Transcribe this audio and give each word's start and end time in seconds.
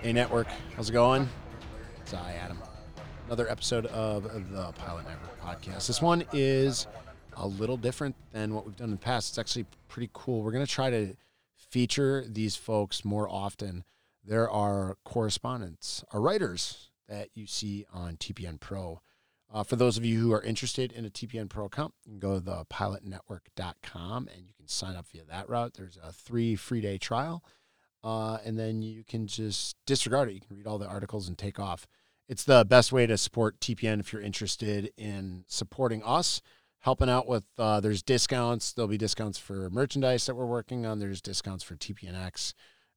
Hey, 0.00 0.12
network, 0.12 0.46
how's 0.76 0.90
it 0.90 0.92
going? 0.92 1.28
It's 2.00 2.14
I, 2.14 2.34
Adam. 2.34 2.58
Another 3.26 3.50
episode 3.50 3.86
of 3.86 4.22
the 4.22 4.72
Pilot 4.78 5.06
Network 5.08 5.40
podcast. 5.40 5.88
This 5.88 6.00
one 6.00 6.22
is 6.32 6.86
a 7.36 7.48
little 7.48 7.76
different 7.76 8.14
than 8.30 8.54
what 8.54 8.64
we've 8.64 8.76
done 8.76 8.86
in 8.86 8.92
the 8.92 8.96
past. 8.96 9.30
It's 9.30 9.38
actually 9.38 9.66
pretty 9.88 10.10
cool. 10.12 10.42
We're 10.42 10.52
going 10.52 10.64
to 10.64 10.70
try 10.70 10.90
to 10.90 11.16
feature 11.56 12.24
these 12.28 12.54
folks 12.54 13.04
more 13.04 13.28
often. 13.28 13.82
There 14.24 14.48
are 14.48 14.98
correspondents, 15.04 16.04
are 16.12 16.20
writers 16.20 16.90
that 17.08 17.30
you 17.34 17.48
see 17.48 17.86
on 17.92 18.18
TPN 18.18 18.60
Pro. 18.60 19.00
Uh, 19.52 19.64
for 19.64 19.76
those 19.76 19.96
of 19.96 20.04
you 20.04 20.20
who 20.20 20.32
are 20.32 20.42
interested 20.42 20.92
in 20.92 21.04
a 21.04 21.10
TPN 21.10 21.48
Pro 21.48 21.64
account, 21.64 21.92
you 22.04 22.12
can 22.12 22.20
go 22.20 22.38
to 22.38 22.40
thepilotnetwork.com 22.40 24.28
and 24.34 24.46
you 24.46 24.52
can 24.56 24.68
sign 24.68 24.94
up 24.94 25.06
via 25.08 25.24
that 25.24 25.48
route. 25.48 25.74
There's 25.74 25.98
a 26.02 26.12
three 26.12 26.54
free 26.54 26.80
day 26.80 26.98
trial 26.98 27.42
uh, 28.02 28.38
and 28.44 28.58
then 28.58 28.82
you 28.82 29.04
can 29.04 29.26
just 29.26 29.76
disregard 29.86 30.28
it. 30.28 30.34
You 30.34 30.40
can 30.40 30.56
read 30.56 30.66
all 30.66 30.78
the 30.78 30.88
articles 30.88 31.28
and 31.28 31.36
take 31.36 31.58
off. 31.58 31.86
It's 32.28 32.44
the 32.44 32.64
best 32.64 32.92
way 32.92 33.06
to 33.06 33.18
support 33.18 33.60
TPN 33.60 34.00
if 34.00 34.12
you're 34.12 34.22
interested 34.22 34.92
in 34.96 35.44
supporting 35.48 36.02
us, 36.04 36.40
helping 36.78 37.10
out 37.10 37.26
with. 37.26 37.44
Uh, 37.58 37.80
there's 37.80 38.02
discounts. 38.02 38.72
There'll 38.72 38.88
be 38.88 38.96
discounts 38.96 39.38
for 39.38 39.68
merchandise 39.70 40.26
that 40.26 40.36
we're 40.36 40.46
working 40.46 40.86
on. 40.86 41.00
There's 41.00 41.20
discounts 41.20 41.64
for 41.64 41.74
TPNX. 41.74 42.54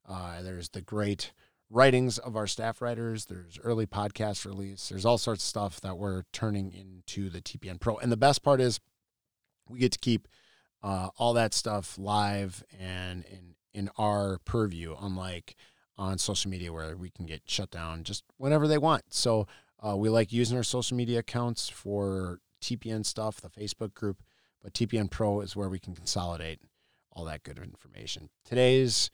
Uh, 0.08 0.40
there's 0.42 0.68
the 0.68 0.80
great 0.80 1.32
writings 1.70 2.18
of 2.18 2.36
our 2.36 2.46
staff 2.46 2.80
writers. 2.80 3.26
There's 3.26 3.58
early 3.62 3.86
podcast 3.86 4.44
release. 4.44 4.88
There's 4.88 5.04
all 5.04 5.18
sorts 5.18 5.42
of 5.42 5.48
stuff 5.48 5.80
that 5.80 5.98
we're 5.98 6.24
turning 6.32 6.72
into 6.72 7.30
the 7.30 7.40
TPN 7.40 7.80
Pro. 7.80 7.96
And 7.96 8.12
the 8.12 8.16
best 8.16 8.42
part 8.42 8.60
is 8.60 8.80
we 9.68 9.78
get 9.78 9.92
to 9.92 9.98
keep 9.98 10.28
uh, 10.82 11.08
all 11.16 11.32
that 11.32 11.54
stuff 11.54 11.98
live 11.98 12.62
and 12.78 13.24
in 13.24 13.54
in 13.72 13.90
our 13.98 14.38
purview, 14.44 14.94
unlike 15.00 15.56
on 15.98 16.16
social 16.16 16.50
media 16.50 16.72
where 16.72 16.96
we 16.96 17.10
can 17.10 17.26
get 17.26 17.42
shut 17.46 17.70
down 17.70 18.04
just 18.04 18.22
whenever 18.36 18.68
they 18.68 18.78
want. 18.78 19.02
So 19.12 19.46
uh, 19.84 19.96
we 19.96 20.08
like 20.08 20.32
using 20.32 20.56
our 20.56 20.62
social 20.62 20.96
media 20.96 21.18
accounts 21.18 21.68
for 21.68 22.38
TPN 22.62 23.04
stuff, 23.04 23.40
the 23.40 23.48
Facebook 23.48 23.94
group, 23.94 24.22
but 24.62 24.72
TPN 24.72 25.10
Pro 25.10 25.40
is 25.40 25.56
where 25.56 25.68
we 25.68 25.78
can 25.78 25.94
consolidate 25.94 26.60
all 27.12 27.24
that 27.24 27.42
good 27.42 27.58
information. 27.58 28.30
Today's 28.44 29.10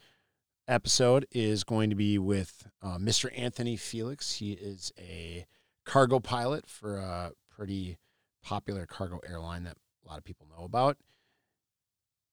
episode 0.70 1.26
is 1.32 1.64
going 1.64 1.90
to 1.90 1.96
be 1.96 2.16
with 2.16 2.68
uh, 2.80 2.96
Mr. 2.96 3.28
Anthony 3.36 3.76
Felix. 3.76 4.34
He 4.34 4.52
is 4.52 4.92
a 4.98 5.44
cargo 5.84 6.20
pilot 6.20 6.68
for 6.68 6.96
a 6.96 7.32
pretty 7.50 7.98
popular 8.42 8.86
cargo 8.86 9.20
airline 9.28 9.64
that 9.64 9.76
a 10.04 10.08
lot 10.08 10.18
of 10.18 10.24
people 10.24 10.46
know 10.56 10.64
about. 10.64 10.96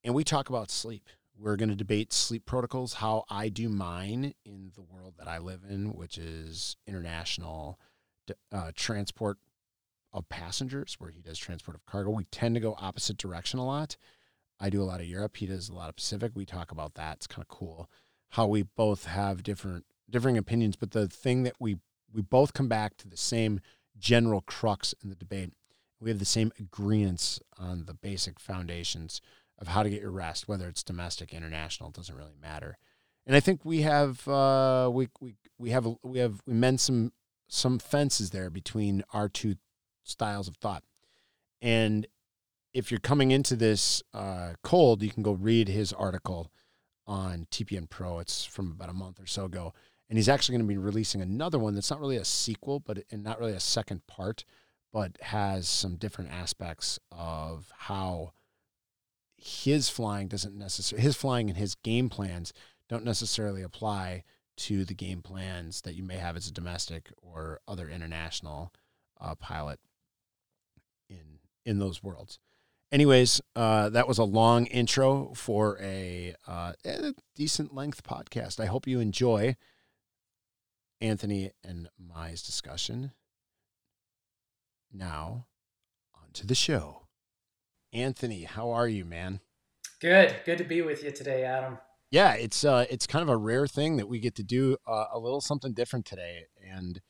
And 0.03 0.13
we 0.13 0.23
talk 0.23 0.49
about 0.49 0.69
sleep. 0.69 1.09
We're 1.35 1.55
going 1.55 1.69
to 1.69 1.75
debate 1.75 2.13
sleep 2.13 2.45
protocols, 2.45 2.94
how 2.94 3.25
I 3.29 3.49
do 3.49 3.69
mine 3.69 4.33
in 4.45 4.72
the 4.75 4.81
world 4.81 5.16
that 5.17 5.27
I 5.27 5.39
live 5.39 5.61
in, 5.67 5.94
which 5.94 6.17
is 6.17 6.77
international 6.85 7.79
uh, 8.51 8.72
transport 8.75 9.38
of 10.13 10.29
passengers, 10.29 10.95
where 10.99 11.09
he 11.09 11.22
does 11.22 11.38
transport 11.38 11.75
of 11.75 11.85
cargo. 11.85 12.11
We 12.11 12.25
tend 12.25 12.55
to 12.55 12.61
go 12.61 12.75
opposite 12.79 13.17
direction 13.17 13.59
a 13.59 13.66
lot. 13.66 13.97
I 14.59 14.69
do 14.69 14.81
a 14.81 14.85
lot 14.85 15.01
of 15.01 15.07
Europe. 15.07 15.38
He 15.38 15.45
does 15.47 15.69
a 15.69 15.75
lot 15.75 15.89
of 15.89 15.95
Pacific. 15.95 16.31
We 16.33 16.45
talk 16.45 16.72
about 16.72 16.95
that. 16.95 17.17
It's 17.17 17.27
kind 17.27 17.44
of 17.44 17.47
cool 17.47 17.89
how 18.30 18.47
we 18.47 18.64
both 18.64 19.06
have 19.06 19.44
different 19.44 19.86
differing 20.09 20.38
opinions, 20.38 20.75
but 20.75 20.92
the 20.92 21.08
thing 21.08 21.44
that 21.44 21.56
we 21.59 21.78
we 22.14 22.22
both 22.22 22.53
come 22.53 22.67
back 22.67 22.97
to 22.97 23.08
the 23.08 23.17
same 23.17 23.59
general 23.97 24.42
crux 24.42 24.94
in 25.03 25.09
the 25.09 25.16
debate. 25.16 25.52
We 26.00 26.09
have 26.09 26.19
the 26.19 26.25
same 26.25 26.52
agreements 26.59 27.40
on 27.57 27.85
the 27.85 27.94
basic 27.94 28.40
foundations 28.40 29.19
of 29.59 29.69
how 29.69 29.84
to 29.84 29.90
get 29.90 30.01
your 30.01 30.12
rest, 30.12 30.47
whether 30.47 30.68
it's 30.68 30.84
domestic, 30.84 31.34
international, 31.34 31.90
doesn't 31.90 32.16
really 32.16 32.35
matter. 32.40 32.78
And 33.25 33.35
I 33.35 33.40
think 33.40 33.66
we 33.66 33.81
have 33.81 34.28
uh, 34.28 34.90
we 34.91 35.09
we 35.19 35.35
we 35.57 35.72
have 35.72 35.88
we 36.03 36.19
have 36.19 36.41
we 36.46 36.53
mend 36.53 36.80
some 36.80 37.12
some 37.47 37.80
fences 37.80 38.30
there 38.30 38.50
between 38.50 39.03
our 39.13 39.28
two 39.28 39.56
styles 40.03 40.47
of 40.47 40.57
thought. 40.57 40.84
And 41.62 42.07
if 42.74 42.91
you're 42.91 43.00
coming 43.00 43.31
into 43.31 43.56
this 43.56 44.03
uh, 44.13 44.53
cold, 44.63 45.01
you 45.01 45.09
can 45.09 45.24
go 45.24 45.31
read 45.31 45.68
his 45.68 45.91
article 45.91 46.51
on 47.07 47.47
TPN 47.51 47.90
Pro. 47.90 48.19
It's 48.19 48.45
from 48.45 48.72
about 48.72 48.90
a 48.90 48.94
month 48.94 49.19
or 49.19 49.25
so 49.25 49.45
ago, 49.45 49.73
and 50.09 50.18
he's 50.18 50.29
actually 50.29 50.57
going 50.57 50.68
to 50.68 50.73
be 50.73 50.78
releasing 50.78 51.22
another 51.22 51.59
one 51.59 51.73
that's 51.73 51.90
not 51.90 52.00
really 52.00 52.18
a 52.18 52.25
sequel, 52.25 52.79
but 52.79 53.03
and 53.12 53.23
not 53.23 53.40
really 53.40 53.53
a 53.53 53.59
second 53.59 54.06
part, 54.07 54.44
but 54.91 55.18
has 55.22 55.68
some 55.68 55.95
different 55.95 56.31
aspects 56.31 57.00
of 57.12 57.72
how 57.75 58.31
his 59.38 59.90
flying 59.90 60.28
doesn't 60.28 60.57
necessarily 60.57 61.03
his 61.03 61.16
flying 61.16 61.50
and 61.50 61.57
his 61.57 61.75
game 61.75 62.09
plans 62.09 62.53
don't 62.90 63.06
necessarily 63.06 63.62
apply 63.62 64.24
to 64.56 64.84
the 64.84 64.95
game 64.95 65.22
plans 65.22 65.81
that 65.81 65.94
you 65.94 66.03
may 66.03 66.18
have 66.18 66.35
as 66.35 66.47
a 66.47 66.51
domestic 66.51 67.12
or 67.22 67.59
other 67.68 67.88
international 67.88 68.74
uh, 69.22 69.35
pilot 69.35 69.79
in 71.09 71.39
in 71.66 71.79
those 71.79 72.01
worlds. 72.01 72.39
Anyways, 72.92 73.42
uh, 73.56 73.90
that 73.90 74.08
was 74.08 74.18
a 74.18 74.24
long 74.24 74.66
intro 74.68 75.34
for 75.36 75.78
a, 75.81 76.36
uh, 76.48 76.74
a 76.86 77.14
decent 77.36 77.75
length 77.75 78.03
podcast. 78.03 78.62
I 78.62 78.66
hope 78.66 78.88
you 78.88 79.02
enjoy 79.02 79.58
Anthony 81.02 81.52
and 81.64 81.90
Mai's 82.00 82.42
discussion. 82.42 83.12
Now, 84.92 85.48
on 86.16 86.31
to 86.34 86.48
the 86.48 86.56
show. 86.56 87.08
Anthony, 87.92 88.44
how 88.44 88.72
are 88.72 88.88
you, 88.88 89.04
man? 89.04 89.42
Good. 90.00 90.36
Good 90.46 90.58
to 90.59 90.64
be 90.64 90.81
with 90.81 91.04
you 91.04 91.12
today, 91.12 91.44
Adam. 91.44 91.80
Yeah, 92.09 92.36
it's 92.36 92.64
uh, 92.64 92.86
it's 92.90 93.06
kind 93.06 93.22
of 93.22 93.28
a 93.28 93.36
rare 93.36 93.68
thing 93.68 93.98
that 93.98 94.08
we 94.08 94.19
get 94.19 94.36
to 94.36 94.44
do 94.44 94.78
uh, 94.88 95.06
a 95.12 95.19
little 95.19 95.42
something 95.42 95.74
different 95.74 96.06
today, 96.06 96.46
and 96.66 97.02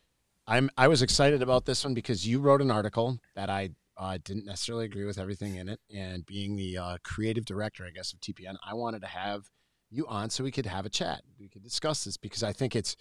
I'm 0.48 0.72
I 0.76 0.88
was 0.88 1.04
excited 1.04 1.44
about 1.44 1.66
this 1.66 1.84
one 1.84 1.94
because 1.94 2.28
you 2.28 2.40
wrote 2.40 2.62
an 2.62 2.72
article 2.72 3.20
that 3.36 3.50
I 3.50 3.72
uh, 3.97 4.18
didn't 4.24 4.46
necessarily 4.46 4.85
agree 4.85 5.06
with 5.06 5.18
everything 5.18 5.56
in 5.56 5.69
it, 5.69 5.80
and 5.94 6.25
being 6.25 6.56
the 6.56 6.78
uh, 6.78 6.97
creative 7.03 7.46
director, 7.46 7.85
I 7.85 7.91
guess, 7.91 8.13
of 8.13 8.19
TPN, 8.19 8.56
I 8.66 8.74
wanted 8.74 9.02
to 9.02 9.08
have 9.08 9.50
you 9.90 10.06
on 10.08 10.30
so 10.30 10.44
we 10.44 10.52
could 10.52 10.66
have 10.66 10.85
a 10.85 10.90
chat, 10.90 11.22
we 11.40 11.47
could 11.47 11.63
discuss 11.63 12.03
this 12.03 12.18
because 12.18 12.44
I 12.44 12.53
think 12.53 12.75
it's 12.75 12.96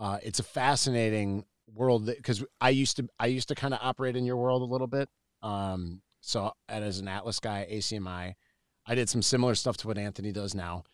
uh, 0.00 0.18
it's 0.22 0.40
a 0.40 0.44
fascinating 0.44 1.44
world 1.72 2.06
because 2.06 2.44
I 2.60 2.70
used 2.70 2.96
to 2.96 3.08
I 3.18 3.26
used 3.26 3.48
to 3.48 3.54
kind 3.54 3.74
of 3.74 3.80
operate 3.82 4.16
in 4.16 4.24
your 4.24 4.36
world 4.36 4.62
a 4.62 4.66
little 4.66 4.86
bit. 4.86 5.08
Um, 5.42 6.02
so, 6.20 6.52
and 6.68 6.84
as 6.84 6.98
an 6.98 7.08
Atlas 7.08 7.38
guy, 7.38 7.66
ACMI, 7.70 8.34
I 8.86 8.94
did 8.94 9.08
some 9.08 9.22
similar 9.22 9.54
stuff 9.54 9.76
to 9.78 9.86
what 9.86 9.98
Anthony 9.98 10.32
does 10.32 10.54
now. 10.54 10.84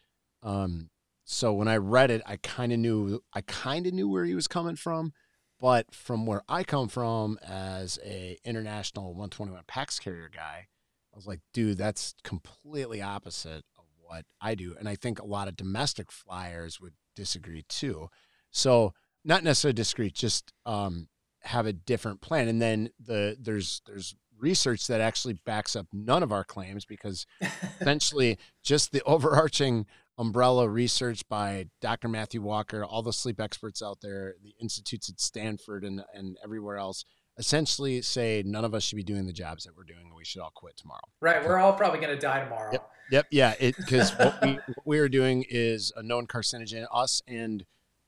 Um, 0.42 0.90
so 1.24 1.52
when 1.52 1.68
I 1.68 1.76
read 1.76 2.10
it, 2.10 2.22
I 2.26 2.36
kind 2.36 2.72
of 2.72 2.78
knew 2.78 3.22
I 3.32 3.40
kind 3.42 3.86
of 3.86 3.94
knew 3.94 4.08
where 4.08 4.24
he 4.24 4.34
was 4.34 4.48
coming 4.48 4.76
from, 4.76 5.12
but 5.60 5.94
from 5.94 6.26
where 6.26 6.42
I 6.48 6.64
come 6.64 6.88
from 6.88 7.38
as 7.46 7.98
a 8.04 8.38
international 8.44 9.08
121 9.10 9.62
PAX 9.66 9.98
carrier 9.98 10.30
guy, 10.34 10.68
I 11.12 11.16
was 11.16 11.26
like, 11.26 11.40
dude, 11.52 11.78
that's 11.78 12.14
completely 12.24 13.02
opposite 13.02 13.64
of 13.78 13.84
what 14.00 14.24
I 14.40 14.54
do, 14.54 14.74
and 14.78 14.88
I 14.88 14.96
think 14.96 15.20
a 15.20 15.26
lot 15.26 15.48
of 15.48 15.56
domestic 15.56 16.10
flyers 16.10 16.80
would 16.80 16.94
disagree 17.14 17.64
too. 17.68 18.08
So 18.50 18.94
not 19.24 19.44
necessarily 19.44 19.74
disagree, 19.74 20.10
just 20.10 20.52
um, 20.66 21.08
have 21.42 21.66
a 21.66 21.72
different 21.72 22.20
plan. 22.20 22.48
And 22.48 22.60
then 22.60 22.90
the 22.98 23.36
there's 23.38 23.82
there's 23.86 24.14
research 24.38 24.86
that 24.86 25.00
actually 25.00 25.34
backs 25.44 25.76
up 25.76 25.86
none 25.92 26.22
of 26.22 26.32
our 26.32 26.44
claims 26.44 26.84
because 26.84 27.26
essentially 27.80 28.38
just 28.62 28.92
the 28.92 29.02
overarching 29.04 29.86
umbrella 30.20 30.68
research 30.68 31.26
by 31.28 31.66
Dr. 31.80 32.08
Matthew 32.08 32.42
Walker, 32.42 32.84
all 32.84 33.02
the 33.02 33.12
sleep 33.12 33.40
experts 33.40 33.82
out 33.82 34.00
there, 34.02 34.34
the 34.42 34.54
institutes 34.60 35.08
at 35.08 35.18
Stanford 35.18 35.84
and, 35.84 36.02
and 36.14 36.36
everywhere 36.44 36.76
else 36.76 37.04
essentially 37.38 38.02
say 38.02 38.42
none 38.44 38.66
of 38.66 38.74
us 38.74 38.82
should 38.82 38.96
be 38.96 39.02
doing 39.02 39.26
the 39.26 39.32
jobs 39.32 39.64
that 39.64 39.74
we're 39.74 39.84
doing 39.84 40.02
and 40.02 40.14
we 40.14 40.24
should 40.24 40.42
all 40.42 40.52
quit 40.54 40.76
tomorrow. 40.76 41.00
Right. 41.22 41.42
We're 41.42 41.56
all 41.56 41.72
probably 41.72 41.98
going 41.98 42.14
to 42.14 42.20
die 42.20 42.44
tomorrow. 42.44 42.70
Yep. 42.72 42.90
Yep. 43.10 43.26
Yeah. 43.30 43.54
Because 43.58 44.10
what, 44.18 44.42
we, 44.42 44.48
what 44.66 44.86
we 44.86 44.98
are 44.98 45.08
doing 45.08 45.46
is 45.48 45.90
a 45.96 46.02
known 46.02 46.26
carcinogen. 46.26 46.86
Us 46.92 47.22
and 47.26 47.64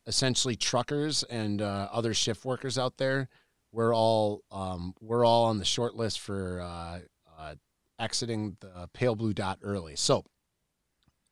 essentially 0.06 0.54
truckers 0.54 1.22
and 1.22 1.62
uh, 1.62 1.88
other 1.90 2.12
shift 2.12 2.44
workers 2.44 2.76
out 2.76 2.98
there 2.98 3.30
we're 3.72 3.94
all 3.94 4.42
um, 4.52 4.94
we're 5.00 5.24
all 5.24 5.44
on 5.44 5.58
the 5.58 5.64
short 5.64 5.96
list 5.96 6.20
for 6.20 6.60
uh, 6.60 7.00
uh, 7.38 7.54
exiting 7.98 8.56
the 8.60 8.88
pale 8.92 9.16
blue 9.16 9.32
dot 9.32 9.58
early. 9.62 9.96
So 9.96 10.24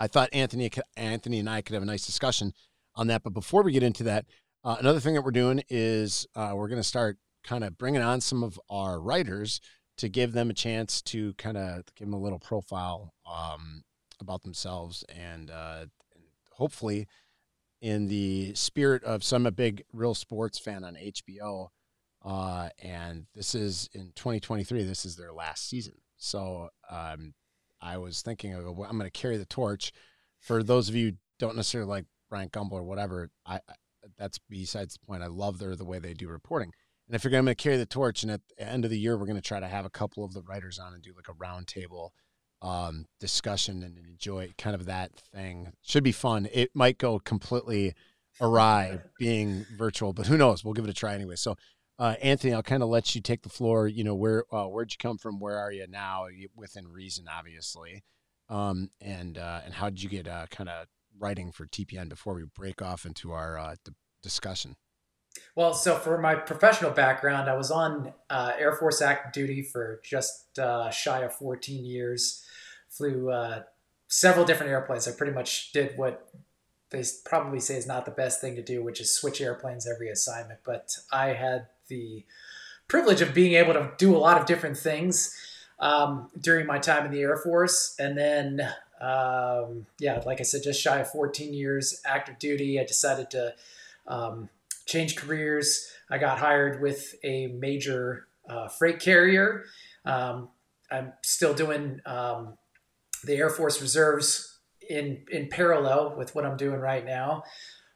I 0.01 0.07
thought 0.07 0.31
Anthony 0.33 0.71
Anthony 0.97 1.39
and 1.39 1.49
I 1.49 1.61
could 1.61 1.75
have 1.75 1.83
a 1.83 1.87
nice 1.87 2.07
discussion 2.07 2.55
on 2.97 3.07
that. 3.09 3.23
But 3.23 3.35
before 3.35 3.63
we 3.63 3.73
get 3.73 3.83
into 3.83 4.03
that, 4.05 4.25
uh, 4.65 4.77
another 4.81 4.99
thing 4.99 5.15
that 5.15 5.23
we're 5.23 5.31
doing 5.31 5.63
is 5.69 6.27
uh, 6.35 6.53
we're 6.55 6.69
going 6.69 6.81
to 6.81 6.89
start 6.89 7.19
kind 7.45 7.63
of 7.65 7.79
bringing 7.79 8.03
on 8.03 8.21
some 8.21 8.43
of 8.43 8.59
our 8.69 9.01
writers 9.01 9.61
to 9.99 10.09
give 10.09 10.33
them 10.33 10.51
a 10.51 10.55
chance 10.55 11.03
to 11.03 11.35
kind 11.35 11.57
of 11.57 11.85
give 11.95 12.09
them 12.09 12.15
a 12.15 12.19
little 12.19 12.39
profile 12.39 13.13
um, 13.31 13.85
about 14.21 14.43
themselves 14.43 15.05
and, 15.15 15.51
uh, 15.51 15.85
hopefully 16.53 17.07
in 17.81 18.09
the 18.09 18.55
spirit 18.55 19.03
of 19.05 19.25
some 19.25 19.47
a 19.47 19.51
big 19.51 19.83
real 19.93 20.15
sports 20.15 20.59
fan 20.59 20.85
on 20.85 20.95
HBO 20.95 21.69
uh, 22.25 22.69
and 22.83 23.27
this 23.35 23.55
is 23.55 23.89
in 23.95 24.13
2023. 24.15 24.83
This 24.83 25.05
is 25.05 25.17
their 25.17 25.33
last 25.33 25.69
season. 25.69 25.95
So 26.17 26.69
um, 26.91 27.33
I 27.81 27.99
was 27.99 28.23
thinking, 28.23 28.55
of, 28.55 28.65
well, 28.65 28.89
I'm 28.89 28.99
going 28.99 29.11
to 29.11 29.19
carry 29.19 29.37
the 29.37 29.45
torch. 29.45 29.93
For 30.39 30.63
those 30.63 30.89
of 30.89 30.95
you 30.95 31.15
don't 31.39 31.57
necessarily 31.57 31.89
like 31.89 32.05
Bryant 32.29 32.53
Gumbel 32.53 32.73
or 32.73 32.83
whatever, 32.83 33.31
I, 33.47 33.57
I 33.57 33.75
that's 34.19 34.39
besides 34.39 34.95
the 34.95 35.07
point. 35.07 35.23
I 35.23 35.27
love 35.27 35.59
their 35.59 35.77
the 35.77 35.85
way 35.85 35.99
they 35.99 36.15
do 36.15 36.29
reporting. 36.29 36.73
And 37.07 37.15
if 37.15 37.25
you're 37.25 37.31
going 37.31 37.47
to 37.47 37.55
carry 37.55 37.77
the 37.77 37.87
torch, 37.87 38.23
and 38.23 38.31
at 38.31 38.41
the 38.57 38.69
end 38.69 38.85
of 38.85 38.91
the 38.91 38.99
year, 38.99 39.17
we're 39.17 39.27
going 39.27 39.35
to 39.37 39.43
try 39.43 39.61
to 39.61 39.67
have 39.67 39.85
a 39.85 39.91
couple 39.91 40.25
of 40.25 40.33
the 40.33 40.43
writers 40.43 40.79
on 40.79 40.95
and 40.95 41.03
do 41.03 41.13
like 41.15 41.29
a 41.29 41.35
roundtable 41.35 42.11
um, 42.63 43.07
discussion 43.19 43.83
and 43.83 43.99
enjoy 43.99 44.53
kind 44.59 44.75
of 44.75 44.87
that 44.87 45.11
thing. 45.35 45.73
Should 45.83 46.05
be 46.05 46.13
fun. 46.13 46.49
It 46.53 46.71
might 46.75 46.99
go 46.99 47.19
completely 47.19 47.95
awry 48.41 49.01
being 49.19 49.67
virtual, 49.77 50.13
but 50.13 50.27
who 50.27 50.37
knows? 50.37 50.65
We'll 50.65 50.75
give 50.75 50.85
it 50.85 50.91
a 50.91 50.95
try 50.95 51.15
anyway. 51.15 51.37
So, 51.37 51.57
uh, 52.01 52.15
Anthony, 52.23 52.55
I'll 52.55 52.63
kind 52.63 52.83
of 52.83 52.89
let 52.89 53.15
you 53.15 53.21
take 53.21 53.43
the 53.43 53.51
floor. 53.51 53.87
You 53.87 54.05
know, 54.05 54.15
where 54.15 54.45
uh, 54.53 54.65
where'd 54.65 54.91
you 54.91 54.97
come 54.99 55.19
from? 55.19 55.39
Where 55.39 55.59
are 55.59 55.71
you 55.71 55.87
now? 55.87 56.27
Within 56.57 56.89
reason, 56.89 57.27
obviously. 57.31 58.05
Um, 58.49 58.89
and 59.03 59.37
uh, 59.37 59.61
and 59.67 59.75
how 59.75 59.91
did 59.91 60.03
you 60.03 60.09
get 60.09 60.27
uh, 60.27 60.47
kind 60.51 60.71
of 60.71 60.87
writing 61.19 61.53
for 61.53 61.67
TPN 61.67 62.09
before 62.09 62.35
we 62.35 62.45
break 62.57 62.81
off 62.81 63.05
into 63.05 63.33
our 63.33 63.59
uh, 63.59 63.75
d- 63.85 63.93
discussion? 64.23 64.77
Well, 65.55 65.75
so 65.75 65.95
for 65.95 66.17
my 66.17 66.37
professional 66.37 66.91
background, 66.91 67.51
I 67.51 67.55
was 67.55 67.71
on 67.71 68.15
uh, 68.31 68.53
Air 68.59 68.73
Force 68.73 69.03
active 69.03 69.33
duty 69.33 69.63
for 69.63 70.01
just 70.03 70.59
shy 70.93 71.21
of 71.21 71.35
14 71.35 71.85
years. 71.85 72.45
Flew 72.89 73.31
several 74.09 74.47
different 74.47 74.73
airplanes. 74.73 75.07
I 75.07 75.13
pretty 75.13 75.33
much 75.33 75.71
did 75.73 75.97
what 75.99 76.31
they 76.91 77.05
probably 77.25 77.61
say 77.61 77.77
is 77.77 77.87
not 77.87 78.05
the 78.05 78.11
best 78.11 78.41
thing 78.41 78.57
to 78.57 78.63
do, 78.63 78.83
which 78.83 79.01
is 79.01 79.15
switch 79.15 79.41
airplanes 79.41 79.87
every 79.89 80.11
assignment. 80.11 80.61
But 80.65 80.97
I 81.13 81.29
had 81.29 81.69
the 81.91 82.25
privilege 82.89 83.21
of 83.21 83.35
being 83.35 83.53
able 83.53 83.75
to 83.75 83.93
do 83.99 84.17
a 84.17 84.19
lot 84.19 84.41
of 84.41 84.47
different 84.47 84.79
things 84.79 85.37
um, 85.79 86.31
during 86.41 86.67
my 86.67 86.79
time 86.79 87.05
in 87.05 87.13
the 87.13 87.21
Air 87.21 87.37
Force. 87.37 87.95
And 87.99 88.17
then, 88.17 88.61
um, 89.03 89.85
yeah, 89.99 90.23
like 90.25 90.41
I 90.41 90.45
said, 90.45 90.63
just 90.65 90.81
shy 90.81 91.01
of 91.01 91.11
14 91.11 91.53
years 91.53 92.01
active 92.07 92.39
duty, 92.39 92.81
I 92.81 92.85
decided 92.85 93.31
to. 93.33 93.55
Um, 94.07 94.49
changed 94.91 95.17
careers. 95.17 95.93
I 96.11 96.19
got 96.19 96.39
hired 96.39 96.83
with 96.83 97.15
a 97.23 97.47
major 97.47 98.27
uh, 98.49 98.69
freight 98.69 98.99
carrier. 98.99 99.65
Um, 100.05 100.49
I'm 100.91 101.13
still 101.23 101.55
doing 101.55 102.01
um, 102.05 102.59
the 103.25 103.37
Air 103.37 103.51
Force 103.51 103.81
Reserves 103.81 104.59
in 104.89 105.23
in 105.31 105.49
parallel 105.49 106.17
with 106.17 106.35
what 106.35 106.45
I'm 106.45 106.57
doing 106.57 106.81
right 106.81 107.05
now. 107.05 107.45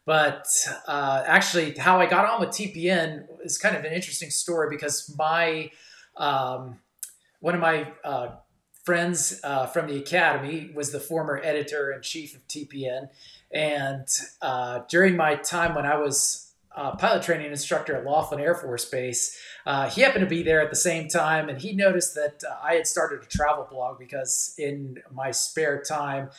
But 0.07 0.47
uh, 0.87 1.25
actually, 1.27 1.73
how 1.77 2.01
I 2.01 2.07
got 2.07 2.27
on 2.27 2.41
with 2.41 2.51
TPN 2.51 3.27
is 3.43 3.57
kind 3.59 3.77
of 3.77 3.85
an 3.85 3.93
interesting 3.93 4.31
story 4.31 4.69
because 4.71 5.15
my 5.17 5.71
um, 6.17 6.79
one 7.41 7.55
of 7.55 7.61
my 7.61 7.93
uh, 8.05 8.37
friends 8.85 9.41
uh, 9.43 9.67
from 9.67 9.87
the 9.87 9.97
academy 9.97 10.71
was 10.75 10.93
the 10.93 11.01
former 11.01 11.41
editor 11.43 11.91
in 11.91 12.03
chief 12.03 12.35
of 12.35 12.47
TPN, 12.49 13.09
and 13.51 14.07
uh, 14.43 14.81
during 14.89 15.17
my 15.17 15.37
time 15.37 15.75
when 15.75 15.87
I 15.87 15.97
was 15.97 16.45
uh, 16.77 16.97
pilot 16.97 17.23
training 17.23 17.51
instructor 17.51 17.95
at 17.95 18.05
Laughlin 18.05 18.41
Air 18.41 18.55
Force 18.55 18.85
Base. 18.85 19.39
Uh, 19.65 19.89
he 19.89 20.01
happened 20.01 20.25
to 20.25 20.29
be 20.29 20.43
there 20.43 20.61
at 20.61 20.71
the 20.71 20.77
same 20.77 21.09
time, 21.09 21.49
and 21.49 21.61
he 21.61 21.73
noticed 21.73 22.15
that 22.15 22.43
I 22.63 22.75
had 22.75 22.87
started 22.87 23.23
a 23.23 23.27
travel 23.27 23.67
blog 23.71 23.99
because 23.99 24.55
in 24.59 24.99
my 25.13 25.31
spare 25.31 25.81
time, 25.81 26.31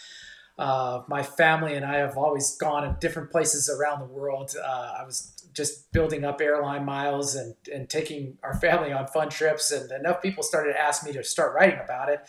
uh, 0.57 1.01
my 1.07 1.21
family 1.21 1.75
and 1.75 1.85
I 1.85 1.97
have 1.97 2.17
always 2.17 2.55
gone 2.57 2.83
to 2.83 2.97
different 2.99 3.31
places 3.31 3.69
around 3.69 3.99
the 3.99 4.05
world. 4.05 4.55
Uh, 4.57 4.93
I 4.99 5.03
was 5.03 5.31
just 5.53 5.91
building 5.91 6.23
up 6.23 6.41
airline 6.41 6.85
miles 6.85 7.35
and, 7.35 7.55
and 7.73 7.89
taking 7.89 8.37
our 8.43 8.55
family 8.55 8.91
on 8.91 9.07
fun 9.07 9.29
trips, 9.29 9.71
and 9.71 9.91
enough 9.91 10.21
people 10.21 10.43
started 10.43 10.73
to 10.73 10.79
ask 10.79 11.05
me 11.05 11.13
to 11.13 11.23
start 11.23 11.53
writing 11.53 11.79
about 11.83 12.09
it 12.09 12.21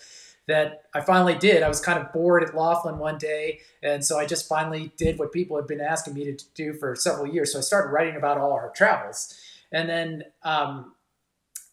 that 0.48 0.84
I 0.94 1.00
finally 1.00 1.34
did. 1.34 1.62
I 1.62 1.68
was 1.68 1.80
kind 1.80 1.98
of 1.98 2.12
bored 2.12 2.44
at 2.44 2.54
Laughlin 2.54 2.98
one 2.98 3.18
day, 3.18 3.60
and 3.82 4.04
so 4.04 4.18
I 4.18 4.26
just 4.26 4.48
finally 4.48 4.92
did 4.96 5.18
what 5.18 5.32
people 5.32 5.56
had 5.56 5.66
been 5.66 5.80
asking 5.80 6.14
me 6.14 6.24
to 6.32 6.44
do 6.54 6.72
for 6.72 6.94
several 6.94 7.26
years. 7.26 7.52
So 7.52 7.58
I 7.58 7.62
started 7.62 7.90
writing 7.90 8.16
about 8.16 8.38
all 8.38 8.52
our 8.52 8.70
travels, 8.70 9.34
and 9.72 9.88
then 9.88 10.24
um, 10.42 10.94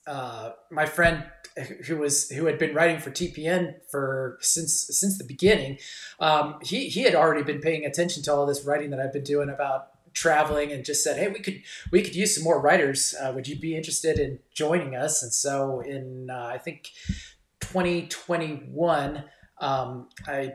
uh, 0.08 0.52
my 0.72 0.86
friend 0.86 1.24
who 1.86 1.98
was 1.98 2.30
who 2.30 2.46
had 2.46 2.58
been 2.58 2.74
writing 2.74 3.00
for 3.00 3.12
TPN 3.12 3.76
for 3.90 4.38
since 4.42 4.88
since 4.90 5.18
the 5.18 5.24
beginning, 5.24 5.78
um, 6.20 6.60
he 6.62 6.90
he 6.90 7.04
had 7.04 7.16
already 7.16 7.44
been 7.44 7.60
paying 7.60 7.86
attention 7.86 8.24
to 8.24 8.34
all 8.34 8.46
this 8.46 8.64
writing 8.66 8.90
that 8.92 9.00
I've 9.00 9.14
been 9.14 9.24
doing 9.24 9.50
about 9.50 9.90
traveling 10.14 10.72
and 10.72 10.86
just 10.86 11.04
said 11.04 11.18
hey 11.18 11.28
we 11.28 11.40
could 11.40 11.64
we 11.92 12.04
could 12.04 12.16
use 12.16 12.36
some 12.36 12.44
more 12.44 12.60
writers. 12.60 13.16
Uh, 13.20 13.32
would 13.34 13.48
you 13.48 13.60
be 13.60 13.76
interested 13.76 14.20
in 14.20 14.40
joining 14.54 14.96
us? 14.96 15.24
And 15.24 15.34
so 15.34 15.82
in 15.82 16.30
uh, 16.30 16.52
i 16.54 16.58
think 16.58 16.92
2021, 17.64 19.24
um, 19.60 20.10
I 20.28 20.54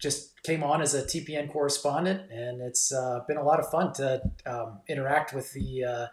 just 0.00 0.42
came 0.42 0.62
on 0.62 0.80
as 0.80 0.94
a 0.94 1.02
TPN 1.02 1.52
correspondent, 1.52 2.30
and 2.30 2.62
it's 2.62 2.92
uh, 2.92 3.20
been 3.28 3.36
a 3.36 3.42
lot 3.42 3.60
of 3.60 3.70
fun 3.70 3.92
to 3.94 4.22
um, 4.46 4.80
interact 4.88 5.34
with 5.34 5.52
the 5.52 5.84
uh, 5.84 6.06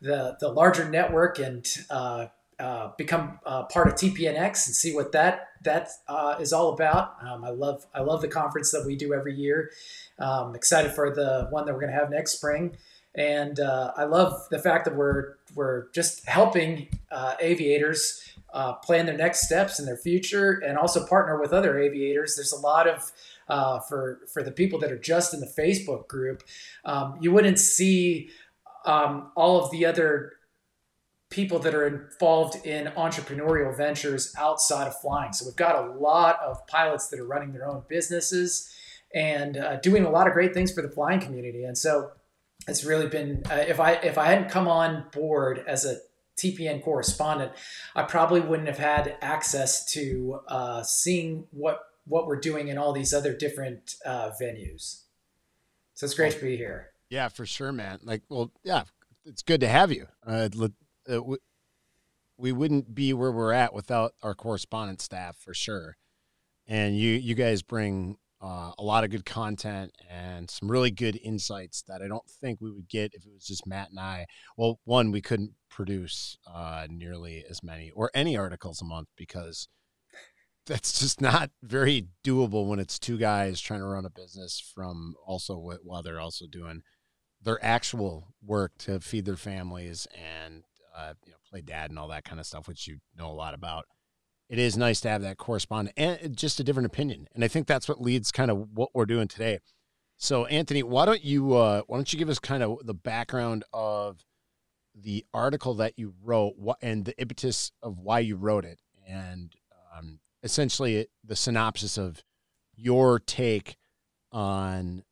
the 0.00 0.36
the 0.40 0.48
larger 0.48 0.88
network 0.88 1.38
and 1.38 1.66
uh, 2.60 2.64
uh 2.64 2.92
become 2.96 3.38
part 3.44 3.88
of 3.88 3.94
TPNX 3.94 4.66
and 4.66 4.74
see 4.74 4.94
what 4.94 5.12
that 5.12 5.48
that 5.62 5.90
uh, 6.08 6.36
is 6.40 6.52
all 6.52 6.72
about. 6.72 7.16
Um, 7.22 7.44
I 7.44 7.50
love 7.50 7.86
I 7.94 8.00
love 8.00 8.20
the 8.20 8.28
conference 8.28 8.70
that 8.72 8.84
we 8.86 8.96
do 8.96 9.14
every 9.14 9.34
year. 9.34 9.70
Um, 10.18 10.54
excited 10.54 10.92
for 10.92 11.14
the 11.14 11.48
one 11.50 11.66
that 11.66 11.72
we're 11.72 11.80
going 11.80 11.92
to 11.92 11.98
have 11.98 12.10
next 12.10 12.32
spring, 12.32 12.76
and 13.14 13.58
uh, 13.58 13.92
I 13.96 14.04
love 14.04 14.48
the 14.50 14.58
fact 14.58 14.84
that 14.84 14.96
we're 14.96 15.36
we're 15.54 15.90
just 15.92 16.26
helping 16.26 16.88
aviators 17.40 18.22
uh, 18.52 18.74
plan 18.74 19.06
their 19.06 19.16
next 19.16 19.42
steps 19.42 19.78
in 19.78 19.86
their 19.86 19.96
future 19.96 20.62
and 20.66 20.76
also 20.76 21.06
partner 21.06 21.40
with 21.40 21.52
other 21.52 21.78
aviators. 21.78 22.36
There's 22.36 22.52
a 22.52 22.58
lot 22.60 22.88
of 22.88 23.12
uh, 23.48 23.80
for 23.80 24.20
for 24.32 24.42
the 24.42 24.52
people 24.52 24.78
that 24.78 24.92
are 24.92 24.98
just 24.98 25.34
in 25.34 25.40
the 25.40 25.46
Facebook 25.46 26.08
group, 26.08 26.42
um, 26.84 27.18
you 27.20 27.32
wouldn't 27.32 27.58
see 27.58 28.30
um, 28.86 29.32
all 29.36 29.62
of 29.62 29.70
the 29.70 29.84
other 29.84 30.34
people 31.30 31.60
that 31.60 31.74
are 31.74 31.86
involved 31.86 32.66
in 32.66 32.86
entrepreneurial 32.88 33.74
ventures 33.76 34.34
outside 34.36 34.88
of 34.88 35.00
flying. 35.00 35.32
So 35.32 35.46
we've 35.46 35.56
got 35.56 35.76
a 35.76 35.92
lot 35.92 36.40
of 36.40 36.66
pilots 36.66 37.08
that 37.08 37.20
are 37.20 37.26
running 37.26 37.52
their 37.52 37.68
own 37.68 37.84
businesses 37.88 38.68
and 39.14 39.56
uh, 39.56 39.76
doing 39.76 40.04
a 40.04 40.10
lot 40.10 40.26
of 40.26 40.32
great 40.32 40.52
things 40.52 40.72
for 40.72 40.82
the 40.82 40.88
flying 40.88 41.20
community. 41.20 41.64
And 41.64 41.78
so 41.78 42.10
it's 42.68 42.84
really 42.84 43.08
been 43.08 43.42
uh, 43.50 43.54
if 43.54 43.80
I 43.80 43.92
if 43.92 44.18
I 44.18 44.26
hadn't 44.26 44.50
come 44.50 44.68
on 44.68 45.06
board 45.12 45.64
as 45.66 45.84
a 45.84 45.98
TPN 46.36 46.82
correspondent, 46.82 47.52
I 47.94 48.02
probably 48.02 48.40
wouldn't 48.40 48.68
have 48.68 48.78
had 48.78 49.16
access 49.20 49.84
to 49.92 50.40
uh, 50.48 50.82
seeing 50.82 51.46
what 51.52 51.80
what 52.06 52.26
we're 52.26 52.40
doing 52.40 52.68
in 52.68 52.78
all 52.78 52.92
these 52.92 53.14
other 53.14 53.34
different 53.36 53.94
uh, 54.04 54.30
venues. 54.40 55.02
So 55.94 56.06
it's 56.06 56.14
great 56.14 56.32
to 56.32 56.40
be 56.40 56.56
here. 56.56 56.90
Yeah, 57.08 57.28
for 57.28 57.44
sure, 57.44 57.72
man. 57.72 57.98
Like, 58.02 58.22
well, 58.28 58.50
yeah, 58.64 58.84
it's 59.24 59.42
good 59.42 59.60
to 59.60 59.68
have 59.68 59.92
you. 59.92 60.06
Uh, 60.26 60.48
uh 61.10 61.20
we 62.40 62.52
wouldn't 62.52 62.94
be 62.94 63.12
where 63.12 63.32
we're 63.32 63.52
at 63.52 63.74
without 63.74 64.12
our 64.22 64.34
correspondent 64.34 65.00
staff 65.02 65.36
for 65.36 65.52
sure. 65.52 65.96
And 66.66 66.96
you 66.96 67.12
you 67.12 67.34
guys 67.34 67.62
bring 67.62 68.16
uh, 68.42 68.72
a 68.78 68.82
lot 68.82 69.04
of 69.04 69.10
good 69.10 69.26
content 69.26 69.92
and 70.08 70.50
some 70.50 70.70
really 70.70 70.90
good 70.90 71.18
insights 71.22 71.82
that 71.86 72.00
I 72.00 72.08
don't 72.08 72.28
think 72.40 72.58
we 72.60 72.70
would 72.70 72.88
get 72.88 73.12
if 73.12 73.26
it 73.26 73.32
was 73.32 73.44
just 73.44 73.66
Matt 73.66 73.90
and 73.90 74.00
I. 74.00 74.26
Well, 74.56 74.80
one, 74.84 75.12
we 75.12 75.20
couldn't 75.20 75.52
produce 75.68 76.38
uh, 76.46 76.86
nearly 76.88 77.44
as 77.48 77.62
many 77.62 77.90
or 77.90 78.10
any 78.14 78.36
articles 78.36 78.80
a 78.80 78.86
month 78.86 79.08
because 79.16 79.68
that's 80.66 81.00
just 81.00 81.20
not 81.20 81.50
very 81.62 82.08
doable 82.24 82.66
when 82.66 82.78
it's 82.78 82.98
two 82.98 83.18
guys 83.18 83.60
trying 83.60 83.80
to 83.80 83.86
run 83.86 84.06
a 84.06 84.10
business 84.10 84.62
from 84.74 85.14
also 85.26 85.56
while 85.82 86.02
they're 86.02 86.20
also 86.20 86.46
doing 86.46 86.82
their 87.42 87.62
actual 87.64 88.28
work 88.42 88.72
to 88.78 89.00
feed 89.00 89.24
their 89.24 89.36
families 89.36 90.06
and 90.14 90.64
uh, 91.00 91.14
you 91.24 91.32
know 91.32 91.38
play 91.48 91.60
dad 91.60 91.90
and 91.90 91.98
all 91.98 92.08
that 92.08 92.24
kind 92.24 92.40
of 92.40 92.46
stuff, 92.46 92.68
which 92.68 92.86
you 92.86 92.98
know 93.16 93.30
a 93.30 93.32
lot 93.32 93.54
about 93.54 93.86
it 94.48 94.58
is 94.58 94.76
nice 94.76 95.00
to 95.00 95.08
have 95.08 95.22
that 95.22 95.38
correspondent 95.38 95.94
and 95.96 96.36
just 96.36 96.58
a 96.58 96.64
different 96.64 96.86
opinion. 96.86 97.28
And 97.34 97.44
I 97.44 97.48
think 97.48 97.66
that's 97.66 97.88
what 97.88 98.00
leads 98.00 98.32
kind 98.32 98.50
of 98.50 98.68
what 98.74 98.90
we're 98.92 99.06
doing 99.06 99.28
today. 99.28 99.60
So, 100.16 100.44
Anthony, 100.46 100.82
why 100.82 101.06
don't 101.06 101.24
you 101.24 101.54
uh, 101.54 101.82
why 101.86 101.96
don't 101.96 102.12
you 102.12 102.18
give 102.18 102.28
us 102.28 102.38
kind 102.38 102.62
of 102.62 102.84
the 102.84 102.94
background 102.94 103.64
of 103.72 104.24
the 104.94 105.24
article 105.32 105.74
that 105.74 105.94
you 105.96 106.14
wrote 106.22 106.54
and 106.82 107.04
the 107.04 107.18
impetus 107.18 107.70
of 107.82 107.98
why 107.98 108.18
you 108.18 108.36
wrote 108.36 108.64
it, 108.64 108.80
and 109.08 109.54
um, 109.96 110.18
essentially 110.42 111.06
the 111.24 111.36
synopsis 111.36 111.96
of 111.96 112.22
your 112.76 113.18
take 113.18 113.76
on 114.32 115.04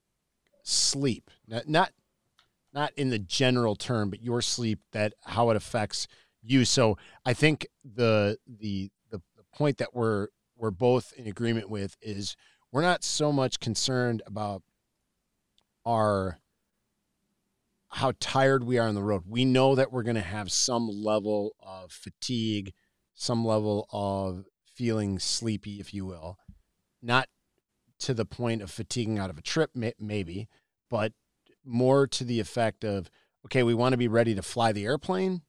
sleep, 0.62 1.30
not, 1.47 1.68
not 1.68 1.92
not 2.78 2.92
in 2.97 3.11
the 3.11 3.18
general 3.18 3.75
term, 3.75 4.08
but 4.08 4.23
your 4.23 4.40
sleep 4.40 4.78
that 4.92 5.12
how 5.25 5.50
it 5.50 5.56
affects 5.56 6.06
you. 6.42 6.64
So, 6.64 6.97
I 7.26 7.32
think 7.32 7.66
the 7.85 8.38
the 8.47 8.90
the, 9.11 9.20
point 9.52 9.78
that 9.78 9.94
we're 9.94 10.28
we're 10.56 10.70
both 10.70 11.12
in 11.16 11.26
agreement 11.26 11.68
with 11.68 11.97
is 12.00 12.37
we're 12.70 12.82
not 12.82 13.02
so 13.02 13.32
much 13.32 13.58
concerned 13.58 14.23
about 14.26 14.62
our 15.85 16.38
how 17.88 18.12
tired 18.20 18.62
we 18.62 18.78
are 18.78 18.87
on 18.87 18.94
the 18.94 19.02
road. 19.02 19.25
We 19.26 19.44
know 19.44 19.75
that 19.75 19.90
we're 19.90 20.04
going 20.04 20.14
to 20.14 20.20
have 20.20 20.52
some 20.52 20.88
level 20.88 21.56
of 21.61 21.90
fatigue, 21.90 22.75
some 23.14 23.44
level 23.44 23.88
of 23.90 24.44
feeling 24.73 25.18
sleepy, 25.18 25.80
if 25.80 25.92
you 25.92 26.06
will, 26.06 26.38
not 27.02 27.28
to 28.00 28.14
the 28.14 28.26
point 28.26 28.62
of 28.62 28.70
fatiguing 28.70 29.18
out 29.18 29.30
of 29.30 29.38
a 29.38 29.42
trip, 29.42 29.70
maybe, 29.75 30.49
but 30.88 31.12
more 31.68 32.06
to 32.06 32.25
the 32.25 32.40
effect 32.40 32.84
of, 32.84 33.10
okay, 33.46 33.62
we 33.62 33.75
want 33.75 33.92
to 33.92 33.98
be 33.98 34.08
ready 34.08 34.34
to 34.34 34.42
fly 34.42 34.72
the 34.72 34.84
airplane 34.84 35.42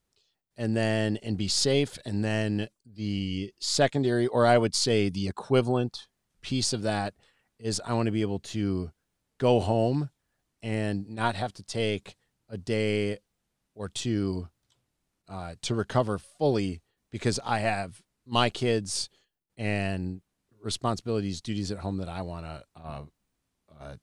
and 0.59 0.75
then 0.75 1.17
and 1.23 1.38
be 1.38 1.47
safe 1.47 1.97
and 2.05 2.23
then 2.23 2.67
the 2.85 3.51
secondary 3.59 4.27
or 4.27 4.45
i 4.45 4.57
would 4.57 4.75
say 4.75 5.09
the 5.09 5.27
equivalent 5.27 6.07
piece 6.41 6.73
of 6.73 6.81
that 6.81 7.13
is 7.57 7.81
i 7.85 7.93
want 7.93 8.05
to 8.05 8.11
be 8.11 8.21
able 8.21 8.39
to 8.39 8.91
go 9.39 9.61
home 9.61 10.09
and 10.61 11.09
not 11.09 11.35
have 11.35 11.53
to 11.53 11.63
take 11.63 12.17
a 12.49 12.57
day 12.57 13.17
or 13.73 13.88
two 13.88 14.49
uh, 15.29 15.53
to 15.61 15.73
recover 15.73 16.19
fully 16.19 16.81
because 17.09 17.39
i 17.45 17.59
have 17.59 18.01
my 18.25 18.49
kids 18.49 19.09
and 19.57 20.21
responsibilities 20.61 21.41
duties 21.41 21.71
at 21.71 21.77
home 21.79 21.97
that 21.97 22.09
i 22.09 22.21
want 22.21 22.45
to 22.45 22.63
uh, 22.75 23.03
uh, 23.79 23.95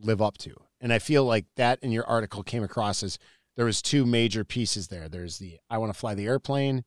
live 0.00 0.20
up 0.20 0.36
to 0.36 0.56
and 0.82 0.92
i 0.92 0.98
feel 0.98 1.24
like 1.24 1.46
that 1.56 1.78
in 1.82 1.90
your 1.90 2.04
article 2.06 2.42
came 2.42 2.62
across 2.62 3.02
as 3.02 3.18
there 3.56 3.64
was 3.64 3.82
two 3.82 4.06
major 4.06 4.44
pieces 4.44 4.88
there. 4.88 5.08
There's 5.08 5.38
the 5.38 5.58
I 5.68 5.78
want 5.78 5.92
to 5.92 5.98
fly 5.98 6.14
the 6.14 6.26
airplane 6.26 6.84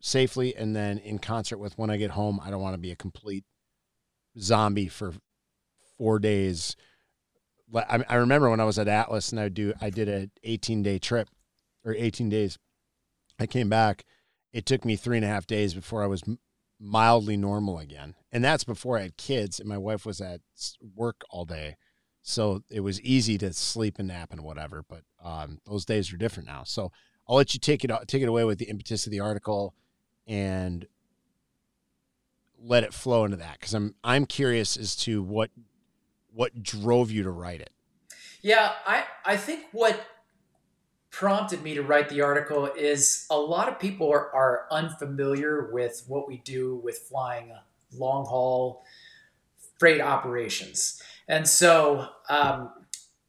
safely, 0.00 0.54
and 0.54 0.74
then 0.74 0.98
in 0.98 1.18
concert 1.18 1.58
with 1.58 1.76
when 1.76 1.90
I 1.90 1.96
get 1.96 2.12
home, 2.12 2.40
I 2.42 2.50
don't 2.50 2.62
want 2.62 2.74
to 2.74 2.80
be 2.80 2.92
a 2.92 2.96
complete 2.96 3.44
zombie 4.38 4.88
for 4.88 5.14
four 5.96 6.18
days. 6.18 6.76
I, 7.74 8.04
I 8.08 8.14
remember 8.16 8.48
when 8.48 8.60
I 8.60 8.64
was 8.64 8.78
at 8.78 8.88
Atlas 8.88 9.32
and 9.32 9.40
I 9.40 9.48
do 9.48 9.72
I 9.80 9.90
did 9.90 10.08
a 10.08 10.30
18 10.44 10.82
day 10.82 10.98
trip 10.98 11.28
or 11.84 11.94
18 11.94 12.28
days. 12.28 12.58
I 13.38 13.46
came 13.46 13.68
back. 13.68 14.04
It 14.52 14.66
took 14.66 14.84
me 14.84 14.96
three 14.96 15.16
and 15.16 15.24
a 15.24 15.28
half 15.28 15.46
days 15.46 15.74
before 15.74 16.02
I 16.02 16.06
was 16.06 16.22
mildly 16.80 17.36
normal 17.36 17.78
again, 17.78 18.14
and 18.30 18.44
that's 18.44 18.64
before 18.64 18.98
I 18.98 19.02
had 19.02 19.16
kids 19.16 19.58
and 19.58 19.68
my 19.68 19.78
wife 19.78 20.06
was 20.06 20.20
at 20.20 20.40
work 20.94 21.22
all 21.28 21.44
day 21.44 21.76
so 22.28 22.62
it 22.70 22.80
was 22.80 23.00
easy 23.00 23.38
to 23.38 23.54
sleep 23.54 23.98
and 23.98 24.08
nap 24.08 24.32
and 24.32 24.42
whatever. 24.42 24.84
But 24.86 25.02
um, 25.24 25.60
those 25.64 25.86
days 25.86 26.12
are 26.12 26.18
different 26.18 26.46
now. 26.46 26.62
So 26.64 26.92
I'll 27.26 27.36
let 27.36 27.54
you 27.54 27.60
take 27.60 27.84
it 27.84 27.90
take 28.06 28.22
it 28.22 28.28
away 28.28 28.44
with 28.44 28.58
the 28.58 28.66
impetus 28.66 29.06
of 29.06 29.12
the 29.12 29.20
article 29.20 29.74
and 30.26 30.86
let 32.60 32.84
it 32.84 32.92
flow 32.92 33.24
into 33.24 33.38
that 33.38 33.54
because 33.58 33.72
I'm 33.72 33.94
I'm 34.04 34.26
curious 34.26 34.76
as 34.76 34.94
to 34.96 35.22
what 35.22 35.50
what 36.34 36.62
drove 36.62 37.10
you 37.10 37.22
to 37.22 37.30
write 37.30 37.62
it. 37.62 37.70
Yeah, 38.42 38.72
I 38.86 39.04
I 39.24 39.38
think 39.38 39.64
what 39.72 39.98
prompted 41.10 41.62
me 41.62 41.74
to 41.74 41.82
write 41.82 42.10
the 42.10 42.20
article 42.20 42.66
is 42.66 43.26
a 43.30 43.38
lot 43.38 43.68
of 43.68 43.78
people 43.78 44.12
are, 44.12 44.32
are 44.34 44.66
unfamiliar 44.70 45.70
with 45.72 46.04
what 46.06 46.28
we 46.28 46.36
do 46.44 46.76
with 46.84 46.98
flying 46.98 47.52
long 47.96 48.26
haul 48.26 48.84
freight 49.78 50.02
operations. 50.02 51.02
And 51.28 51.46
so 51.46 52.08
um, 52.30 52.70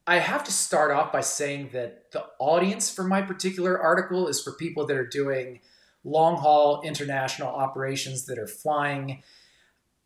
I 0.06 0.18
have 0.18 0.44
to 0.44 0.52
start 0.52 0.90
off 0.90 1.12
by 1.12 1.20
saying 1.20 1.70
that 1.72 2.10
the 2.12 2.24
audience 2.38 2.92
for 2.92 3.04
my 3.04 3.22
particular 3.22 3.78
article 3.78 4.26
is 4.28 4.42
for 4.42 4.52
people 4.52 4.86
that 4.86 4.96
are 4.96 5.06
doing 5.06 5.60
long 6.02 6.36
haul 6.36 6.80
international 6.82 7.48
operations 7.48 8.24
that 8.26 8.38
are 8.38 8.46
flying 8.46 9.22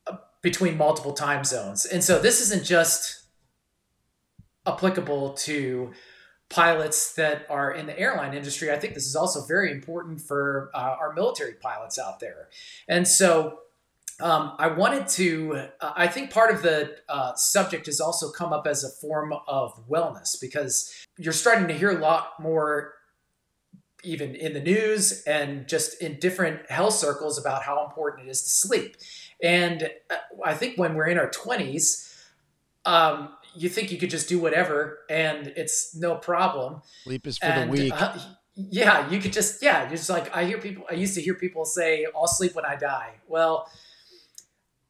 uh, 0.07 0.17
between 0.43 0.77
multiple 0.77 1.13
time 1.13 1.45
zones. 1.45 1.87
And 1.87 2.03
so 2.03 2.19
this 2.19 2.41
isn't 2.41 2.65
just 2.65 3.23
applicable 4.67 5.35
to 5.35 5.93
pilots 6.51 7.15
that 7.15 7.47
are 7.49 7.73
in 7.73 7.87
the 7.87 7.99
airline 7.99 8.35
industry. 8.35 8.71
I 8.71 8.79
think 8.79 8.95
this 8.95 9.07
is 9.07 9.17
also 9.17 9.45
very 9.47 9.71
important 9.71 10.21
for 10.21 10.71
uh, 10.75 10.97
our 11.01 11.13
military 11.13 11.55
pilots 11.55 11.99
out 11.99 12.21
there. 12.21 12.49
And 12.89 13.07
so 13.07 13.61
um, 14.21 14.55
I 14.59 14.69
wanted 14.69 15.09
to, 15.09 15.67
uh, 15.81 15.93
I 15.97 16.07
think 16.07 16.31
part 16.31 16.55
of 16.55 16.63
the 16.63 16.97
uh, 17.09 17.35
subject 17.35 17.87
has 17.87 18.01
also 18.01 18.31
come 18.31 18.53
up 18.53 18.67
as 18.67 18.85
a 18.85 18.91
form 19.01 19.35
of 19.49 19.73
wellness 19.89 20.41
because 20.41 20.95
you're 21.19 21.33
starting 21.33 21.67
to 21.69 21.75
hear 21.75 21.91
a 21.91 21.99
lot 21.99 22.41
more, 22.41 22.95
even 24.05 24.35
in 24.35 24.53
the 24.53 24.61
news 24.61 25.23
and 25.25 25.67
just 25.67 26.01
in 26.01 26.19
different 26.21 26.71
health 26.71 26.95
circles, 26.95 27.39
about 27.39 27.63
how 27.63 27.85
important 27.85 28.29
it 28.29 28.31
is 28.31 28.43
to 28.43 28.51
sleep. 28.51 28.97
And 29.43 29.91
uh, 30.11 30.17
I 30.45 30.55
think 30.55 30.79
when 30.79 30.95
we're 30.95 31.09
in 31.09 31.19
our 31.19 31.31
20s, 31.31 32.15
um, 32.85 33.31
you 33.57 33.69
think 33.69 33.91
you 33.91 33.99
could 33.99 34.11
just 34.11 34.29
do 34.29 34.39
whatever 34.39 34.99
and 35.09 35.49
it's 35.57 35.97
no 35.97 36.15
problem. 36.17 36.83
Sleep 37.05 37.27
is 37.27 37.39
for 37.39 37.47
and, 37.47 37.73
the 37.73 37.83
weak. 37.85 37.93
Uh, 37.95 38.17
yeah, 38.55 39.11
you 39.11 39.19
could 39.19 39.33
just, 39.33 39.63
yeah, 39.63 39.83
you're 39.83 39.97
just 39.97 40.11
like, 40.11 40.35
I 40.37 40.45
hear 40.45 40.59
people, 40.59 40.85
I 40.89 40.95
used 40.95 41.15
to 41.15 41.21
hear 41.21 41.35
people 41.35 41.65
say, 41.65 42.07
I'll 42.15 42.29
sleep 42.29 42.55
when 42.55 42.65
I 42.65 42.77
die. 42.77 43.15
Well, 43.27 43.69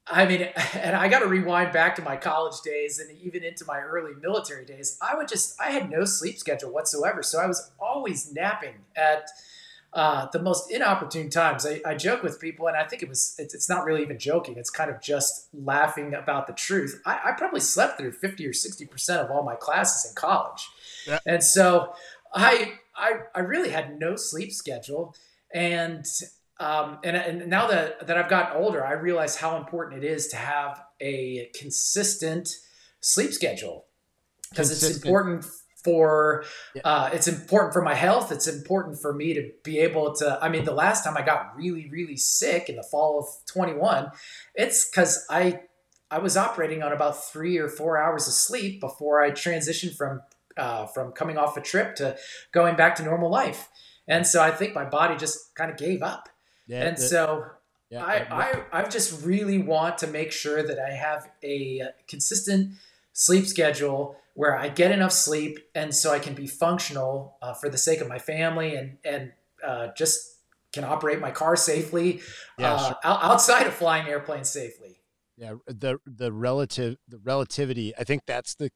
I 0.07 0.27
mean, 0.27 0.43
and 0.75 0.97
I 0.97 1.09
got 1.09 1.21
to 1.21 1.27
rewind 1.27 1.73
back 1.73 1.97
to 1.97 2.03
my 2.03 2.17
college 2.17 2.61
days 2.63 2.99
and 2.99 3.17
even 3.19 3.43
into 3.43 3.65
my 3.65 3.81
early 3.81 4.13
military 4.21 4.65
days. 4.65 4.99
I 5.01 5.17
would 5.17 5.29
just, 5.29 5.61
I 5.61 5.71
had 5.71 5.91
no 5.91 6.05
sleep 6.05 6.39
schedule 6.39 6.71
whatsoever. 6.71 7.23
So 7.23 7.41
I 7.41 7.47
was 7.47 7.71
always 7.81 8.33
napping 8.33 8.75
at 8.97 9.29
uh, 9.93 10.27
the 10.33 10.43
most 10.43 10.73
inopportune 10.73 11.31
times. 11.31 11.65
I, 11.65 11.81
I, 11.87 11.95
joke 11.95 12.25
with 12.25 12.41
people, 12.41 12.67
and 12.67 12.77
I 12.77 12.83
think 12.83 13.05
it 13.05 13.09
was, 13.09 13.37
it's, 13.39 13.55
it's, 13.55 13.69
not 13.69 13.85
really 13.85 14.03
even 14.03 14.19
joking. 14.19 14.57
It's 14.57 14.69
kind 14.69 14.91
of 14.91 15.01
just 15.01 15.47
laughing 15.55 16.15
about 16.15 16.49
the 16.49 16.53
truth. 16.53 17.01
I, 17.07 17.21
I 17.27 17.33
probably 17.39 17.61
slept 17.61 17.99
through 17.99 18.11
50 18.11 18.45
or 18.45 18.51
60% 18.51 19.25
of 19.25 19.31
all 19.31 19.45
my 19.45 19.55
classes 19.55 20.11
in 20.11 20.17
college. 20.17 20.69
Yeah. 21.07 21.21
And 21.27 21.45
so 21.45 21.95
I, 22.35 22.73
I, 22.97 23.21
I 23.37 23.41
really 23.41 23.71
had 23.71 24.01
no 24.01 24.17
sleep 24.17 24.51
schedule. 24.51 25.15
And 25.53 26.05
um, 26.61 26.99
and, 27.03 27.17
and 27.17 27.49
now 27.49 27.67
that, 27.67 28.07
that 28.07 28.17
I've 28.17 28.31
gotten 28.31 28.57
older, 28.63 28.85
I 28.85 28.93
realize 28.93 29.37
how 29.37 29.57
important 29.57 30.05
it 30.05 30.07
is 30.07 30.29
to 30.29 30.37
have 30.37 30.83
a 31.01 31.51
consistent 31.59 32.49
sleep 33.01 33.33
schedule 33.33 33.87
because 34.51 34.71
it's 34.71 34.97
important 34.97 35.45
for 35.83 36.45
yeah. 36.75 36.83
uh, 36.85 37.11
it's 37.13 37.29
important 37.29 37.73
for 37.73 37.83
my 37.83 37.95
health. 37.95 38.33
It's 38.33 38.47
important 38.47 39.01
for 39.01 39.13
me 39.13 39.35
to 39.35 39.51
be 39.63 39.79
able 39.81 40.15
to. 40.15 40.39
I 40.41 40.49
mean, 40.49 40.65
the 40.65 40.73
last 40.73 41.05
time 41.05 41.17
I 41.17 41.23
got 41.23 41.57
really 41.57 41.91
really 41.91 42.17
sick 42.17 42.69
in 42.69 42.77
the 42.77 42.83
fall 42.83 43.19
of 43.19 43.27
21, 43.53 44.11
it's 44.55 44.89
because 44.89 45.27
I 45.29 45.61
I 46.11 46.19
was 46.19 46.37
operating 46.37 46.83
on 46.83 46.93
about 46.93 47.23
three 47.25 47.59
or 47.59 47.69
four 47.69 47.99
hours 47.99 48.27
of 48.27 48.35
sleep 48.35 48.81
before 48.81 49.21
I 49.21 49.33
transitioned 49.33 49.97
from 49.97 50.23
uh, 50.57 50.87
from 50.87 51.13
coming 51.13 51.37
off 51.37 51.57
a 51.57 51.61
trip 51.61 51.97
to 51.97 52.17
going 52.53 52.77
back 52.77 52.95
to 52.97 53.03
normal 53.03 53.31
life. 53.31 53.69
And 54.07 54.27
so 54.27 54.43
I 54.43 54.51
think 54.51 54.75
my 54.75 54.85
body 54.85 55.17
just 55.17 55.55
kind 55.55 55.71
of 55.71 55.77
gave 55.77 56.03
up. 56.03 56.29
Yeah, 56.67 56.87
and 56.87 56.99
so 56.99 57.47
yeah, 57.91 58.05
I, 58.05 58.65
I 58.73 58.81
I 58.81 58.89
just 58.89 59.25
really 59.25 59.59
want 59.59 59.99
to 59.99 60.07
make 60.07 60.33
sure 60.33 60.63
that 60.63 60.79
I 60.79 60.91
have 60.91 61.31
a 61.43 61.83
consistent 62.09 62.73
sleep 63.13 63.47
schedule 63.47 64.17
where 64.35 64.57
I 64.57 64.69
get 64.69 64.91
enough 64.91 65.13
sleep, 65.13 65.59
and 65.75 65.95
so 65.95 66.13
I 66.13 66.19
can 66.19 66.35
be 66.35 66.47
functional 66.47 67.37
uh, 67.41 67.55
for 67.55 67.69
the 67.69 67.79
sake 67.79 68.01
of 68.01 68.09
my 68.09 68.19
family 68.19 68.75
and 68.75 68.99
and 69.05 69.33
uh, 69.65 69.89
just 69.97 70.39
can 70.73 70.85
operate 70.85 71.21
my 71.21 71.31
car 71.31 71.55
safely 71.55 72.21
yeah, 72.59 72.75
uh, 72.75 72.89
sure. 72.89 72.97
outside 73.05 73.67
of 73.67 73.73
flying 73.73 74.09
airplanes 74.09 74.51
safely. 74.51 74.99
Yeah, 75.37 75.55
the 75.67 75.99
the 76.05 76.33
relative 76.33 76.97
the 77.09 77.19
relativity. 77.19 77.95
I 77.97 78.05
think 78.05 78.23
that's 78.27 78.55
the 78.55 78.71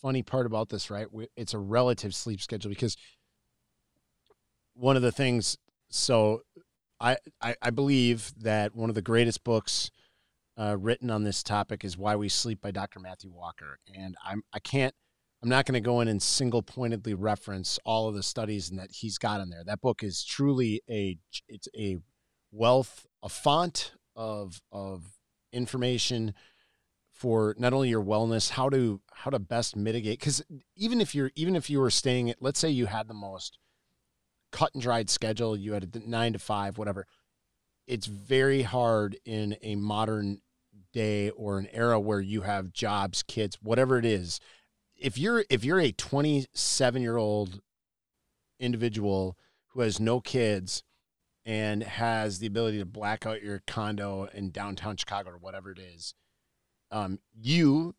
funny 0.00 0.22
part 0.22 0.46
about 0.46 0.70
this, 0.70 0.90
right? 0.90 1.06
It's 1.36 1.54
a 1.54 1.58
relative 1.58 2.14
sleep 2.14 2.40
schedule 2.40 2.70
because 2.70 2.96
one 4.74 4.96
of 4.96 5.02
the 5.02 5.12
things. 5.12 5.56
So 5.90 6.40
I, 7.02 7.56
I, 7.60 7.70
believe 7.70 8.32
that 8.40 8.76
one 8.76 8.88
of 8.88 8.94
the 8.94 9.02
greatest 9.02 9.42
books 9.42 9.90
uh, 10.56 10.76
written 10.78 11.10
on 11.10 11.24
this 11.24 11.42
topic 11.42 11.84
is 11.84 11.98
Why 11.98 12.14
We 12.14 12.28
Sleep 12.28 12.60
by 12.60 12.70
Dr. 12.70 13.00
Matthew 13.00 13.32
Walker. 13.32 13.78
And 13.92 14.14
I'm, 14.24 14.42
I 14.52 14.60
can't, 14.60 14.94
I'm 15.42 15.48
not 15.48 15.66
going 15.66 15.74
to 15.74 15.80
go 15.80 16.00
in 16.00 16.06
and 16.06 16.22
single 16.22 16.62
pointedly 16.62 17.14
reference 17.14 17.78
all 17.84 18.08
of 18.08 18.14
the 18.14 18.22
studies 18.22 18.70
and 18.70 18.78
that 18.78 18.92
he's 18.92 19.18
got 19.18 19.40
in 19.40 19.50
there. 19.50 19.64
That 19.64 19.80
book 19.80 20.04
is 20.04 20.24
truly 20.24 20.80
a, 20.88 21.18
it's 21.48 21.68
a 21.76 21.96
wealth, 22.52 23.06
a 23.22 23.28
font 23.28 23.92
of, 24.14 24.62
of 24.70 25.04
information 25.52 26.34
for 27.12 27.56
not 27.58 27.72
only 27.72 27.88
your 27.88 28.04
wellness, 28.04 28.50
how 28.50 28.68
to, 28.68 29.00
how 29.12 29.30
to 29.30 29.40
best 29.40 29.74
mitigate. 29.74 30.20
Cause 30.20 30.42
even 30.76 31.00
if 31.00 31.14
you're, 31.14 31.32
even 31.34 31.56
if 31.56 31.68
you 31.68 31.80
were 31.80 31.90
staying 31.90 32.30
at, 32.30 32.40
let's 32.40 32.60
say 32.60 32.70
you 32.70 32.86
had 32.86 33.08
the 33.08 33.14
most 33.14 33.58
cut 34.52 34.74
and 34.74 34.82
dried 34.82 35.10
schedule. 35.10 35.56
You 35.56 35.72
had 35.72 35.96
a 35.96 36.08
nine 36.08 36.34
to 36.34 36.38
five, 36.38 36.78
whatever. 36.78 37.06
It's 37.86 38.06
very 38.06 38.62
hard 38.62 39.18
in 39.24 39.56
a 39.62 39.74
modern 39.74 40.40
day 40.92 41.30
or 41.30 41.58
an 41.58 41.68
era 41.72 41.98
where 41.98 42.20
you 42.20 42.42
have 42.42 42.72
jobs, 42.72 43.22
kids, 43.22 43.58
whatever 43.62 43.98
it 43.98 44.04
is. 44.04 44.38
If 44.96 45.18
you're 45.18 45.44
if 45.50 45.64
you're 45.64 45.80
a 45.80 45.92
27 45.92 47.02
year 47.02 47.16
old 47.16 47.60
individual 48.60 49.36
who 49.68 49.80
has 49.80 49.98
no 49.98 50.20
kids 50.20 50.84
and 51.44 51.82
has 51.82 52.38
the 52.38 52.46
ability 52.46 52.78
to 52.78 52.86
black 52.86 53.26
out 53.26 53.42
your 53.42 53.62
condo 53.66 54.28
in 54.32 54.50
downtown 54.50 54.96
Chicago 54.96 55.30
or 55.30 55.38
whatever 55.38 55.72
it 55.72 55.80
is, 55.80 56.14
um, 56.92 57.18
you 57.34 57.94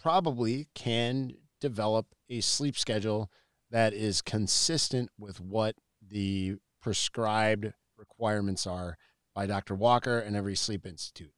probably 0.00 0.68
can 0.74 1.34
develop 1.60 2.06
a 2.30 2.40
sleep 2.40 2.78
schedule 2.78 3.30
that 3.70 3.92
is 3.92 4.22
consistent 4.22 5.10
with 5.18 5.40
what 5.40 5.74
the 6.08 6.56
prescribed 6.82 7.72
requirements 7.96 8.66
are 8.66 8.96
by 9.34 9.46
Dr. 9.46 9.74
Walker 9.74 10.18
and 10.18 10.36
Every 10.36 10.56
Sleep 10.56 10.86
Institute. 10.86 11.32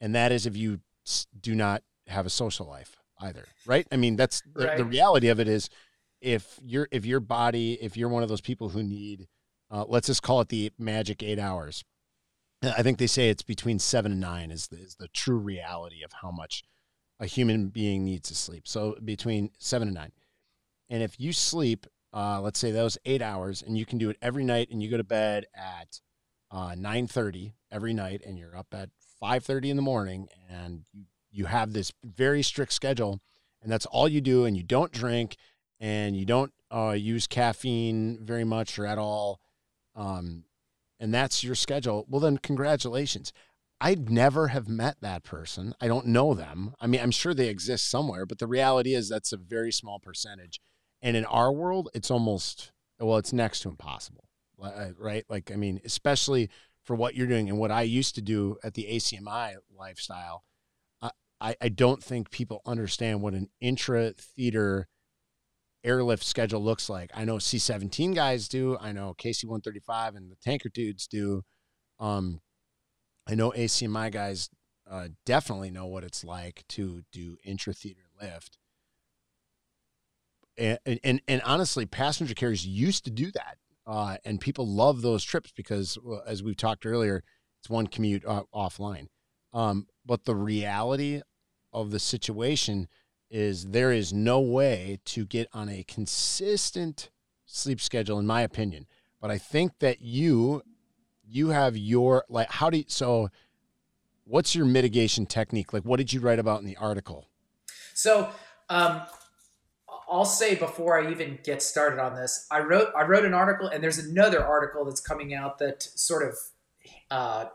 And 0.00 0.14
that 0.14 0.32
is 0.32 0.46
if 0.46 0.56
you 0.56 0.80
do 1.40 1.54
not 1.54 1.82
have 2.06 2.26
a 2.26 2.30
social 2.30 2.66
life 2.66 2.96
either, 3.20 3.44
right? 3.66 3.86
I 3.92 3.96
mean, 3.96 4.16
that's 4.16 4.42
the, 4.54 4.66
right. 4.66 4.76
the 4.76 4.84
reality 4.84 5.28
of 5.28 5.40
it 5.40 5.48
is 5.48 5.70
if 6.24 6.58
you're 6.62 6.88
if 6.90 7.04
your 7.04 7.20
body 7.20 7.74
if 7.74 7.96
you're 7.96 8.08
one 8.08 8.22
of 8.22 8.28
those 8.30 8.40
people 8.40 8.70
who 8.70 8.82
need 8.82 9.28
uh, 9.70 9.84
let's 9.86 10.06
just 10.06 10.22
call 10.22 10.40
it 10.40 10.48
the 10.48 10.72
magic 10.78 11.22
eight 11.22 11.38
hours 11.38 11.84
i 12.62 12.82
think 12.82 12.98
they 12.98 13.06
say 13.06 13.28
it's 13.28 13.42
between 13.42 13.78
seven 13.78 14.10
and 14.10 14.20
nine 14.22 14.50
is 14.50 14.68
the, 14.68 14.76
is 14.76 14.96
the 14.98 15.08
true 15.08 15.36
reality 15.36 16.02
of 16.02 16.10
how 16.22 16.30
much 16.30 16.64
a 17.20 17.26
human 17.26 17.68
being 17.68 18.04
needs 18.04 18.28
to 18.28 18.34
sleep 18.34 18.66
so 18.66 18.96
between 19.04 19.50
seven 19.58 19.86
and 19.86 19.94
nine 19.94 20.12
and 20.88 21.02
if 21.02 21.20
you 21.20 21.32
sleep 21.32 21.86
uh, 22.14 22.40
let's 22.40 22.58
say 22.58 22.70
those 22.70 22.96
eight 23.04 23.20
hours 23.20 23.62
and 23.62 23.76
you 23.76 23.84
can 23.84 23.98
do 23.98 24.08
it 24.08 24.16
every 24.22 24.44
night 24.44 24.68
and 24.70 24.82
you 24.82 24.90
go 24.90 24.96
to 24.96 25.04
bed 25.04 25.46
at 25.54 26.00
uh, 26.50 26.70
9.30 26.70 27.52
every 27.70 27.92
night 27.92 28.22
and 28.24 28.38
you're 28.38 28.56
up 28.56 28.68
at 28.72 28.90
5.30 29.22 29.70
in 29.70 29.76
the 29.76 29.82
morning 29.82 30.28
and 30.48 30.84
you, 30.92 31.04
you 31.30 31.44
have 31.46 31.72
this 31.72 31.92
very 32.04 32.42
strict 32.42 32.72
schedule 32.72 33.20
and 33.62 33.72
that's 33.72 33.86
all 33.86 34.08
you 34.08 34.20
do 34.20 34.44
and 34.44 34.56
you 34.56 34.62
don't 34.62 34.92
drink 34.92 35.36
and 35.80 36.16
you 36.16 36.24
don't 36.24 36.52
uh, 36.74 36.94
use 36.96 37.26
caffeine 37.26 38.18
very 38.22 38.44
much 38.44 38.78
or 38.78 38.86
at 38.86 38.98
all, 38.98 39.40
um, 39.94 40.44
and 40.98 41.12
that's 41.12 41.44
your 41.44 41.54
schedule, 41.54 42.06
well, 42.08 42.20
then 42.20 42.38
congratulations. 42.38 43.32
I'd 43.80 44.10
never 44.10 44.48
have 44.48 44.68
met 44.68 44.96
that 45.00 45.24
person. 45.24 45.74
I 45.80 45.88
don't 45.88 46.06
know 46.06 46.32
them. 46.32 46.74
I 46.80 46.86
mean, 46.86 47.00
I'm 47.00 47.10
sure 47.10 47.34
they 47.34 47.48
exist 47.48 47.90
somewhere, 47.90 48.24
but 48.24 48.38
the 48.38 48.46
reality 48.46 48.94
is 48.94 49.08
that's 49.08 49.32
a 49.32 49.36
very 49.36 49.72
small 49.72 49.98
percentage. 49.98 50.60
And 51.04 51.16
in 51.16 51.24
our 51.26 51.52
world, 51.52 51.90
it's 51.94 52.10
almost, 52.10 52.72
well, 52.98 53.18
it's 53.18 53.32
next 53.32 53.60
to 53.60 53.68
impossible, 53.68 54.24
uh, 54.60 54.88
right? 54.98 55.24
Like, 55.28 55.52
I 55.52 55.56
mean, 55.56 55.80
especially 55.84 56.48
for 56.82 56.96
what 56.96 57.14
you're 57.14 57.26
doing 57.26 57.48
and 57.48 57.58
what 57.58 57.70
I 57.70 57.82
used 57.82 58.16
to 58.16 58.22
do 58.22 58.56
at 58.64 58.74
the 58.74 58.88
ACMI 58.90 59.56
lifestyle. 59.78 60.44
I, 61.40 61.56
I 61.60 61.68
don't 61.68 62.02
think 62.02 62.30
people 62.30 62.62
understand 62.64 63.20
what 63.20 63.34
an 63.34 63.50
intra 63.60 64.12
theater 64.12 64.88
airlift 65.84 66.24
schedule 66.24 66.64
looks 66.64 66.88
like. 66.88 67.10
I 67.14 67.26
know 67.26 67.36
C17 67.36 68.14
guys 68.14 68.48
do. 68.48 68.78
I 68.80 68.92
know 68.92 69.14
KC135 69.18 70.16
and 70.16 70.30
the 70.30 70.36
tanker 70.36 70.70
dudes 70.70 71.06
do. 71.06 71.42
Um, 72.00 72.40
I 73.28 73.34
know 73.34 73.50
ACMI 73.50 74.10
guys 74.10 74.48
uh, 74.90 75.08
definitely 75.26 75.70
know 75.70 75.86
what 75.86 76.02
it's 76.02 76.24
like 76.24 76.64
to 76.70 77.02
do 77.12 77.36
intra-theater 77.44 78.06
lift. 78.18 78.56
And, 80.56 80.78
and, 81.02 81.20
and 81.26 81.42
honestly, 81.44 81.86
passenger 81.86 82.34
carriers 82.34 82.66
used 82.66 83.04
to 83.04 83.10
do 83.10 83.30
that. 83.32 83.58
Uh, 83.86 84.16
and 84.24 84.40
people 84.40 84.66
love 84.66 85.02
those 85.02 85.22
trips 85.22 85.52
because, 85.54 85.98
well, 86.02 86.22
as 86.26 86.42
we've 86.42 86.56
talked 86.56 86.86
earlier, 86.86 87.22
it's 87.60 87.68
one 87.68 87.86
commute 87.86 88.24
uh, 88.24 88.44
offline. 88.54 89.08
Um, 89.52 89.88
but 90.06 90.24
the 90.24 90.34
reality 90.34 91.22
of 91.72 91.90
the 91.90 91.98
situation– 91.98 92.88
is 93.34 93.70
there 93.70 93.90
is 93.90 94.12
no 94.12 94.40
way 94.40 95.00
to 95.04 95.26
get 95.26 95.48
on 95.52 95.68
a 95.68 95.82
consistent 95.82 97.10
sleep 97.46 97.80
schedule 97.80 98.16
in 98.18 98.26
my 98.26 98.42
opinion 98.42 98.86
but 99.20 99.28
i 99.28 99.36
think 99.36 99.72
that 99.80 100.00
you 100.00 100.62
you 101.26 101.48
have 101.48 101.76
your 101.76 102.24
like 102.28 102.48
how 102.48 102.70
do 102.70 102.78
you 102.78 102.84
so 102.86 103.28
what's 104.22 104.54
your 104.54 104.64
mitigation 104.64 105.26
technique 105.26 105.72
like 105.72 105.84
what 105.84 105.96
did 105.96 106.12
you 106.12 106.20
write 106.20 106.38
about 106.38 106.60
in 106.60 106.66
the 106.66 106.76
article 106.76 107.26
so 107.92 108.30
um 108.68 109.02
I'll 110.10 110.24
say 110.24 110.54
before 110.54 111.00
I 111.00 111.10
even 111.10 111.38
get 111.42 111.62
started 111.62 111.98
on 111.98 112.14
this, 112.14 112.46
I 112.50 112.60
wrote 112.60 112.88
I 112.96 113.02
wrote 113.02 113.24
an 113.24 113.34
article, 113.34 113.68
and 113.68 113.82
there's 113.82 113.98
another 113.98 114.44
article 114.44 114.84
that's 114.84 115.00
coming 115.00 115.34
out 115.34 115.58
that 115.58 115.82
sort 115.82 116.28
of 116.28 116.38
uh, 117.10 117.46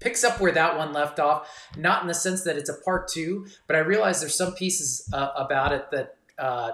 picks 0.00 0.24
up 0.24 0.40
where 0.40 0.52
that 0.52 0.76
one 0.76 0.92
left 0.92 1.20
off. 1.20 1.48
Not 1.76 2.02
in 2.02 2.08
the 2.08 2.14
sense 2.14 2.44
that 2.44 2.56
it's 2.56 2.70
a 2.70 2.80
part 2.84 3.08
two, 3.08 3.46
but 3.66 3.76
I 3.76 3.80
realize 3.80 4.20
there's 4.20 4.36
some 4.36 4.54
pieces 4.54 5.08
uh, 5.12 5.30
about 5.36 5.72
it 5.72 5.90
that 5.90 6.16
uh, 6.38 6.72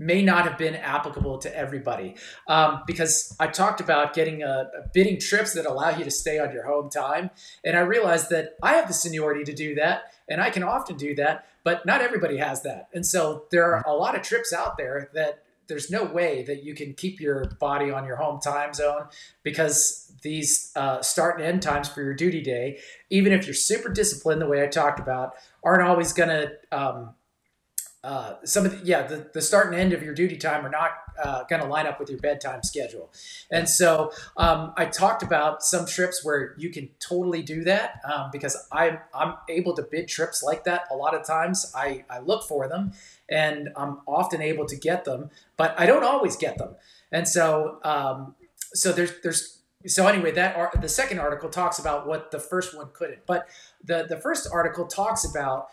may 0.00 0.22
not 0.22 0.46
have 0.46 0.56
been 0.56 0.74
applicable 0.74 1.36
to 1.38 1.54
everybody. 1.54 2.16
Um, 2.48 2.82
because 2.86 3.36
I 3.38 3.48
talked 3.48 3.80
about 3.80 4.14
getting 4.14 4.42
a, 4.42 4.70
a, 4.74 4.88
bidding 4.94 5.20
trips 5.20 5.52
that 5.52 5.66
allow 5.66 5.90
you 5.90 6.04
to 6.04 6.10
stay 6.10 6.38
on 6.38 6.52
your 6.52 6.64
home 6.64 6.88
time, 6.88 7.30
and 7.64 7.76
I 7.76 7.80
realized 7.80 8.30
that 8.30 8.56
I 8.62 8.74
have 8.74 8.88
the 8.88 8.94
seniority 8.94 9.44
to 9.44 9.52
do 9.52 9.74
that, 9.74 10.14
and 10.26 10.40
I 10.40 10.48
can 10.48 10.62
often 10.62 10.96
do 10.96 11.14
that, 11.16 11.46
but 11.64 11.84
not 11.86 12.00
everybody 12.00 12.36
has 12.38 12.62
that. 12.62 12.88
And 12.94 13.04
so 13.06 13.44
there 13.50 13.74
are 13.74 13.82
a 13.86 13.94
lot 13.94 14.14
of 14.14 14.22
trips 14.22 14.52
out 14.52 14.76
there 14.76 15.10
that 15.14 15.42
there's 15.68 15.90
no 15.90 16.04
way 16.04 16.42
that 16.42 16.64
you 16.64 16.74
can 16.74 16.94
keep 16.94 17.20
your 17.20 17.44
body 17.60 17.90
on 17.90 18.04
your 18.04 18.16
home 18.16 18.40
time 18.40 18.74
zone 18.74 19.04
because 19.44 20.12
these 20.22 20.72
uh, 20.76 21.00
start 21.00 21.38
and 21.38 21.44
end 21.46 21.62
times 21.62 21.88
for 21.88 22.02
your 22.02 22.12
duty 22.12 22.42
day, 22.42 22.78
even 23.08 23.32
if 23.32 23.46
you're 23.46 23.54
super 23.54 23.88
disciplined, 23.88 24.42
the 24.42 24.48
way 24.48 24.62
I 24.62 24.66
talked 24.66 24.98
about, 24.98 25.34
aren't 25.62 25.88
always 25.88 26.12
going 26.12 26.28
to. 26.28 26.52
Um, 26.76 27.14
uh, 28.02 28.36
some 28.44 28.64
of 28.64 28.72
the, 28.72 28.86
yeah, 28.86 29.06
the, 29.06 29.28
the 29.34 29.42
start 29.42 29.66
and 29.66 29.74
end 29.74 29.92
of 29.92 30.02
your 30.02 30.14
duty 30.14 30.36
time 30.36 30.64
are 30.64 30.70
not 30.70 30.90
uh, 31.22 31.44
going 31.44 31.60
to 31.60 31.68
line 31.68 31.86
up 31.86 32.00
with 32.00 32.08
your 32.08 32.18
bedtime 32.18 32.62
schedule. 32.62 33.12
And 33.50 33.68
so 33.68 34.12
um, 34.38 34.72
I 34.76 34.86
talked 34.86 35.22
about 35.22 35.62
some 35.62 35.84
trips 35.84 36.24
where 36.24 36.54
you 36.56 36.70
can 36.70 36.88
totally 36.98 37.42
do 37.42 37.62
that 37.64 38.00
um, 38.10 38.30
because 38.32 38.56
I'm, 38.72 38.98
I'm 39.12 39.34
able 39.50 39.76
to 39.76 39.82
bid 39.82 40.08
trips 40.08 40.42
like 40.42 40.64
that 40.64 40.84
a 40.90 40.96
lot 40.96 41.14
of 41.14 41.26
times. 41.26 41.70
I, 41.74 42.04
I 42.08 42.20
look 42.20 42.44
for 42.44 42.68
them 42.68 42.92
and 43.28 43.68
I'm 43.76 43.98
often 44.06 44.40
able 44.40 44.64
to 44.66 44.76
get 44.76 45.04
them, 45.04 45.28
but 45.58 45.78
I 45.78 45.84
don't 45.84 46.04
always 46.04 46.36
get 46.36 46.56
them. 46.56 46.76
And 47.12 47.28
so, 47.28 47.80
um, 47.84 48.34
so 48.72 48.92
there's 48.92 49.12
there's 49.22 49.58
so 49.86 50.06
anyway, 50.06 50.30
that 50.32 50.56
art, 50.56 50.80
the 50.80 50.88
second 50.88 51.18
article 51.18 51.48
talks 51.48 51.78
about 51.78 52.06
what 52.06 52.30
the 52.30 52.38
first 52.38 52.76
one 52.76 52.88
couldn't, 52.92 53.24
but 53.26 53.48
the 53.82 54.04
the 54.08 54.16
first 54.18 54.46
article 54.52 54.86
talks 54.86 55.24
about 55.24 55.68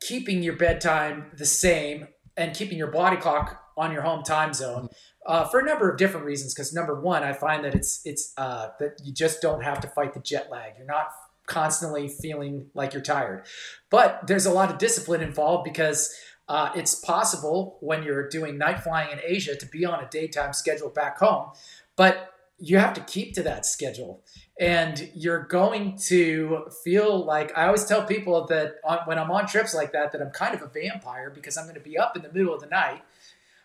keeping 0.00 0.42
your 0.42 0.56
bedtime 0.56 1.30
the 1.36 1.46
same 1.46 2.08
and 2.36 2.54
keeping 2.54 2.78
your 2.78 2.90
body 2.90 3.16
clock 3.16 3.62
on 3.76 3.92
your 3.92 4.02
home 4.02 4.22
time 4.22 4.52
zone 4.52 4.88
uh, 5.26 5.44
for 5.44 5.60
a 5.60 5.64
number 5.64 5.90
of 5.90 5.98
different 5.98 6.26
reasons. 6.26 6.54
Because 6.54 6.72
number 6.72 7.00
one, 7.00 7.22
I 7.22 7.32
find 7.32 7.64
that 7.64 7.74
it's 7.74 8.00
it's 8.04 8.32
uh, 8.36 8.68
that 8.78 9.00
you 9.04 9.12
just 9.12 9.40
don't 9.40 9.62
have 9.62 9.80
to 9.80 9.88
fight 9.88 10.14
the 10.14 10.20
jet 10.20 10.50
lag. 10.50 10.74
You're 10.76 10.86
not 10.86 11.08
constantly 11.46 12.08
feeling 12.08 12.66
like 12.74 12.92
you're 12.92 13.02
tired, 13.02 13.46
but 13.90 14.26
there's 14.26 14.46
a 14.46 14.52
lot 14.52 14.70
of 14.70 14.78
discipline 14.78 15.20
involved 15.20 15.64
because 15.64 16.14
uh, 16.48 16.70
it's 16.74 16.94
possible 16.94 17.78
when 17.80 18.02
you're 18.02 18.28
doing 18.28 18.58
night 18.58 18.80
flying 18.80 19.10
in 19.12 19.20
Asia 19.24 19.56
to 19.56 19.66
be 19.66 19.84
on 19.84 20.02
a 20.02 20.08
daytime 20.08 20.52
schedule 20.52 20.88
back 20.88 21.18
home, 21.18 21.50
but 21.96 22.29
you 22.60 22.78
have 22.78 22.92
to 22.94 23.00
keep 23.00 23.34
to 23.34 23.42
that 23.42 23.64
schedule. 23.64 24.22
And 24.60 25.10
you're 25.14 25.44
going 25.44 25.98
to 26.08 26.66
feel 26.84 27.24
like 27.24 27.56
I 27.56 27.66
always 27.66 27.86
tell 27.86 28.04
people 28.04 28.46
that 28.48 28.74
when 29.06 29.18
I'm 29.18 29.30
on 29.30 29.46
trips 29.46 29.74
like 29.74 29.92
that, 29.92 30.12
that 30.12 30.20
I'm 30.20 30.30
kind 30.30 30.54
of 30.54 30.62
a 30.62 30.68
vampire 30.68 31.30
because 31.30 31.56
I'm 31.56 31.64
going 31.64 31.76
to 31.76 31.80
be 31.80 31.96
up 31.96 32.16
in 32.16 32.22
the 32.22 32.32
middle 32.32 32.52
of 32.52 32.60
the 32.60 32.66
night. 32.66 33.02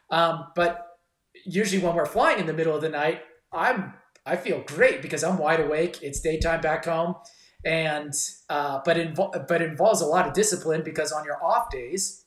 Um, 0.10 0.48
but 0.56 0.98
usually 1.46 1.84
when 1.84 1.96
we're 1.96 2.06
flying 2.06 2.40
in 2.40 2.46
the 2.46 2.54
middle 2.54 2.76
of 2.76 2.82
the 2.82 2.90
night, 2.90 3.22
I'm 3.52 3.94
I 4.26 4.38
feel 4.38 4.64
great 4.66 5.02
because 5.02 5.24
I'm 5.24 5.38
wide 5.38 5.60
awake. 5.60 6.00
It's 6.02 6.20
daytime 6.20 6.62
back 6.62 6.86
home, 6.86 7.16
and 7.64 8.14
uh, 8.50 8.80
but 8.84 8.98
invo- 8.98 9.48
but 9.48 9.62
involves 9.62 10.02
a 10.02 10.06
lot 10.06 10.28
of 10.28 10.34
discipline 10.34 10.84
because 10.84 11.12
on 11.12 11.26
your 11.26 11.44
off 11.44 11.70
days, 11.70 12.26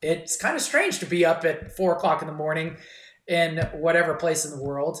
it's 0.00 0.36
kind 0.36 0.54
of 0.54 0.62
strange 0.62 1.00
to 1.00 1.06
be 1.06 1.24
up 1.24 1.44
at 1.44 1.76
four 1.76 1.96
o'clock 1.96 2.22
in 2.22 2.28
the 2.28 2.34
morning 2.34 2.76
in 3.26 3.58
whatever 3.72 4.14
place 4.14 4.44
in 4.44 4.56
the 4.56 4.62
world. 4.62 5.00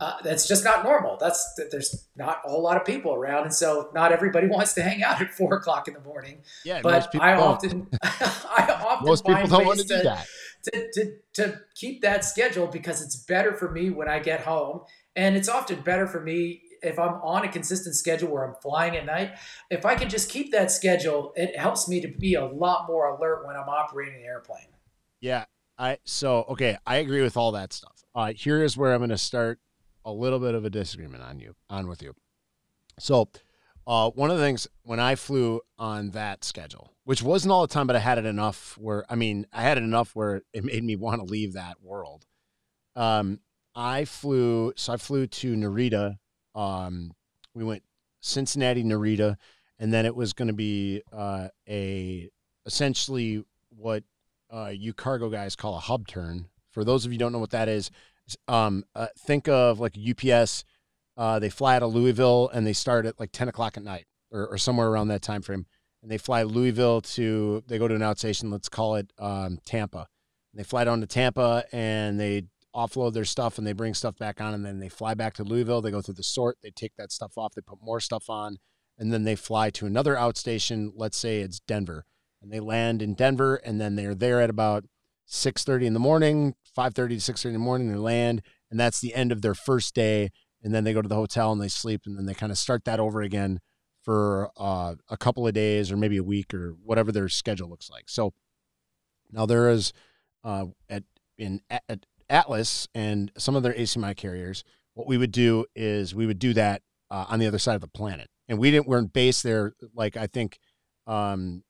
Uh, 0.00 0.14
that's 0.22 0.46
just 0.46 0.64
not 0.64 0.84
normal. 0.84 1.16
That's 1.18 1.58
there's 1.70 2.08
not 2.16 2.42
a 2.44 2.48
whole 2.48 2.62
lot 2.62 2.76
of 2.76 2.84
people 2.84 3.14
around, 3.14 3.44
and 3.44 3.54
so 3.54 3.90
not 3.94 4.12
everybody 4.12 4.46
wants 4.50 4.74
to 4.74 4.82
hang 4.82 5.02
out 5.02 5.20
at 5.20 5.32
four 5.32 5.54
o'clock 5.54 5.88
in 5.88 5.94
the 5.94 6.00
morning. 6.00 6.42
Yeah, 6.64 6.80
but 6.82 7.14
I 7.20 7.34
often, 7.34 7.88
I 8.02 8.78
often 8.84 9.06
most 9.06 9.24
people 9.24 9.46
don't 9.46 9.66
want 9.66 9.80
to 9.80 9.86
do 9.86 10.02
that. 10.02 10.26
To, 10.64 10.90
to, 10.94 11.12
to 11.34 11.60
keep 11.76 12.02
that 12.02 12.24
schedule 12.24 12.66
because 12.66 13.00
it's 13.00 13.14
better 13.14 13.54
for 13.54 13.70
me 13.70 13.90
when 13.90 14.08
I 14.08 14.18
get 14.18 14.40
home, 14.40 14.80
and 15.14 15.36
it's 15.36 15.48
often 15.48 15.80
better 15.80 16.06
for 16.06 16.20
me 16.20 16.62
if 16.82 16.98
I'm 16.98 17.14
on 17.22 17.44
a 17.44 17.48
consistent 17.48 17.94
schedule 17.94 18.30
where 18.30 18.44
I'm 18.44 18.54
flying 18.62 18.96
at 18.96 19.06
night, 19.06 19.32
if 19.70 19.86
I 19.86 19.94
can 19.94 20.08
just 20.08 20.30
keep 20.30 20.52
that 20.52 20.70
schedule, 20.70 21.32
it 21.36 21.56
helps 21.56 21.88
me 21.88 22.00
to 22.00 22.08
be 22.08 22.34
a 22.34 22.44
lot 22.44 22.86
more 22.86 23.16
alert 23.16 23.46
when 23.46 23.56
I'm 23.56 23.68
operating 23.68 24.20
the 24.20 24.26
airplane. 24.26 24.66
Yeah. 25.20 25.44
I 25.78 25.98
so 26.04 26.44
okay, 26.50 26.78
I 26.86 26.96
agree 26.96 27.20
with 27.22 27.36
all 27.36 27.52
that 27.52 27.72
stuff. 27.72 28.02
Uh 28.14 28.32
here 28.32 28.62
is 28.62 28.76
where 28.76 28.94
I'm 28.94 29.00
gonna 29.00 29.18
start 29.18 29.58
a 30.06 30.12
little 30.12 30.38
bit 30.38 30.54
of 30.54 30.64
a 30.64 30.70
disagreement 30.70 31.22
on 31.22 31.38
you 31.38 31.54
on 31.68 31.86
with 31.86 32.02
you. 32.02 32.14
So 32.98 33.28
uh, 33.86 34.08
one 34.10 34.30
of 34.30 34.38
the 34.38 34.42
things 34.42 34.66
when 34.84 34.98
I 34.98 35.14
flew 35.14 35.60
on 35.78 36.12
that 36.12 36.44
schedule, 36.44 36.94
which 37.04 37.22
wasn't 37.22 37.52
all 37.52 37.66
the 37.66 37.72
time, 37.72 37.86
but 37.86 37.96
I 37.96 37.98
had 37.98 38.16
it 38.16 38.24
enough 38.24 38.78
where 38.78 39.04
I 39.10 39.16
mean, 39.16 39.46
I 39.52 39.60
had 39.60 39.76
it 39.76 39.84
enough 39.84 40.16
where 40.16 40.40
it 40.54 40.64
made 40.64 40.82
me 40.82 40.96
want 40.96 41.20
to 41.20 41.30
leave 41.30 41.52
that 41.52 41.82
world. 41.82 42.24
Um, 42.94 43.40
I 43.74 44.06
flew, 44.06 44.72
so 44.74 44.94
I 44.94 44.96
flew 44.96 45.26
to 45.26 45.54
Narita 45.54 46.16
um, 46.56 47.12
we 47.54 47.62
went 47.62 47.82
Cincinnati, 48.20 48.82
Narita, 48.82 49.36
and 49.78 49.92
then 49.92 50.06
it 50.06 50.16
was 50.16 50.32
going 50.32 50.48
to 50.48 50.54
be 50.54 51.02
uh, 51.12 51.48
a 51.68 52.30
essentially 52.64 53.44
what 53.68 54.02
uh, 54.50 54.72
you 54.74 54.92
cargo 54.94 55.28
guys 55.28 55.54
call 55.54 55.76
a 55.76 55.80
hub 55.80 56.08
turn. 56.08 56.46
For 56.70 56.82
those 56.82 57.04
of 57.04 57.12
you 57.12 57.18
don't 57.18 57.32
know 57.32 57.38
what 57.38 57.50
that 57.50 57.68
is, 57.68 57.90
um, 58.48 58.84
uh, 58.94 59.08
think 59.18 59.48
of 59.48 59.80
like 59.80 59.96
UPS 59.96 60.64
Uh, 61.16 61.38
they 61.38 61.48
fly 61.48 61.76
out 61.76 61.82
of 61.82 61.94
Louisville 61.94 62.50
and 62.52 62.66
they 62.66 62.74
start 62.74 63.06
at 63.06 63.18
like 63.18 63.32
10 63.32 63.48
o'clock 63.48 63.78
at 63.78 63.82
night 63.82 64.06
or, 64.30 64.46
or 64.48 64.58
somewhere 64.58 64.88
around 64.88 65.08
that 65.08 65.22
time 65.22 65.40
frame. 65.40 65.64
And 66.02 66.10
they 66.10 66.18
fly 66.18 66.42
Louisville 66.42 67.00
to, 67.00 67.62
they 67.66 67.78
go 67.78 67.88
to 67.88 67.94
an 67.94 68.02
outstation, 68.02 68.52
let's 68.52 68.68
call 68.68 68.96
it 68.96 69.12
um, 69.18 69.58
Tampa. 69.64 70.08
And 70.52 70.60
they 70.60 70.62
fly 70.62 70.84
down 70.84 71.00
to 71.00 71.06
Tampa 71.06 71.64
and 71.72 72.20
they 72.20 72.42
offload 72.74 73.14
their 73.14 73.24
stuff 73.24 73.56
and 73.56 73.66
they 73.66 73.72
bring 73.72 73.94
stuff 73.94 74.16
back 74.18 74.40
on. 74.42 74.52
And 74.52 74.64
then 74.64 74.78
they 74.78 74.90
fly 74.90 75.14
back 75.14 75.32
to 75.34 75.42
Louisville. 75.44 75.80
They 75.80 75.90
go 75.90 76.02
through 76.02 76.14
the 76.14 76.22
sort, 76.22 76.58
they 76.62 76.70
take 76.70 76.92
that 76.98 77.12
stuff 77.12 77.38
off, 77.38 77.54
they 77.54 77.62
put 77.62 77.78
more 77.82 78.00
stuff 78.00 78.28
on. 78.28 78.58
And 78.98 79.10
then 79.12 79.24
they 79.24 79.36
fly 79.36 79.70
to 79.70 79.86
another 79.86 80.16
outstation. 80.16 80.90
Let's 80.94 81.16
say 81.16 81.40
it's 81.40 81.60
Denver. 81.60 82.04
And 82.42 82.52
they 82.52 82.60
land 82.60 83.00
in 83.00 83.14
Denver 83.14 83.56
and 83.56 83.80
then 83.80 83.96
they're 83.96 84.14
there 84.14 84.42
at 84.42 84.50
about 84.50 84.84
6.30 85.28 85.86
in 85.86 85.94
the 85.94 85.98
morning, 85.98 86.54
5.30 86.76 87.24
to 87.24 87.32
6.30 87.32 87.44
in 87.46 87.52
the 87.54 87.58
morning. 87.58 87.88
They 87.88 87.98
land 87.98 88.42
and 88.70 88.78
that's 88.78 89.00
the 89.00 89.14
end 89.14 89.32
of 89.32 89.42
their 89.42 89.54
first 89.54 89.94
day 89.94 90.30
and 90.62 90.74
then 90.74 90.84
they 90.84 90.92
go 90.92 91.02
to 91.02 91.08
the 91.08 91.14
hotel 91.14 91.52
and 91.52 91.60
they 91.60 91.68
sleep 91.68 92.02
and 92.06 92.18
then 92.18 92.26
they 92.26 92.34
kind 92.34 92.52
of 92.52 92.58
start 92.58 92.84
that 92.84 93.00
over 93.00 93.22
again 93.22 93.60
for 94.02 94.50
uh, 94.56 94.94
a 95.08 95.16
couple 95.16 95.46
of 95.46 95.54
days 95.54 95.90
or 95.90 95.96
maybe 95.96 96.16
a 96.16 96.24
week 96.24 96.54
or 96.54 96.76
whatever 96.82 97.10
their 97.10 97.28
schedule 97.28 97.68
looks 97.68 97.90
like. 97.90 98.08
So 98.08 98.34
now 99.30 99.46
there 99.46 99.68
is 99.70 99.92
uh, 100.44 100.66
at 100.88 101.02
in 101.38 101.60
at 101.70 102.06
Atlas 102.30 102.88
and 102.94 103.30
some 103.36 103.56
of 103.56 103.62
their 103.62 103.74
ACMI 103.74 104.16
carriers, 104.16 104.64
what 104.94 105.06
we 105.06 105.18
would 105.18 105.32
do 105.32 105.66
is 105.74 106.14
we 106.14 106.26
would 106.26 106.38
do 106.38 106.54
that 106.54 106.82
uh, 107.10 107.26
on 107.28 107.38
the 107.38 107.46
other 107.46 107.58
side 107.58 107.74
of 107.74 107.80
the 107.80 107.88
planet, 107.88 108.28
and 108.48 108.58
we 108.58 108.70
didn't 108.70 108.88
weren't 108.88 109.12
based 109.12 109.42
there. 109.42 109.74
Like 109.94 110.16
I 110.16 110.26
think 110.26 110.58
um, 111.06 111.62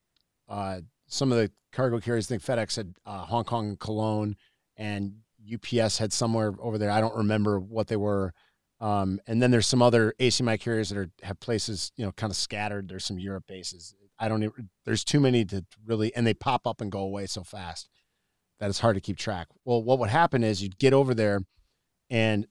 uh, 0.47 0.81
some 1.07 1.31
of 1.31 1.37
the 1.37 1.51
cargo 1.71 1.99
carriers, 1.99 2.27
I 2.31 2.37
think 2.37 2.43
FedEx 2.43 2.75
had 2.75 2.93
uh, 3.05 3.25
Hong 3.25 3.43
Kong 3.43 3.69
and 3.69 3.79
Cologne, 3.79 4.35
and 4.77 5.15
UPS 5.53 5.97
had 5.97 6.13
somewhere 6.13 6.53
over 6.59 6.77
there. 6.77 6.91
I 6.91 7.01
don't 7.01 7.15
remember 7.15 7.59
what 7.59 7.87
they 7.87 7.95
were. 7.95 8.33
Um, 8.79 9.19
and 9.25 9.41
then 9.41 9.51
there's 9.51 9.65
some 9.65 9.81
other 9.81 10.13
ACMI 10.19 10.59
carriers 10.59 10.89
that 10.89 10.97
are 10.97 11.09
have 11.23 11.39
places, 11.39 11.91
you 11.97 12.05
know, 12.05 12.11
kind 12.11 12.29
of 12.29 12.37
scattered. 12.37 12.87
There's 12.87 13.05
some 13.05 13.19
Europe 13.19 13.45
bases. 13.47 13.95
I 14.19 14.27
don't 14.27 14.51
there's 14.85 15.03
too 15.03 15.19
many 15.19 15.45
to 15.45 15.65
really, 15.85 16.15
and 16.15 16.25
they 16.25 16.33
pop 16.33 16.67
up 16.67 16.81
and 16.81 16.91
go 16.91 16.99
away 16.99 17.25
so 17.27 17.43
fast 17.43 17.89
that 18.59 18.69
it's 18.69 18.79
hard 18.79 18.95
to 18.95 19.01
keep 19.01 19.17
track. 19.17 19.47
Well, 19.65 19.83
what 19.83 19.99
would 19.99 20.09
happen 20.09 20.43
is 20.43 20.61
you'd 20.61 20.79
get 20.79 20.93
over 20.93 21.13
there, 21.13 21.41
and 22.09 22.47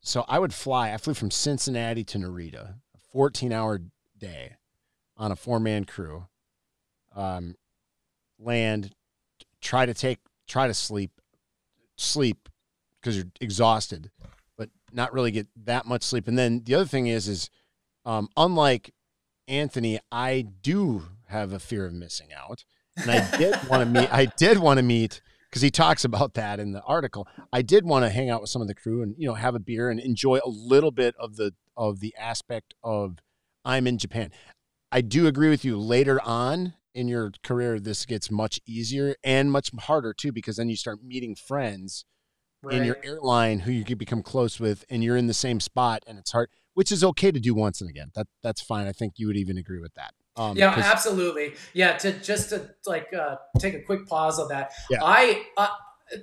so 0.00 0.24
I 0.28 0.38
would 0.38 0.54
fly. 0.54 0.92
I 0.92 0.96
flew 0.96 1.14
from 1.14 1.30
Cincinnati 1.30 2.04
to 2.04 2.18
Narita, 2.18 2.74
a 2.94 2.98
14 3.12 3.52
hour 3.52 3.80
day 4.16 4.56
on 5.16 5.32
a 5.32 5.36
four 5.36 5.60
man 5.60 5.84
crew. 5.84 6.26
Um, 7.14 7.56
land, 8.38 8.94
try 9.60 9.86
to 9.86 9.94
take, 9.94 10.18
try 10.46 10.66
to 10.68 10.74
sleep, 10.74 11.17
sleep 11.98 12.48
because 13.00 13.16
you're 13.16 13.26
exhausted 13.40 14.10
but 14.58 14.68
not 14.92 15.14
really 15.14 15.30
get 15.30 15.46
that 15.64 15.86
much 15.86 16.02
sleep. 16.02 16.28
And 16.28 16.36
then 16.36 16.62
the 16.64 16.74
other 16.74 16.84
thing 16.84 17.06
is, 17.06 17.28
is 17.28 17.48
um, 18.04 18.28
unlike 18.36 18.92
Anthony, 19.46 20.00
I 20.12 20.42
do 20.62 21.04
have 21.28 21.52
a 21.52 21.58
fear 21.58 21.86
of 21.86 21.94
missing 21.94 22.28
out, 22.36 22.64
and 22.96 23.10
I 23.10 23.36
did 23.38 23.54
want 23.68 23.82
to 23.82 23.86
meet. 23.86 24.12
I 24.12 24.26
did 24.26 24.58
want 24.58 24.78
to 24.78 24.82
meet 24.82 25.22
because 25.48 25.62
he 25.62 25.70
talks 25.70 26.04
about 26.04 26.34
that 26.34 26.60
in 26.60 26.72
the 26.72 26.82
article. 26.82 27.26
I 27.52 27.62
did 27.62 27.86
want 27.86 28.04
to 28.04 28.10
hang 28.10 28.28
out 28.28 28.42
with 28.42 28.50
some 28.50 28.60
of 28.60 28.68
the 28.68 28.74
crew 28.74 29.02
and 29.02 29.14
you 29.16 29.26
know 29.26 29.34
have 29.34 29.54
a 29.54 29.60
beer 29.60 29.88
and 29.88 30.00
enjoy 30.00 30.40
a 30.44 30.48
little 30.48 30.90
bit 30.90 31.14
of 31.18 31.36
the 31.36 31.54
of 31.76 32.00
the 32.00 32.14
aspect 32.18 32.74
of 32.82 33.18
I'm 33.64 33.86
in 33.86 33.96
Japan. 33.96 34.32
I 34.90 35.02
do 35.02 35.26
agree 35.26 35.50
with 35.50 35.64
you. 35.64 35.78
Later 35.78 36.20
on 36.22 36.74
in 36.94 37.08
your 37.08 37.32
career, 37.42 37.78
this 37.78 38.04
gets 38.06 38.30
much 38.30 38.60
easier 38.66 39.14
and 39.22 39.50
much 39.52 39.70
harder 39.80 40.12
too 40.12 40.32
because 40.32 40.56
then 40.56 40.68
you 40.68 40.76
start 40.76 41.02
meeting 41.02 41.34
friends 41.34 42.04
right. 42.62 42.76
in 42.76 42.84
your 42.84 42.98
airline 43.04 43.60
who 43.60 43.72
you 43.72 43.96
become 43.96 44.22
close 44.22 44.58
with 44.58 44.84
and 44.90 45.04
you're 45.04 45.16
in 45.16 45.26
the 45.26 45.34
same 45.34 45.60
spot 45.60 46.02
and 46.06 46.18
it's 46.18 46.32
hard 46.32 46.48
which 46.74 46.92
is 46.92 47.02
okay 47.02 47.30
to 47.30 47.40
do 47.40 47.54
once 47.54 47.80
and 47.80 47.90
again 47.90 48.10
that 48.14 48.26
that's 48.42 48.60
fine 48.60 48.86
i 48.86 48.92
think 48.92 49.14
you 49.16 49.26
would 49.26 49.36
even 49.36 49.58
agree 49.58 49.80
with 49.80 49.92
that 49.94 50.12
um, 50.36 50.56
yeah 50.56 50.72
absolutely 50.76 51.54
yeah 51.72 51.96
to 51.96 52.12
just 52.20 52.50
to 52.50 52.70
like 52.86 53.12
uh, 53.12 53.36
take 53.58 53.74
a 53.74 53.80
quick 53.82 54.06
pause 54.06 54.38
on 54.38 54.48
that 54.48 54.72
yeah. 54.90 54.98
i 55.02 55.44
uh, 55.56 55.68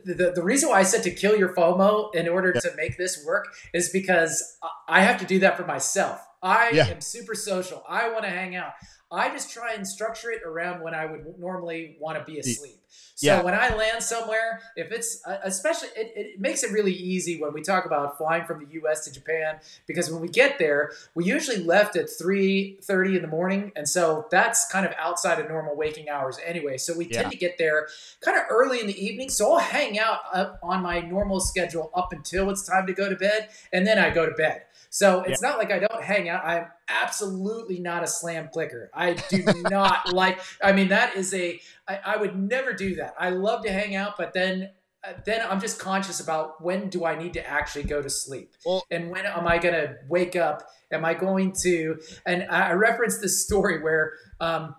the, 0.03 0.33
the 0.35 0.43
reason 0.43 0.69
why 0.69 0.79
I 0.79 0.83
said 0.83 1.03
to 1.03 1.11
kill 1.11 1.37
your 1.37 1.53
FOMO 1.53 2.13
in 2.15 2.27
order 2.27 2.51
yeah. 2.55 2.61
to 2.61 2.75
make 2.75 2.97
this 2.97 3.23
work 3.23 3.45
is 3.71 3.89
because 3.89 4.57
I 4.87 5.01
have 5.01 5.19
to 5.19 5.25
do 5.25 5.37
that 5.39 5.57
for 5.57 5.63
myself. 5.63 6.19
I 6.41 6.71
yeah. 6.71 6.87
am 6.87 7.01
super 7.01 7.35
social. 7.35 7.83
I 7.87 8.09
want 8.09 8.23
to 8.23 8.29
hang 8.31 8.55
out. 8.55 8.71
I 9.15 9.29
just 9.29 9.49
try 9.51 9.73
and 9.73 9.87
structure 9.87 10.31
it 10.31 10.41
around 10.45 10.81
when 10.81 10.93
I 10.93 11.05
would 11.05 11.39
normally 11.39 11.97
want 11.99 12.17
to 12.19 12.23
be 12.25 12.39
asleep. 12.39 12.75
So 13.15 13.27
yeah. 13.27 13.41
when 13.41 13.53
I 13.53 13.73
land 13.73 14.03
somewhere, 14.03 14.59
if 14.75 14.91
it's 14.91 15.25
uh, 15.25 15.37
especially, 15.43 15.87
it, 15.95 16.11
it 16.15 16.39
makes 16.39 16.63
it 16.63 16.71
really 16.71 16.91
easy 16.91 17.39
when 17.39 17.53
we 17.53 17.61
talk 17.61 17.85
about 17.85 18.17
flying 18.17 18.43
from 18.45 18.65
the 18.65 18.73
U.S. 18.73 19.05
to 19.05 19.13
Japan 19.13 19.55
because 19.87 20.11
when 20.11 20.21
we 20.21 20.27
get 20.27 20.59
there, 20.59 20.91
we 21.15 21.23
usually 21.23 21.63
left 21.63 21.95
at 21.95 22.09
three 22.09 22.77
thirty 22.83 23.15
in 23.15 23.21
the 23.21 23.29
morning, 23.29 23.71
and 23.77 23.87
so 23.87 24.27
that's 24.31 24.69
kind 24.69 24.85
of 24.85 24.93
outside 24.99 25.39
of 25.39 25.47
normal 25.47 25.77
waking 25.77 26.09
hours 26.09 26.37
anyway. 26.45 26.77
So 26.77 26.97
we 26.97 27.05
yeah. 27.05 27.21
tend 27.21 27.31
to 27.31 27.37
get 27.37 27.57
there 27.57 27.87
kind 28.19 28.37
of 28.37 28.43
early 28.49 28.81
in 28.81 28.87
the 28.87 29.05
evening. 29.05 29.29
So 29.29 29.53
I'll 29.53 29.59
hang 29.59 29.97
out 29.97 30.19
up 30.33 30.59
on 30.61 30.83
my 30.83 30.99
normal 30.99 31.39
schedule 31.39 31.91
up 31.95 32.11
until 32.11 32.49
it's 32.49 32.67
time 32.67 32.85
to 32.87 32.93
go 32.93 33.07
to 33.07 33.15
bed, 33.15 33.47
and 33.71 33.87
then 33.87 33.97
I 33.97 34.09
go 34.09 34.25
to 34.25 34.33
bed. 34.33 34.63
So 34.95 35.23
it's 35.23 35.41
yeah. 35.41 35.49
not 35.49 35.57
like 35.57 35.73
I 35.73 35.79
don't 35.79 36.01
hang 36.01 36.29
out. 36.29 36.45
I'm 36.45 36.67
absolutely 36.87 37.79
not 37.79 38.03
a 38.03 38.07
slam 38.07 38.47
clicker. 38.51 38.89
I 38.93 39.13
do 39.13 39.43
not 39.69 40.13
like. 40.13 40.39
I 40.63 40.71
mean, 40.71 40.87
that 40.87 41.17
is 41.17 41.33
a. 41.33 41.59
I, 41.85 41.99
I 42.05 42.17
would 42.17 42.37
never 42.37 42.71
do 42.71 42.84
that. 42.93 43.15
I 43.17 43.31
love 43.31 43.63
to 43.63 43.71
hang 43.71 43.95
out, 43.95 44.17
but 44.17 44.33
then 44.33 44.69
uh, 45.03 45.13
then 45.25 45.45
I'm 45.47 45.59
just 45.59 45.79
conscious 45.79 46.19
about 46.19 46.63
when 46.63 46.89
do 46.89 47.05
I 47.05 47.15
need 47.15 47.33
to 47.33 47.47
actually 47.47 47.83
go 47.83 48.01
to 48.01 48.09
sleep, 48.09 48.55
well, 48.65 48.83
and 48.91 49.09
when 49.09 49.25
am 49.25 49.47
I 49.47 49.57
going 49.57 49.75
to 49.75 49.95
wake 50.07 50.35
up? 50.35 50.67
Am 50.91 51.03
I 51.03 51.13
going 51.13 51.53
to? 51.63 51.99
And 52.25 52.47
I 52.49 52.73
referenced 52.73 53.21
this 53.21 53.43
story 53.43 53.81
where 53.81 54.13
um, 54.39 54.75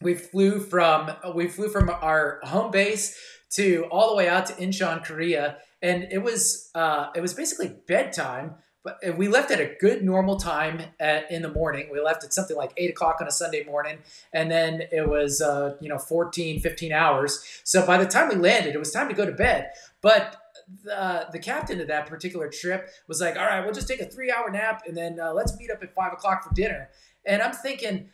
we 0.00 0.14
flew 0.14 0.60
from 0.60 1.10
we 1.34 1.48
flew 1.48 1.68
from 1.68 1.90
our 1.90 2.40
home 2.42 2.70
base 2.70 3.18
to 3.52 3.86
all 3.90 4.10
the 4.10 4.16
way 4.16 4.28
out 4.28 4.46
to 4.46 4.54
Incheon, 4.54 5.04
Korea, 5.04 5.58
and 5.80 6.08
it 6.10 6.22
was 6.22 6.70
uh, 6.74 7.08
it 7.14 7.20
was 7.20 7.34
basically 7.34 7.76
bedtime 7.86 8.54
but 8.84 9.16
we 9.16 9.28
left 9.28 9.50
at 9.50 9.60
a 9.60 9.74
good 9.80 10.02
normal 10.02 10.36
time 10.36 10.82
at, 10.98 11.30
in 11.30 11.42
the 11.42 11.48
morning. 11.48 11.88
We 11.92 12.00
left 12.00 12.24
at 12.24 12.32
something 12.32 12.56
like 12.56 12.72
eight 12.76 12.90
o'clock 12.90 13.18
on 13.20 13.28
a 13.28 13.30
Sunday 13.30 13.64
morning, 13.64 13.98
and 14.32 14.50
then 14.50 14.82
it 14.90 15.08
was 15.08 15.40
uh, 15.40 15.76
you 15.80 15.88
know 15.88 15.98
14, 15.98 16.60
15 16.60 16.92
hours. 16.92 17.60
So 17.64 17.86
by 17.86 17.98
the 17.98 18.06
time 18.06 18.28
we 18.28 18.34
landed, 18.34 18.74
it 18.74 18.78
was 18.78 18.90
time 18.90 19.08
to 19.08 19.14
go 19.14 19.24
to 19.24 19.32
bed. 19.32 19.70
But 20.00 20.36
the, 20.84 21.28
the 21.32 21.38
captain 21.38 21.80
of 21.80 21.88
that 21.88 22.06
particular 22.06 22.48
trip 22.48 22.88
was 23.06 23.20
like, 23.20 23.36
"All 23.36 23.46
right, 23.46 23.64
we'll 23.64 23.74
just 23.74 23.88
take 23.88 24.00
a 24.00 24.06
three 24.06 24.32
hour 24.32 24.50
nap, 24.50 24.82
and 24.86 24.96
then 24.96 25.20
uh, 25.20 25.32
let's 25.32 25.56
meet 25.56 25.70
up 25.70 25.82
at 25.82 25.94
five 25.94 26.12
o'clock 26.12 26.42
for 26.42 26.52
dinner." 26.54 26.88
And 27.24 27.40
I'm 27.40 27.52
thinking, 27.52 28.10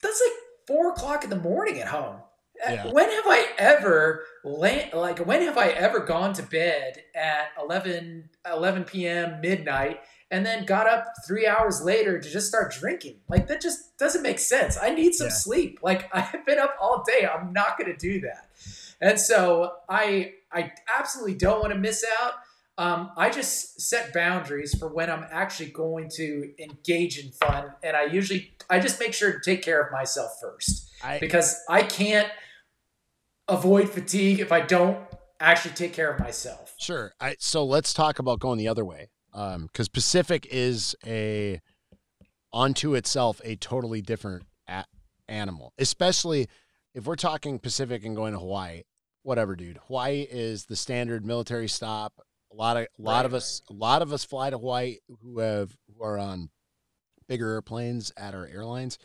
that's 0.00 0.22
like 0.26 0.38
four 0.66 0.90
o'clock 0.92 1.24
in 1.24 1.30
the 1.30 1.36
morning 1.36 1.78
at 1.78 1.88
home. 1.88 2.16
Yeah. 2.66 2.90
When 2.90 3.10
have 3.10 3.24
I 3.26 3.46
ever 3.58 4.24
like 4.44 5.18
when 5.18 5.42
have 5.42 5.58
I 5.58 5.68
ever 5.68 6.00
gone 6.00 6.32
to 6.34 6.42
bed 6.42 7.02
at 7.14 7.48
11 7.60 8.28
11 8.50 8.84
p.m. 8.84 9.40
midnight 9.40 10.00
and 10.30 10.44
then 10.44 10.66
got 10.66 10.86
up 10.86 11.06
3 11.26 11.46
hours 11.46 11.82
later 11.82 12.20
to 12.20 12.30
just 12.30 12.48
start 12.48 12.72
drinking? 12.72 13.16
Like 13.28 13.46
that 13.48 13.60
just 13.60 13.96
doesn't 13.98 14.22
make 14.22 14.38
sense. 14.38 14.78
I 14.80 14.90
need 14.90 15.14
some 15.14 15.28
yeah. 15.28 15.34
sleep. 15.34 15.78
Like 15.82 16.08
I've 16.12 16.44
been 16.46 16.58
up 16.58 16.76
all 16.80 17.04
day. 17.06 17.26
I'm 17.26 17.52
not 17.52 17.78
going 17.78 17.92
to 17.92 17.98
do 17.98 18.20
that. 18.20 18.48
And 19.00 19.20
so 19.20 19.74
I 19.88 20.34
I 20.52 20.72
absolutely 20.88 21.34
don't 21.34 21.60
want 21.60 21.72
to 21.72 21.78
miss 21.78 22.04
out. 22.20 22.32
Um, 22.78 23.10
I 23.16 23.28
just 23.30 23.80
set 23.80 24.14
boundaries 24.14 24.78
for 24.78 24.86
when 24.86 25.10
I'm 25.10 25.26
actually 25.32 25.70
going 25.70 26.08
to 26.14 26.52
engage 26.60 27.18
in 27.18 27.32
fun, 27.32 27.72
and 27.82 27.96
I 27.96 28.04
usually 28.04 28.52
I 28.70 28.78
just 28.78 29.00
make 29.00 29.14
sure 29.14 29.32
to 29.32 29.40
take 29.44 29.62
care 29.62 29.82
of 29.82 29.90
myself 29.90 30.38
first 30.40 30.88
I, 31.02 31.18
because 31.18 31.60
I 31.68 31.82
can't 31.82 32.28
avoid 33.48 33.88
fatigue 33.88 34.40
if 34.40 34.52
I 34.52 34.60
don't 34.60 34.98
actually 35.40 35.74
take 35.74 35.92
care 35.92 36.10
of 36.10 36.20
myself. 36.20 36.74
Sure. 36.78 37.12
I, 37.20 37.36
so 37.38 37.64
let's 37.64 37.92
talk 37.92 38.18
about 38.18 38.40
going 38.40 38.58
the 38.58 38.68
other 38.68 38.84
way. 38.84 39.08
Um, 39.32 39.68
cause 39.72 39.88
Pacific 39.88 40.46
is 40.50 40.96
a 41.06 41.60
onto 42.52 42.94
itself, 42.94 43.40
a 43.44 43.56
totally 43.56 44.02
different 44.02 44.44
a- 44.68 44.84
animal, 45.28 45.72
especially 45.78 46.48
if 46.94 47.06
we're 47.06 47.16
talking 47.16 47.58
Pacific 47.58 48.04
and 48.04 48.16
going 48.16 48.32
to 48.32 48.38
Hawaii, 48.38 48.82
whatever, 49.22 49.54
dude, 49.54 49.78
Hawaii 49.86 50.26
is 50.28 50.66
the 50.66 50.76
standard 50.76 51.24
military 51.24 51.68
stop. 51.68 52.14
A 52.50 52.56
lot 52.56 52.76
of, 52.76 52.84
a 52.98 53.02
lot 53.02 53.16
right, 53.18 53.26
of 53.26 53.34
us, 53.34 53.62
right. 53.68 53.76
a 53.76 53.78
lot 53.78 54.02
of 54.02 54.12
us 54.12 54.24
fly 54.24 54.50
to 54.50 54.58
Hawaii 54.58 54.96
who 55.22 55.38
have, 55.38 55.76
who 55.94 56.02
are 56.02 56.18
on 56.18 56.48
bigger 57.28 57.52
airplanes 57.52 58.10
at 58.16 58.34
our 58.34 58.46
airlines. 58.46 58.98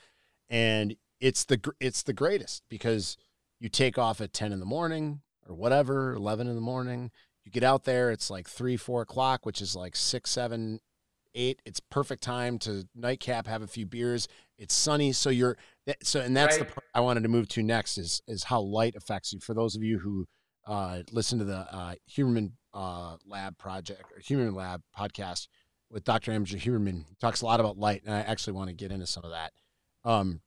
And 0.49 0.95
it's 1.19 1.43
the, 1.43 1.59
it's 1.79 2.03
the 2.03 2.13
greatest 2.13 2.63
because 2.69 3.17
you 3.63 3.69
take 3.69 3.97
off 3.97 4.19
at 4.19 4.33
10 4.33 4.51
in 4.51 4.59
the 4.59 4.65
morning 4.65 5.21
or 5.47 5.55
whatever, 5.55 6.13
11 6.13 6.47
in 6.47 6.55
the 6.55 6.61
morning. 6.61 7.11
You 7.45 7.51
get 7.51 7.63
out 7.63 7.85
there, 7.85 8.11
it's 8.11 8.29
like 8.29 8.49
three, 8.49 8.75
four 8.75 9.01
o'clock, 9.01 9.45
which 9.45 9.61
is 9.61 9.73
like 9.73 9.95
six, 9.95 10.31
seven, 10.31 10.79
eight. 11.33 11.61
It's 11.65 11.79
perfect 11.79 12.23
time 12.23 12.59
to 12.59 12.87
nightcap, 12.93 13.47
have 13.47 13.61
a 13.61 13.67
few 13.67 13.85
beers. 13.85 14.27
It's 14.57 14.73
sunny. 14.73 15.13
So 15.13 15.29
you're, 15.29 15.57
so, 16.03 16.19
and 16.19 16.35
that's 16.35 16.57
right. 16.57 16.67
the 16.67 16.73
part 16.73 16.85
I 16.93 16.99
wanted 16.99 17.23
to 17.23 17.29
move 17.29 17.47
to 17.49 17.63
next 17.63 17.97
is, 17.97 18.21
is 18.27 18.43
how 18.43 18.59
light 18.59 18.95
affects 18.97 19.31
you. 19.31 19.39
For 19.39 19.53
those 19.53 19.77
of 19.77 19.83
you 19.83 19.99
who 19.99 20.25
uh, 20.67 21.03
listen 21.13 21.39
to 21.39 21.45
the 21.45 21.65
uh, 21.73 21.95
Huberman 22.11 22.51
uh, 22.73 23.15
Lab 23.25 23.57
project 23.57 24.11
or 24.13 24.19
Huberman 24.19 24.55
Lab 24.55 24.81
podcast, 24.97 25.47
with 25.89 26.03
Dr. 26.03 26.31
Andrew 26.31 26.59
Huberman. 26.59 27.07
He 27.07 27.15
talks 27.21 27.41
a 27.41 27.45
lot 27.45 27.59
about 27.59 27.77
light, 27.77 28.01
and 28.03 28.13
I 28.13 28.21
actually 28.21 28.53
want 28.53 28.69
to 28.69 28.73
get 28.73 28.91
into 28.91 29.05
some 29.05 29.23
of 29.23 29.29
that. 29.29 29.51
Um, 30.03 30.41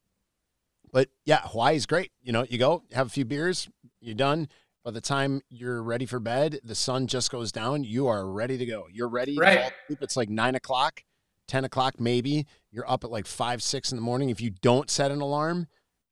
but 0.97 1.11
yeah, 1.27 1.43
Hawaii's 1.45 1.85
great. 1.85 2.11
You 2.23 2.33
know, 2.33 2.47
you 2.49 2.57
go 2.57 2.83
have 2.93 3.09
a 3.09 3.11
few 3.11 3.27
beers, 3.27 3.69
you're 4.01 4.15
done. 4.15 4.49
By 4.83 4.93
the 4.93 5.03
time 5.03 5.43
you're 5.51 5.83
ready 5.83 6.07
for 6.07 6.19
bed, 6.19 6.59
the 6.65 6.75
sun 6.75 7.07
just 7.07 7.31
goes 7.31 7.53
down. 7.53 7.85
You 7.85 8.07
are 8.07 8.27
ready 8.27 8.57
to 8.57 8.65
go. 8.65 8.87
You're 8.91 9.11
ready. 9.11 9.37
Right. 9.37 9.71
It's 9.91 10.17
like 10.17 10.31
nine 10.31 10.55
o'clock, 10.55 11.05
ten 11.47 11.67
o'clock, 11.67 12.01
maybe. 12.01 12.47
You're 12.73 12.91
up 12.91 13.05
at 13.05 13.11
like 13.11 13.27
five, 13.27 13.63
six 13.63 13.93
in 13.93 13.97
the 13.97 14.03
morning. 14.03 14.31
If 14.31 14.41
you 14.41 14.49
don't 14.49 14.89
set 14.89 15.11
an 15.11 15.21
alarm, 15.21 15.67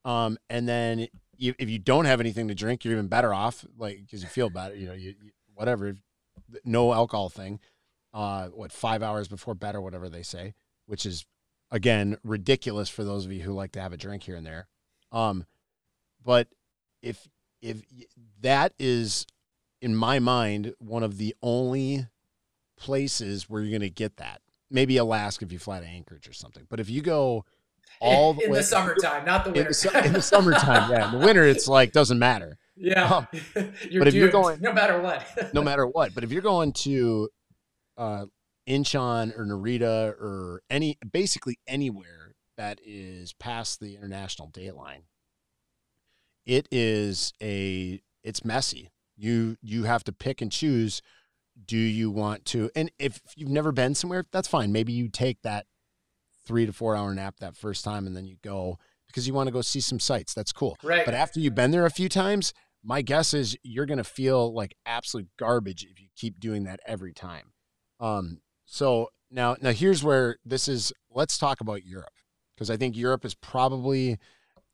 um, 0.05 0.37
and 0.51 0.69
then 0.69 1.09
you, 1.39 1.55
if 1.59 1.71
you 1.71 1.79
don't 1.79 2.05
have 2.05 2.21
anything 2.21 2.49
to 2.49 2.55
drink, 2.55 2.85
you're 2.85 2.93
even 2.93 3.09
better 3.09 3.33
off, 3.33 3.65
like 3.79 4.01
because 4.05 4.23
you 4.23 4.29
feel 4.29 4.51
better. 4.51 4.75
You 4.75 4.89
know, 4.89 4.93
you, 4.93 5.15
you 5.19 5.31
whatever, 5.55 5.95
no 6.63 6.93
alcohol 6.93 7.31
thing. 7.31 7.59
Uh, 8.13 8.49
what 8.49 8.71
five 8.71 9.03
hours 9.03 9.29
before 9.29 9.55
bed 9.55 9.77
or 9.77 9.81
whatever 9.81 10.11
they 10.11 10.23
say, 10.23 10.53
which 10.85 11.07
is 11.07 11.25
again 11.71 12.19
ridiculous 12.23 12.91
for 12.91 13.03
those 13.03 13.25
of 13.25 13.33
you 13.33 13.41
who 13.41 13.55
like 13.55 13.73
to 13.73 13.81
have 13.81 13.95
a 13.95 13.97
drink 13.97 14.25
here 14.25 14.37
and 14.37 14.47
there. 14.47 14.69
Um, 15.15 15.47
but 16.25 16.49
if 17.03 17.29
if 17.63 17.83
that 18.43 18.75
is 18.79 19.27
in 19.81 19.95
my 19.95 20.19
mind 20.19 20.75
one 20.79 21.03
of 21.03 21.17
the 21.19 21.35
only 21.43 22.07
places 22.77 23.49
where 23.49 23.63
you're 23.63 23.71
going 23.71 23.81
to 23.81 23.91
get 23.91 24.17
that. 24.17 24.41
Maybe 24.71 24.97
Alaska 24.97 25.45
if 25.45 25.53
you 25.53 25.59
fly 25.59 25.81
to 25.81 25.87
Anchorage 25.87 26.29
or 26.29 26.33
something. 26.33 26.67
But 26.69 26.81
if 26.81 26.91
you 26.91 27.01
go 27.01 27.45
all 28.01 28.35
the 28.35 28.45
in 28.47 28.51
way 28.51 28.59
the 28.59 28.65
summertime, 28.65 29.25
not 29.25 29.45
the 29.45 29.51
in 29.53 29.57
winter. 29.67 29.73
the, 29.91 30.07
in 30.07 30.13
the 30.13 30.23
summertime, 30.23 30.91
yeah. 30.91 31.07
In 31.13 31.21
the 31.21 31.25
winter, 31.25 31.45
it's 31.45 31.69
like 31.69 31.93
doesn't 31.93 32.19
matter, 32.19 32.59
yeah, 32.77 33.05
Um, 33.09 33.29
you're 33.89 34.01
but 34.01 34.09
if 34.09 34.15
you're 34.15 34.31
going- 34.31 34.61
no 34.61 34.73
matter 34.73 35.01
what, 35.01 35.25
no 35.55 35.63
matter 35.63 35.87
what. 35.87 36.13
But 36.15 36.25
if 36.25 36.33
you're 36.33 36.43
going 36.43 36.73
to 36.73 37.29
uh, 37.97 38.27
Incheon 38.69 39.39
or 39.39 39.47
Narita 39.47 40.09
or 40.21 40.63
any, 40.71 40.99
basically 41.13 41.59
anywhere 41.69 42.24
that 42.57 42.81
is 42.85 43.33
past 43.35 43.81
the 43.81 43.97
international 43.97 44.49
date 44.49 44.75
line, 44.75 45.03
it 46.47 46.69
is 46.71 47.33
a 47.43 48.01
it's 48.23 48.45
messy. 48.45 48.91
You 49.17 49.57
you 49.63 49.85
have 49.85 50.05
to 50.05 50.13
pick 50.13 50.41
and 50.41 50.51
choose. 50.51 51.03
Do 51.67 51.77
you 51.77 52.11
want 52.11 52.45
to? 52.47 52.71
And 52.75 52.91
if 52.99 53.21
you've 53.37 53.51
never 53.51 53.71
been 53.71 53.95
somewhere, 53.95 54.25
that's 54.33 54.49
fine. 54.49 54.73
Maybe 54.73 54.93
you 54.93 55.09
take 55.09 55.43
that 55.43 55.67
three 56.47 56.67
to 56.67 56.73
four 56.73 56.97
hour 56.97 57.15
nap 57.15 57.37
that 57.41 57.57
first 57.57 57.85
time, 57.85 58.07
and 58.07 58.17
then 58.17 58.27
you 58.27 58.37
go 58.43 58.79
because 59.07 59.27
you 59.29 59.35
want 59.35 59.47
to 59.47 59.53
go 59.53 59.61
see 59.61 59.81
some 59.81 60.01
sights. 60.01 60.35
That's 60.35 60.53
cool. 60.53 60.77
right? 60.83 61.05
But 61.05 61.15
after 61.15 61.39
you've 61.39 61.55
been 61.55 61.71
there 61.71 61.87
a 61.87 61.91
few 61.91 62.09
times, 62.09 62.53
my 62.83 63.03
guess 63.03 63.33
is 63.33 63.57
you're 63.63 63.87
going 63.87 63.99
to 63.99 64.05
feel 64.05 64.53
like 64.53 64.75
absolute 64.85 65.29
garbage 65.39 65.85
if 65.85 66.01
you 66.01 66.09
keep 66.17 66.41
doing 66.41 66.65
that 66.65 66.81
every 66.87 67.13
time. 67.13 67.53
Um, 68.01 68.41
so 68.67 69.11
now, 69.31 69.57
now 69.61 69.71
here's 69.71 70.03
where 70.03 70.39
this 70.45 70.67
is. 70.67 70.93
Let's 71.11 71.39
talk 71.39 71.61
about 71.61 71.85
Europe 71.85 72.14
because 72.55 72.71
I 72.71 72.77
think 72.77 72.97
Europe 72.97 73.25
is 73.25 73.35
probably 73.35 74.19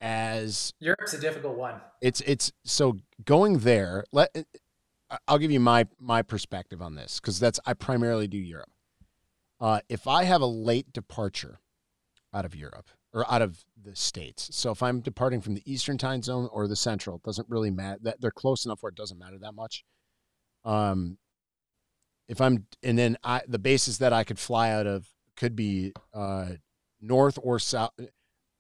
as 0.01 0.73
Europe's 0.81 1.15
a 1.15 1.21
difficult 1.21 1.57
one. 1.57 1.81
it's 2.01 2.21
it's 2.23 2.53
so 2.65 2.97
going 3.25 3.59
there. 3.59 4.05
Let 4.13 4.31
I- 5.11 5.19
I'll 5.29 5.39
give 5.39 5.51
you 5.51 5.61
my 5.61 5.87
my 5.99 6.23
perspective 6.23 6.81
on 6.81 6.95
this 6.95 7.21
because 7.21 7.39
that's 7.41 7.61
I 7.67 7.75
primarily 7.75 8.29
do 8.29 8.39
Europe. 8.39 8.71
Uh, 9.61 9.81
if 9.89 10.07
I 10.07 10.25
have 10.25 10.41
a 10.41 10.47
late 10.47 10.93
departure 10.93 11.59
out 12.33 12.45
of 12.47 12.55
Europe 12.55 12.89
or 13.13 13.31
out 13.31 13.43
of 13.43 13.65
the 13.83 13.95
states, 13.95 14.49
so 14.57 14.71
if 14.71 14.83
I'm 14.83 15.01
departing 15.01 15.41
from 15.41 15.55
the 15.55 15.63
Eastern 15.67 15.99
time 15.99 16.23
zone 16.23 16.49
or 16.53 16.67
the 16.67 16.77
Central, 16.77 17.17
it 17.17 17.23
doesn't 17.25 17.49
really 17.51 17.71
matter. 17.71 17.99
That 18.03 18.21
they're 18.21 18.31
close 18.31 18.65
enough 18.65 18.83
where 18.83 18.91
it 18.91 18.95
doesn't 18.97 19.19
matter 19.19 19.39
that 19.39 19.55
much. 19.55 19.85
Um, 20.65 21.19
if 22.29 22.41
I'm 22.41 22.67
and 22.83 22.97
then 22.97 23.19
I 23.25 23.43
the 23.47 23.59
bases 23.59 23.99
that 23.99 24.13
I 24.13 24.25
could 24.25 24.39
fly 24.39 24.71
out 24.71 24.87
of 24.87 25.09
could 25.37 25.57
be 25.57 25.93
uh, 26.15 26.53
north 27.01 27.39
or 27.43 27.59
south. 27.59 27.93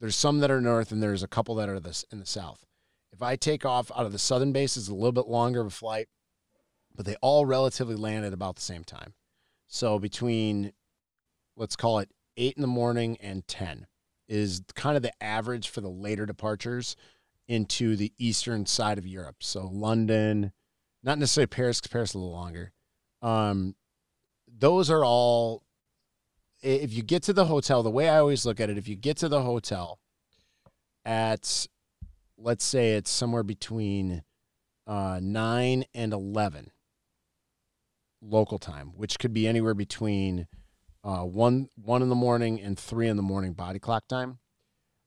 There's 0.00 0.16
some 0.16 0.38
that 0.40 0.50
are 0.50 0.60
north, 0.60 0.92
and 0.92 1.02
there's 1.02 1.22
a 1.22 1.28
couple 1.28 1.54
that 1.56 1.68
are 1.68 1.80
this 1.80 2.04
in 2.10 2.20
the 2.20 2.26
south. 2.26 2.64
If 3.12 3.22
I 3.22 3.36
take 3.36 3.66
off 3.66 3.90
out 3.94 4.06
of 4.06 4.12
the 4.12 4.18
southern 4.18 4.52
base, 4.52 4.76
it's 4.76 4.88
a 4.88 4.94
little 4.94 5.12
bit 5.12 5.28
longer 5.28 5.60
of 5.60 5.66
a 5.66 5.70
flight, 5.70 6.08
but 6.94 7.04
they 7.06 7.16
all 7.20 7.44
relatively 7.44 7.96
land 7.96 8.24
at 8.24 8.32
about 8.32 8.56
the 8.56 8.62
same 8.62 8.84
time. 8.84 9.14
So 9.66 9.98
between, 9.98 10.72
let's 11.56 11.76
call 11.76 11.98
it 11.98 12.10
eight 12.36 12.56
in 12.56 12.62
the 12.62 12.68
morning 12.68 13.18
and 13.20 13.46
10 13.46 13.86
is 14.28 14.62
kind 14.74 14.96
of 14.96 15.02
the 15.02 15.12
average 15.22 15.68
for 15.68 15.80
the 15.80 15.90
later 15.90 16.24
departures 16.24 16.96
into 17.48 17.96
the 17.96 18.12
eastern 18.16 18.64
side 18.64 18.96
of 18.96 19.06
Europe. 19.06 19.36
So 19.40 19.68
London, 19.72 20.52
not 21.02 21.18
necessarily 21.18 21.48
Paris, 21.48 21.80
because 21.80 21.92
Paris 21.92 22.10
is 22.10 22.14
a 22.14 22.18
little 22.18 22.32
longer. 22.32 22.72
Um, 23.22 23.74
those 24.46 24.88
are 24.88 25.04
all 25.04 25.64
if 26.62 26.92
you 26.92 27.02
get 27.02 27.22
to 27.24 27.32
the 27.32 27.46
hotel, 27.46 27.82
the 27.82 27.90
way 27.90 28.08
I 28.08 28.18
always 28.18 28.44
look 28.44 28.60
at 28.60 28.70
it, 28.70 28.78
if 28.78 28.88
you 28.88 28.96
get 28.96 29.16
to 29.18 29.28
the 29.28 29.42
hotel 29.42 29.98
at, 31.04 31.66
let's 32.36 32.64
say 32.64 32.94
it's 32.94 33.10
somewhere 33.10 33.42
between 33.42 34.22
uh, 34.86 35.20
9 35.22 35.84
and 35.94 36.12
11 36.12 36.70
local 38.22 38.58
time, 38.58 38.88
which 38.96 39.18
could 39.18 39.32
be 39.32 39.46
anywhere 39.48 39.74
between 39.74 40.46
uh, 41.02 41.22
1, 41.22 41.68
1 41.76 42.02
in 42.02 42.08
the 42.08 42.14
morning 42.14 42.60
and 42.60 42.78
3 42.78 43.08
in 43.08 43.16
the 43.16 43.22
morning 43.22 43.52
body 43.52 43.78
clock 43.78 44.06
time, 44.08 44.38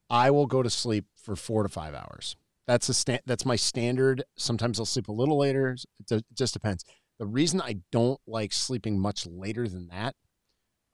I 0.09 0.31
will 0.31 0.47
go 0.47 0.63
to 0.63 0.69
sleep 0.69 1.05
for 1.15 1.35
four 1.35 1.63
to 1.63 1.69
five 1.69 1.93
hours. 1.93 2.35
That's 2.67 2.87
a 2.89 2.93
sta- 2.93 3.21
that's 3.25 3.45
my 3.45 3.55
standard. 3.55 4.23
Sometimes 4.37 4.79
I'll 4.79 4.85
sleep 4.85 5.07
a 5.07 5.13
little 5.13 5.37
later. 5.37 5.71
It 5.99 6.07
ju- 6.07 6.15
it 6.17 6.25
just 6.33 6.53
depends. 6.53 6.85
The 7.19 7.25
reason 7.25 7.61
I 7.61 7.77
don't 7.91 8.19
like 8.27 8.53
sleeping 8.53 8.99
much 8.99 9.25
later 9.25 9.67
than 9.67 9.87
that 9.87 10.15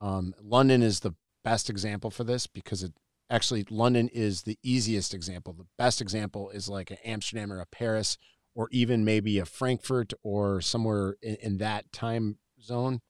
um, 0.00 0.34
London 0.42 0.82
is 0.82 1.00
the 1.00 1.14
best 1.44 1.70
example 1.70 2.10
for 2.10 2.24
this 2.24 2.46
because 2.46 2.82
it 2.82 2.92
actually 3.28 3.64
London 3.70 4.08
is 4.08 4.42
the 4.42 4.58
easiest 4.62 5.14
example. 5.14 5.52
The 5.52 5.66
best 5.78 6.00
example 6.00 6.50
is 6.50 6.68
like 6.68 6.90
an 6.90 6.98
Amsterdam 7.04 7.52
or 7.52 7.60
a 7.60 7.66
Paris 7.66 8.18
or 8.54 8.68
even 8.72 9.04
maybe 9.04 9.38
a 9.38 9.44
Frankfurt 9.44 10.12
or 10.22 10.60
somewhere 10.60 11.16
in, 11.22 11.36
in 11.36 11.58
that 11.58 11.92
time 11.92 12.38
zone. 12.60 13.00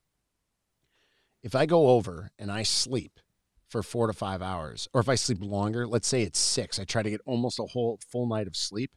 If 1.43 1.55
I 1.55 1.65
go 1.65 1.89
over 1.89 2.31
and 2.37 2.51
I 2.51 2.63
sleep 2.63 3.19
for 3.67 3.81
four 3.81 4.07
to 4.07 4.13
five 4.13 4.41
hours, 4.41 4.87
or 4.93 5.01
if 5.01 5.09
I 5.09 5.15
sleep 5.15 5.39
longer, 5.41 5.87
let's 5.87 6.07
say 6.07 6.21
it's 6.21 6.39
six, 6.39 6.79
I 6.79 6.83
try 6.83 7.01
to 7.01 7.09
get 7.09 7.21
almost 7.25 7.57
a 7.57 7.63
whole 7.63 7.99
full 8.11 8.27
night 8.27 8.45
of 8.45 8.55
sleep. 8.55 8.91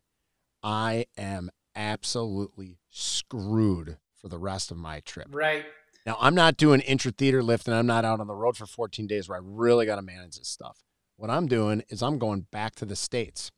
I 0.63 1.07
am 1.17 1.51
absolutely 1.75 2.79
screwed 2.91 3.99
for 4.17 4.29
the 4.29 4.39
rest 4.39 4.71
of 4.71 4.77
my 4.77 5.01
trip. 5.01 5.29
Right. 5.31 5.65
Now, 6.07 6.19
I'm 6.21 6.35
not 6.35 6.57
doing 6.57 6.81
intra 6.81 7.13
theater 7.13 7.43
lift 7.43 7.67
and 7.67 7.75
I'm 7.75 7.87
not 7.87 8.05
out 8.05 8.21
on 8.21 8.27
the 8.27 8.35
road 8.35 8.57
for 8.57 8.67
14 8.67 9.07
days 9.07 9.29
where 9.29 9.39
I 9.39 9.43
really 9.43 9.87
got 9.87 9.97
to 9.97 10.03
manage 10.03 10.37
this 10.37 10.49
stuff. 10.49 10.83
What 11.17 11.31
I'm 11.31 11.47
doing 11.47 11.83
is 11.89 12.03
I'm 12.03 12.19
going 12.19 12.47
back 12.51 12.75
to 12.77 12.85
the 12.85 12.97
States. 12.97 13.51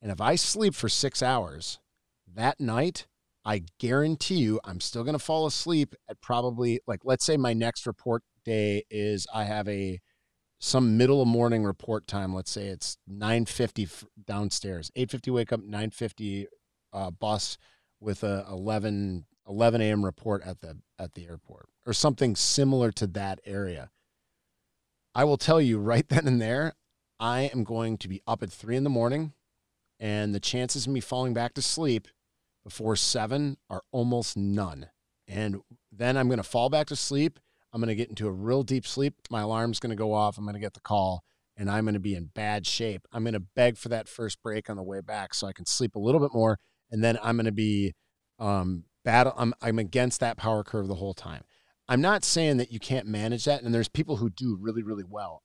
And 0.00 0.10
if 0.10 0.20
I 0.20 0.36
sleep 0.36 0.74
for 0.74 0.88
six 0.88 1.22
hours 1.22 1.78
that 2.32 2.60
night, 2.60 3.06
I 3.44 3.64
guarantee 3.78 4.36
you 4.36 4.60
I'm 4.64 4.80
still 4.80 5.04
going 5.04 5.14
to 5.14 5.22
fall 5.22 5.46
asleep 5.46 5.94
at 6.08 6.20
probably, 6.22 6.80
like, 6.86 7.00
let's 7.04 7.26
say 7.26 7.36
my 7.36 7.52
next 7.52 7.86
report 7.86 8.22
day 8.44 8.84
is 8.90 9.26
I 9.34 9.44
have 9.44 9.68
a 9.68 10.00
some 10.60 10.96
middle 10.96 11.20
of 11.20 11.28
morning 11.28 11.64
report 11.64 12.06
time. 12.06 12.34
Let's 12.34 12.50
say 12.50 12.68
it's 12.68 12.96
950 13.06 13.82
f- 13.82 14.04
downstairs, 14.26 14.90
850 14.96 15.30
wake 15.30 15.52
up, 15.52 15.60
950 15.60 16.46
uh, 16.92 17.10
bus 17.10 17.58
with 18.00 18.22
a 18.22 18.46
11 18.50 19.26
11 19.48 19.80
a.m. 19.80 20.04
report 20.04 20.42
at 20.44 20.60
the 20.60 20.78
at 20.98 21.14
the 21.14 21.26
airport 21.26 21.68
or 21.86 21.92
something 21.92 22.36
similar 22.36 22.90
to 22.92 23.06
that 23.08 23.40
area. 23.44 23.90
I 25.14 25.24
will 25.24 25.36
tell 25.36 25.60
you 25.60 25.78
right 25.78 26.08
then 26.08 26.26
and 26.26 26.40
there, 26.40 26.74
I 27.20 27.50
am 27.52 27.64
going 27.64 27.98
to 27.98 28.08
be 28.08 28.22
up 28.26 28.42
at 28.42 28.50
three 28.50 28.76
in 28.76 28.84
the 28.84 28.90
morning, 28.90 29.32
and 30.00 30.34
the 30.34 30.40
chances 30.40 30.86
of 30.86 30.92
me 30.92 31.00
falling 31.00 31.34
back 31.34 31.54
to 31.54 31.62
sleep 31.62 32.08
before 32.64 32.96
seven 32.96 33.58
are 33.68 33.82
almost 33.92 34.36
none. 34.36 34.88
And 35.28 35.60
then 35.92 36.16
I'm 36.16 36.28
going 36.28 36.38
to 36.38 36.42
fall 36.42 36.70
back 36.70 36.86
to 36.88 36.96
sleep. 36.96 37.38
I'm 37.72 37.80
going 37.80 37.88
to 37.88 37.94
get 37.94 38.08
into 38.08 38.26
a 38.26 38.32
real 38.32 38.62
deep 38.62 38.86
sleep. 38.86 39.14
My 39.30 39.42
alarm's 39.42 39.80
going 39.80 39.90
to 39.90 39.96
go 39.96 40.12
off. 40.12 40.38
I'm 40.38 40.44
going 40.44 40.54
to 40.54 40.60
get 40.60 40.74
the 40.74 40.80
call, 40.80 41.24
and 41.56 41.70
I'm 41.70 41.84
going 41.84 41.94
to 41.94 42.00
be 42.00 42.14
in 42.14 42.30
bad 42.34 42.66
shape. 42.66 43.06
I'm 43.12 43.24
going 43.24 43.34
to 43.34 43.40
beg 43.40 43.76
for 43.76 43.88
that 43.90 44.08
first 44.08 44.42
break 44.42 44.68
on 44.70 44.76
the 44.76 44.82
way 44.82 45.00
back 45.00 45.34
so 45.34 45.46
I 45.46 45.52
can 45.52 45.66
sleep 45.66 45.94
a 45.94 46.00
little 46.00 46.20
bit 46.20 46.34
more, 46.34 46.58
and 46.90 47.02
then 47.02 47.18
I'm 47.22 47.36
going 47.36 47.46
to 47.46 47.52
be 47.52 47.94
um, 48.38 48.84
battle. 49.04 49.34
I'm 49.36 49.54
I'm 49.60 49.78
against 49.78 50.20
that 50.20 50.36
power 50.36 50.64
curve 50.64 50.88
the 50.88 50.94
whole 50.94 51.14
time. 51.14 51.44
I'm 51.88 52.00
not 52.00 52.24
saying 52.24 52.56
that 52.56 52.72
you 52.72 52.80
can't 52.80 53.06
manage 53.06 53.44
that, 53.44 53.62
and 53.62 53.74
there's 53.74 53.88
people 53.88 54.16
who 54.16 54.30
do 54.30 54.56
really 54.60 54.82
really 54.82 55.04
well. 55.08 55.42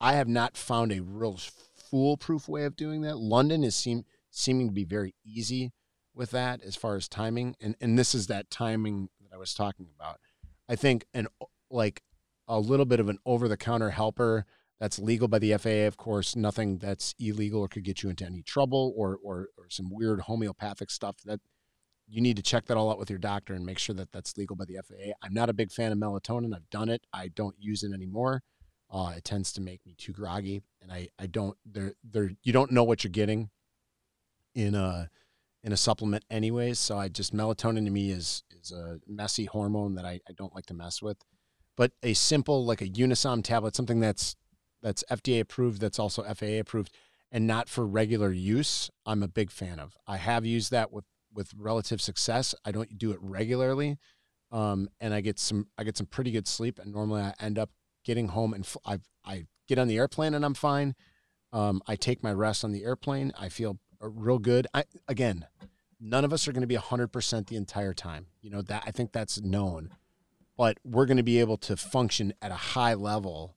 I 0.00 0.14
have 0.14 0.28
not 0.28 0.56
found 0.56 0.92
a 0.92 1.00
real 1.00 1.38
foolproof 1.76 2.48
way 2.48 2.64
of 2.64 2.76
doing 2.76 3.02
that. 3.02 3.18
London 3.18 3.62
is 3.64 3.76
seem 3.76 4.04
seeming 4.30 4.68
to 4.68 4.74
be 4.74 4.84
very 4.84 5.14
easy 5.24 5.72
with 6.14 6.30
that 6.30 6.62
as 6.62 6.76
far 6.76 6.96
as 6.96 7.08
timing, 7.08 7.56
and 7.60 7.76
and 7.80 7.98
this 7.98 8.14
is 8.14 8.26
that 8.26 8.50
timing 8.50 9.08
that 9.20 9.34
I 9.34 9.38
was 9.38 9.54
talking 9.54 9.88
about. 9.94 10.18
I 10.68 10.76
think 10.76 11.04
an 11.14 11.28
like 11.70 12.02
a 12.48 12.58
little 12.58 12.86
bit 12.86 13.00
of 13.00 13.08
an 13.08 13.18
over 13.24 13.48
the 13.48 13.56
counter 13.56 13.90
helper 13.90 14.44
that's 14.80 14.98
legal 14.98 15.28
by 15.28 15.38
the 15.38 15.56
FAA, 15.56 15.86
of 15.86 15.96
course, 15.96 16.36
nothing 16.36 16.78
that's 16.78 17.14
illegal 17.18 17.60
or 17.60 17.68
could 17.68 17.84
get 17.84 18.02
you 18.02 18.10
into 18.10 18.24
any 18.26 18.42
trouble 18.42 18.92
or 18.96 19.18
or, 19.22 19.48
or 19.56 19.66
some 19.68 19.88
weird 19.90 20.22
homeopathic 20.22 20.90
stuff 20.90 21.16
that 21.24 21.40
you 22.06 22.20
need 22.20 22.36
to 22.36 22.42
check 22.42 22.66
that 22.66 22.76
all 22.76 22.90
out 22.90 22.98
with 22.98 23.10
your 23.10 23.18
doctor 23.18 23.54
and 23.54 23.64
make 23.64 23.78
sure 23.78 23.94
that 23.94 24.12
that's 24.12 24.36
legal 24.36 24.56
by 24.56 24.64
the 24.64 24.78
FAA. 24.86 25.12
I'm 25.22 25.34
not 25.34 25.48
a 25.48 25.54
big 25.54 25.72
fan 25.72 25.92
of 25.92 25.98
melatonin. 25.98 26.54
I've 26.54 26.68
done 26.70 26.88
it. 26.88 27.06
I 27.12 27.28
don't 27.28 27.56
use 27.58 27.82
it 27.82 27.92
anymore. 27.92 28.42
Uh, 28.90 29.14
it 29.16 29.24
tends 29.24 29.52
to 29.52 29.60
make 29.60 29.84
me 29.86 29.94
too 29.96 30.12
groggy, 30.12 30.62
and 30.80 30.92
I 30.92 31.08
I 31.18 31.26
don't 31.26 31.56
there 31.64 31.94
there 32.04 32.30
you 32.42 32.52
don't 32.52 32.70
know 32.70 32.84
what 32.84 33.02
you're 33.02 33.10
getting 33.10 33.50
in 34.54 34.74
a 34.74 35.10
in 35.62 35.72
a 35.72 35.76
supplement 35.76 36.24
anyways. 36.30 36.78
So 36.78 36.98
I 36.98 37.08
just 37.08 37.34
melatonin 37.34 37.86
to 37.86 37.90
me 37.90 38.10
is 38.10 38.44
is 38.62 38.70
a 38.70 39.00
messy 39.06 39.46
hormone 39.46 39.94
that 39.96 40.04
I, 40.04 40.20
I 40.28 40.32
don't 40.36 40.54
like 40.54 40.66
to 40.66 40.74
mess 40.74 41.02
with. 41.02 41.16
But 41.76 41.92
a 42.02 42.14
simple 42.14 42.64
like 42.64 42.82
a 42.82 42.88
Unisom 42.88 43.42
tablet, 43.42 43.74
something 43.74 44.00
that's 44.00 44.36
that's 44.82 45.02
FDA 45.10 45.40
approved, 45.40 45.80
that's 45.80 45.98
also 45.98 46.22
FAA 46.22 46.60
approved, 46.60 46.94
and 47.32 47.46
not 47.46 47.68
for 47.68 47.86
regular 47.86 48.30
use, 48.30 48.90
I'm 49.06 49.22
a 49.22 49.28
big 49.28 49.50
fan 49.50 49.80
of. 49.80 49.96
I 50.06 50.18
have 50.18 50.44
used 50.44 50.70
that 50.70 50.92
with 50.92 51.04
with 51.34 51.52
relative 51.56 52.00
success. 52.00 52.54
I 52.64 52.72
don't 52.72 52.96
do 52.98 53.10
it 53.10 53.18
regularly, 53.20 53.98
um, 54.52 54.88
and 55.00 55.12
I 55.12 55.20
get 55.20 55.38
some 55.38 55.66
I 55.76 55.84
get 55.84 55.96
some 55.96 56.06
pretty 56.06 56.30
good 56.30 56.46
sleep. 56.46 56.78
And 56.78 56.92
normally 56.92 57.22
I 57.22 57.34
end 57.40 57.58
up 57.58 57.70
getting 58.04 58.28
home 58.28 58.54
and 58.54 58.66
I 58.86 59.00
I 59.24 59.46
get 59.66 59.78
on 59.78 59.88
the 59.88 59.96
airplane 59.96 60.34
and 60.34 60.44
I'm 60.44 60.54
fine. 60.54 60.94
Um, 61.52 61.82
I 61.86 61.96
take 61.96 62.22
my 62.22 62.32
rest 62.32 62.64
on 62.64 62.72
the 62.72 62.84
airplane. 62.84 63.32
I 63.38 63.48
feel 63.48 63.78
uh, 64.02 64.08
real 64.08 64.38
good. 64.38 64.66
I 64.74 64.84
again, 65.08 65.46
none 66.00 66.24
of 66.24 66.32
us 66.32 66.46
are 66.46 66.52
going 66.52 66.62
to 66.62 66.66
be 66.66 66.76
100% 66.76 67.46
the 67.46 67.56
entire 67.56 67.94
time. 67.94 68.26
You 68.40 68.50
know 68.50 68.62
that 68.62 68.84
I 68.86 68.90
think 68.90 69.12
that's 69.12 69.40
known. 69.40 69.90
But 70.56 70.78
we're 70.84 71.06
going 71.06 71.16
to 71.16 71.24
be 71.24 71.40
able 71.40 71.56
to 71.58 71.76
function 71.76 72.32
at 72.40 72.52
a 72.52 72.56
high 72.56 72.94
level 72.94 73.56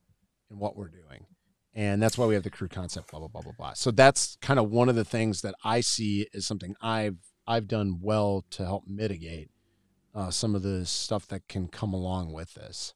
in 0.49 0.57
what 0.57 0.75
we're 0.75 0.89
doing. 0.89 1.27
And 1.73 2.01
that's 2.01 2.17
why 2.17 2.25
we 2.25 2.33
have 2.33 2.41
the 2.43 2.49
crew 2.49 2.67
concept 2.67 3.11
blah 3.11 3.19
blah 3.19 3.27
blah 3.27 3.41
blah 3.41 3.53
blah. 3.57 3.73
So 3.73 3.91
that's 3.91 4.37
kind 4.41 4.59
of 4.59 4.71
one 4.71 4.89
of 4.89 4.95
the 4.95 5.05
things 5.05 5.41
that 5.41 5.53
I 5.63 5.81
see 5.81 6.27
as 6.33 6.47
something 6.47 6.75
I've 6.81 7.17
I've 7.47 7.67
done 7.67 7.99
well 8.01 8.43
to 8.51 8.65
help 8.65 8.83
mitigate 8.87 9.49
uh, 10.13 10.29
some 10.31 10.55
of 10.55 10.63
the 10.63 10.85
stuff 10.85 11.27
that 11.27 11.47
can 11.47 11.67
come 11.67 11.93
along 11.93 12.33
with 12.33 12.53
this. 12.55 12.93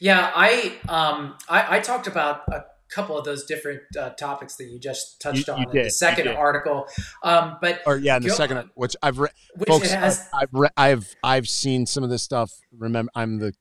Yeah, 0.00 0.32
I 0.34 0.74
um 0.88 1.36
I, 1.48 1.76
I 1.76 1.80
talked 1.80 2.06
about 2.06 2.42
a 2.52 2.64
couple 2.88 3.18
of 3.18 3.24
those 3.24 3.44
different 3.44 3.82
uh, 3.98 4.10
topics 4.10 4.56
that 4.56 4.64
you 4.64 4.78
just 4.78 5.20
touched 5.20 5.48
You- 5.48 5.54
on 5.54 5.60
you 5.62 5.66
in 5.68 5.72
did, 5.74 5.86
the 5.86 5.90
second 5.90 6.28
article. 6.28 6.86
Um, 7.22 7.58
but 7.60 7.80
Or 7.86 7.96
yeah, 7.96 8.16
in 8.16 8.22
the 8.22 8.30
second, 8.30 8.70
which 8.74 8.96
I've 9.02 9.18
read, 9.18 9.32
which 9.56 9.68
folks, 9.68 9.90
has 9.90 10.28
I've 10.32 10.48
re- 10.52 10.68
I've 10.76 11.14
I've 11.22 11.48
seen 11.48 11.84
some 11.86 12.02
of 12.04 12.10
this 12.10 12.22
stuff. 12.22 12.52
Remember, 12.76 13.10
I'm 13.14 13.38
the 13.38 13.52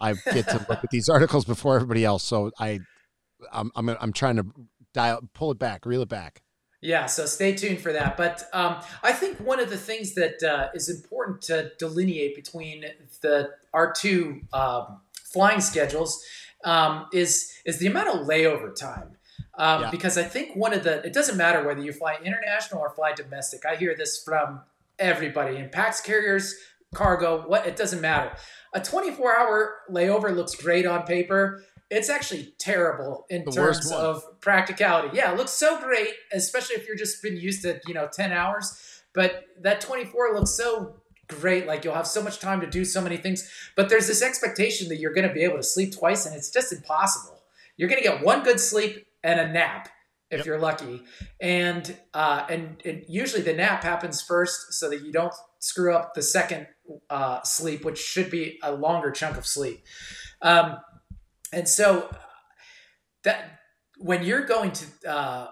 I 0.00 0.14
get 0.14 0.48
to 0.48 0.66
look 0.68 0.82
at 0.84 0.90
these 0.90 1.08
articles 1.16 1.44
before 1.44 1.76
everybody 1.76 2.04
else, 2.04 2.24
so 2.24 2.50
I 2.58 2.80
I'm 3.52 3.70
I'm 3.76 3.88
I'm 3.88 4.12
trying 4.12 4.36
to 4.36 4.46
dial 4.92 5.20
pull 5.32 5.50
it 5.52 5.58
back, 5.58 5.86
reel 5.86 6.02
it 6.02 6.08
back. 6.08 6.42
Yeah, 6.86 7.06
so 7.06 7.26
stay 7.26 7.52
tuned 7.52 7.80
for 7.80 7.92
that. 7.92 8.16
But 8.16 8.44
um, 8.52 8.76
I 9.02 9.10
think 9.12 9.38
one 9.38 9.58
of 9.58 9.70
the 9.70 9.76
things 9.76 10.14
that 10.14 10.40
uh, 10.40 10.68
is 10.72 10.88
important 10.88 11.42
to 11.42 11.72
delineate 11.80 12.36
between 12.36 12.84
the 13.22 13.50
our 13.74 13.92
two 13.92 14.42
um, 14.52 15.00
flying 15.24 15.60
schedules 15.60 16.24
um, 16.64 17.06
is 17.12 17.52
is 17.64 17.80
the 17.80 17.88
amount 17.88 18.08
of 18.10 18.28
layover 18.28 18.72
time. 18.72 19.16
Um, 19.58 19.82
Yeah. 19.82 19.90
Because 19.90 20.16
I 20.16 20.22
think 20.22 20.54
one 20.54 20.72
of 20.72 20.84
the 20.84 21.04
it 21.04 21.12
doesn't 21.12 21.36
matter 21.36 21.66
whether 21.66 21.80
you 21.80 21.92
fly 21.92 22.18
international 22.22 22.82
or 22.82 22.90
fly 22.90 23.12
domestic. 23.12 23.66
I 23.66 23.74
hear 23.74 23.96
this 23.96 24.22
from 24.22 24.60
everybody 25.00 25.56
in 25.56 25.70
PAX 25.70 26.00
carriers, 26.00 26.54
cargo. 26.94 27.42
What 27.48 27.66
it 27.66 27.74
doesn't 27.74 28.00
matter. 28.00 28.30
A 28.74 28.80
24 28.80 29.36
hour 29.36 29.74
layover 29.90 30.32
looks 30.32 30.54
great 30.54 30.86
on 30.86 31.02
paper. 31.02 31.64
It's 31.90 32.10
actually 32.10 32.54
terrible 32.58 33.26
in 33.30 33.44
The 33.44 33.52
terms 33.52 33.92
of 33.92 34.40
practicality. 34.40 35.16
Yeah, 35.16 35.32
it 35.32 35.36
looks 35.36 35.52
so 35.52 35.80
great, 35.80 36.10
especially 36.32 36.76
if 36.76 36.86
you're 36.86 36.96
just 36.96 37.22
been 37.22 37.36
used 37.36 37.62
to, 37.62 37.80
you 37.86 37.94
know, 37.94 38.08
10 38.12 38.32
hours. 38.32 39.02
But 39.14 39.44
that 39.62 39.80
24 39.80 40.34
looks 40.34 40.50
so 40.50 40.96
great. 41.28 41.66
Like 41.66 41.84
you'll 41.84 41.94
have 41.94 42.06
so 42.06 42.22
much 42.22 42.40
time 42.40 42.60
to 42.60 42.66
do 42.66 42.84
so 42.84 43.00
many 43.00 43.16
things. 43.16 43.48
But 43.76 43.88
there's 43.88 44.08
this 44.08 44.20
expectation 44.22 44.88
that 44.88 44.96
you're 44.96 45.12
going 45.14 45.28
to 45.28 45.32
be 45.34 45.42
able 45.42 45.56
to 45.56 45.62
sleep 45.62 45.96
twice, 45.96 46.26
and 46.26 46.34
it's 46.34 46.50
just 46.50 46.72
impossible. 46.72 47.40
You're 47.76 47.88
going 47.88 48.02
to 48.02 48.08
get 48.08 48.22
one 48.22 48.42
good 48.42 48.58
sleep 48.60 49.06
and 49.22 49.38
a 49.38 49.48
nap 49.48 49.88
if 50.30 50.38
Yep. 50.38 50.46
you're 50.46 50.58
lucky. 50.58 51.04
And, 51.40 51.96
uh, 52.12 52.46
and 52.50 52.82
and 52.84 53.04
usually 53.08 53.42
the 53.42 53.52
nap 53.52 53.84
happens 53.84 54.20
first 54.20 54.72
so 54.72 54.90
that 54.90 55.02
you 55.02 55.12
don't 55.12 55.32
screw 55.60 55.94
up 55.94 56.14
the 56.14 56.22
second 56.22 56.66
uh, 57.10 57.42
sleep, 57.42 57.84
which 57.84 57.98
should 57.98 58.28
be 58.30 58.58
a 58.62 58.72
longer 58.72 59.10
chunk 59.12 59.36
of 59.36 59.46
sleep. 59.46 59.84
Um, 60.42 60.78
and 61.52 61.68
so 61.68 62.08
that 63.24 63.58
when 63.98 64.24
you're 64.24 64.44
going 64.44 64.72
to 64.72 65.10
uh, 65.10 65.48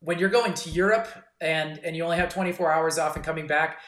when 0.00 0.18
you're 0.18 0.30
going 0.30 0.54
to 0.54 0.70
Europe 0.70 1.08
and 1.40 1.78
and 1.84 1.96
you 1.96 2.04
only 2.04 2.16
have 2.16 2.28
24 2.28 2.70
hours 2.70 2.98
off 2.98 3.16
and 3.16 3.24
coming 3.24 3.46
back, 3.46 3.80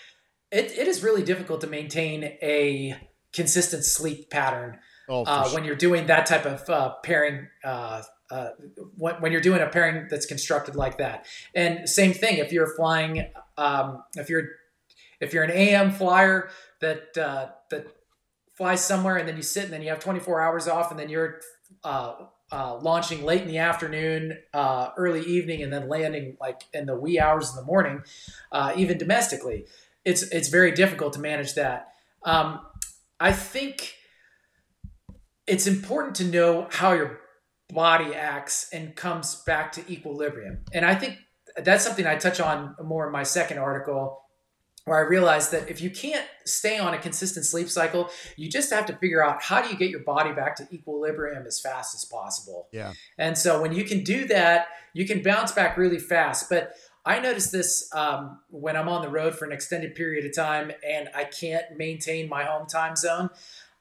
it, 0.50 0.72
it 0.78 0.88
is 0.88 1.02
really 1.02 1.22
difficult 1.22 1.60
to 1.62 1.66
maintain 1.66 2.24
a 2.24 2.94
consistent 3.32 3.84
sleep 3.84 4.30
pattern 4.30 4.78
Oh, 5.08 5.24
uh, 5.24 5.44
sure. 5.44 5.54
when 5.54 5.64
you're 5.64 5.76
doing 5.76 6.06
that 6.06 6.26
type 6.26 6.46
of 6.46 6.68
uh, 6.70 6.94
pairing. 7.02 7.48
Uh, 7.64 8.02
uh, 8.30 8.50
when, 8.96 9.14
when 9.16 9.30
you're 9.32 9.42
doing 9.42 9.60
a 9.60 9.66
pairing 9.66 10.06
that's 10.08 10.24
constructed 10.24 10.74
like 10.74 10.98
that, 10.98 11.26
and 11.54 11.86
same 11.88 12.12
thing 12.14 12.38
if 12.38 12.50
you're 12.52 12.74
flying, 12.76 13.26
um, 13.58 14.02
if 14.16 14.30
you're 14.30 14.44
if 15.20 15.34
you're 15.34 15.42
an 15.42 15.50
AM 15.50 15.90
flyer 15.90 16.48
that 16.80 17.18
uh, 17.18 17.48
that 17.70 17.86
flies 18.54 18.84
somewhere 18.84 19.16
and 19.16 19.28
then 19.28 19.36
you 19.36 19.42
sit 19.42 19.64
and 19.64 19.72
then 19.72 19.82
you 19.82 19.88
have 19.88 20.00
24 20.00 20.40
hours 20.40 20.68
off 20.68 20.90
and 20.90 21.00
then 21.00 21.08
you're 21.08 21.40
uh, 21.84 22.14
uh, 22.52 22.76
launching 22.76 23.24
late 23.24 23.40
in 23.40 23.48
the 23.48 23.58
afternoon, 23.58 24.36
uh, 24.52 24.90
early 24.98 25.22
evening, 25.22 25.62
and 25.62 25.72
then 25.72 25.88
landing 25.88 26.36
like 26.38 26.62
in 26.74 26.84
the 26.84 26.94
wee 26.94 27.18
hours 27.18 27.50
in 27.50 27.56
the 27.56 27.64
morning, 27.64 28.02
uh, 28.52 28.72
even 28.76 28.98
domestically, 28.98 29.64
it's 30.04 30.22
it's 30.24 30.48
very 30.48 30.72
difficult 30.72 31.14
to 31.14 31.18
manage 31.18 31.54
that. 31.54 31.88
Um, 32.24 32.60
I 33.18 33.32
think 33.32 33.94
it's 35.46 35.66
important 35.66 36.14
to 36.16 36.24
know 36.24 36.68
how 36.70 36.92
your 36.92 37.20
body 37.70 38.14
acts 38.14 38.68
and 38.72 38.94
comes 38.94 39.36
back 39.46 39.72
to 39.72 39.92
equilibrium, 39.92 40.58
and 40.74 40.84
I 40.84 40.94
think 40.94 41.16
that's 41.56 41.84
something 41.84 42.06
I 42.06 42.16
touch 42.16 42.38
on 42.38 42.76
more 42.84 43.06
in 43.06 43.12
my 43.12 43.22
second 43.22 43.58
article. 43.58 44.21
Where 44.84 44.98
I 44.98 45.08
realized 45.08 45.52
that 45.52 45.70
if 45.70 45.80
you 45.80 45.90
can't 45.90 46.26
stay 46.44 46.76
on 46.78 46.92
a 46.92 46.98
consistent 46.98 47.46
sleep 47.46 47.68
cycle, 47.68 48.10
you 48.36 48.50
just 48.50 48.72
have 48.72 48.84
to 48.86 48.96
figure 48.96 49.24
out 49.24 49.40
how 49.40 49.62
do 49.62 49.68
you 49.68 49.76
get 49.76 49.90
your 49.90 50.00
body 50.00 50.32
back 50.32 50.56
to 50.56 50.66
equilibrium 50.72 51.46
as 51.46 51.60
fast 51.60 51.94
as 51.94 52.04
possible. 52.04 52.66
Yeah. 52.72 52.92
And 53.16 53.38
so 53.38 53.62
when 53.62 53.72
you 53.72 53.84
can 53.84 54.02
do 54.02 54.26
that, 54.26 54.66
you 54.92 55.06
can 55.06 55.22
bounce 55.22 55.52
back 55.52 55.76
really 55.76 56.00
fast. 56.00 56.50
But 56.50 56.74
I 57.04 57.20
notice 57.20 57.50
this 57.50 57.88
um, 57.94 58.40
when 58.50 58.76
I'm 58.76 58.88
on 58.88 59.02
the 59.02 59.08
road 59.08 59.36
for 59.36 59.44
an 59.44 59.52
extended 59.52 59.94
period 59.94 60.24
of 60.24 60.34
time 60.34 60.72
and 60.88 61.08
I 61.14 61.24
can't 61.24 61.76
maintain 61.76 62.28
my 62.28 62.44
home 62.44 62.66
time 62.66 62.96
zone. 62.96 63.30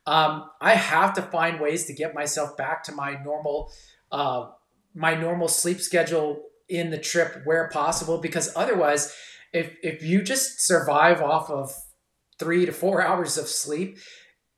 Um, 0.05 0.49
I 0.59 0.75
have 0.75 1.13
to 1.15 1.21
find 1.21 1.59
ways 1.59 1.85
to 1.85 1.93
get 1.93 2.15
myself 2.15 2.57
back 2.57 2.83
to 2.85 2.91
my 2.91 3.21
normal, 3.23 3.71
uh, 4.11 4.49
my 4.95 5.15
normal 5.15 5.47
sleep 5.47 5.79
schedule 5.79 6.43
in 6.67 6.89
the 6.89 6.97
trip 6.97 7.41
where 7.43 7.69
possible, 7.69 8.17
because 8.17 8.51
otherwise, 8.55 9.15
if 9.53 9.75
if 9.83 10.03
you 10.03 10.21
just 10.21 10.61
survive 10.61 11.21
off 11.21 11.49
of 11.49 11.73
three 12.39 12.65
to 12.65 12.71
four 12.71 13.01
hours 13.07 13.37
of 13.37 13.47
sleep, 13.47 13.97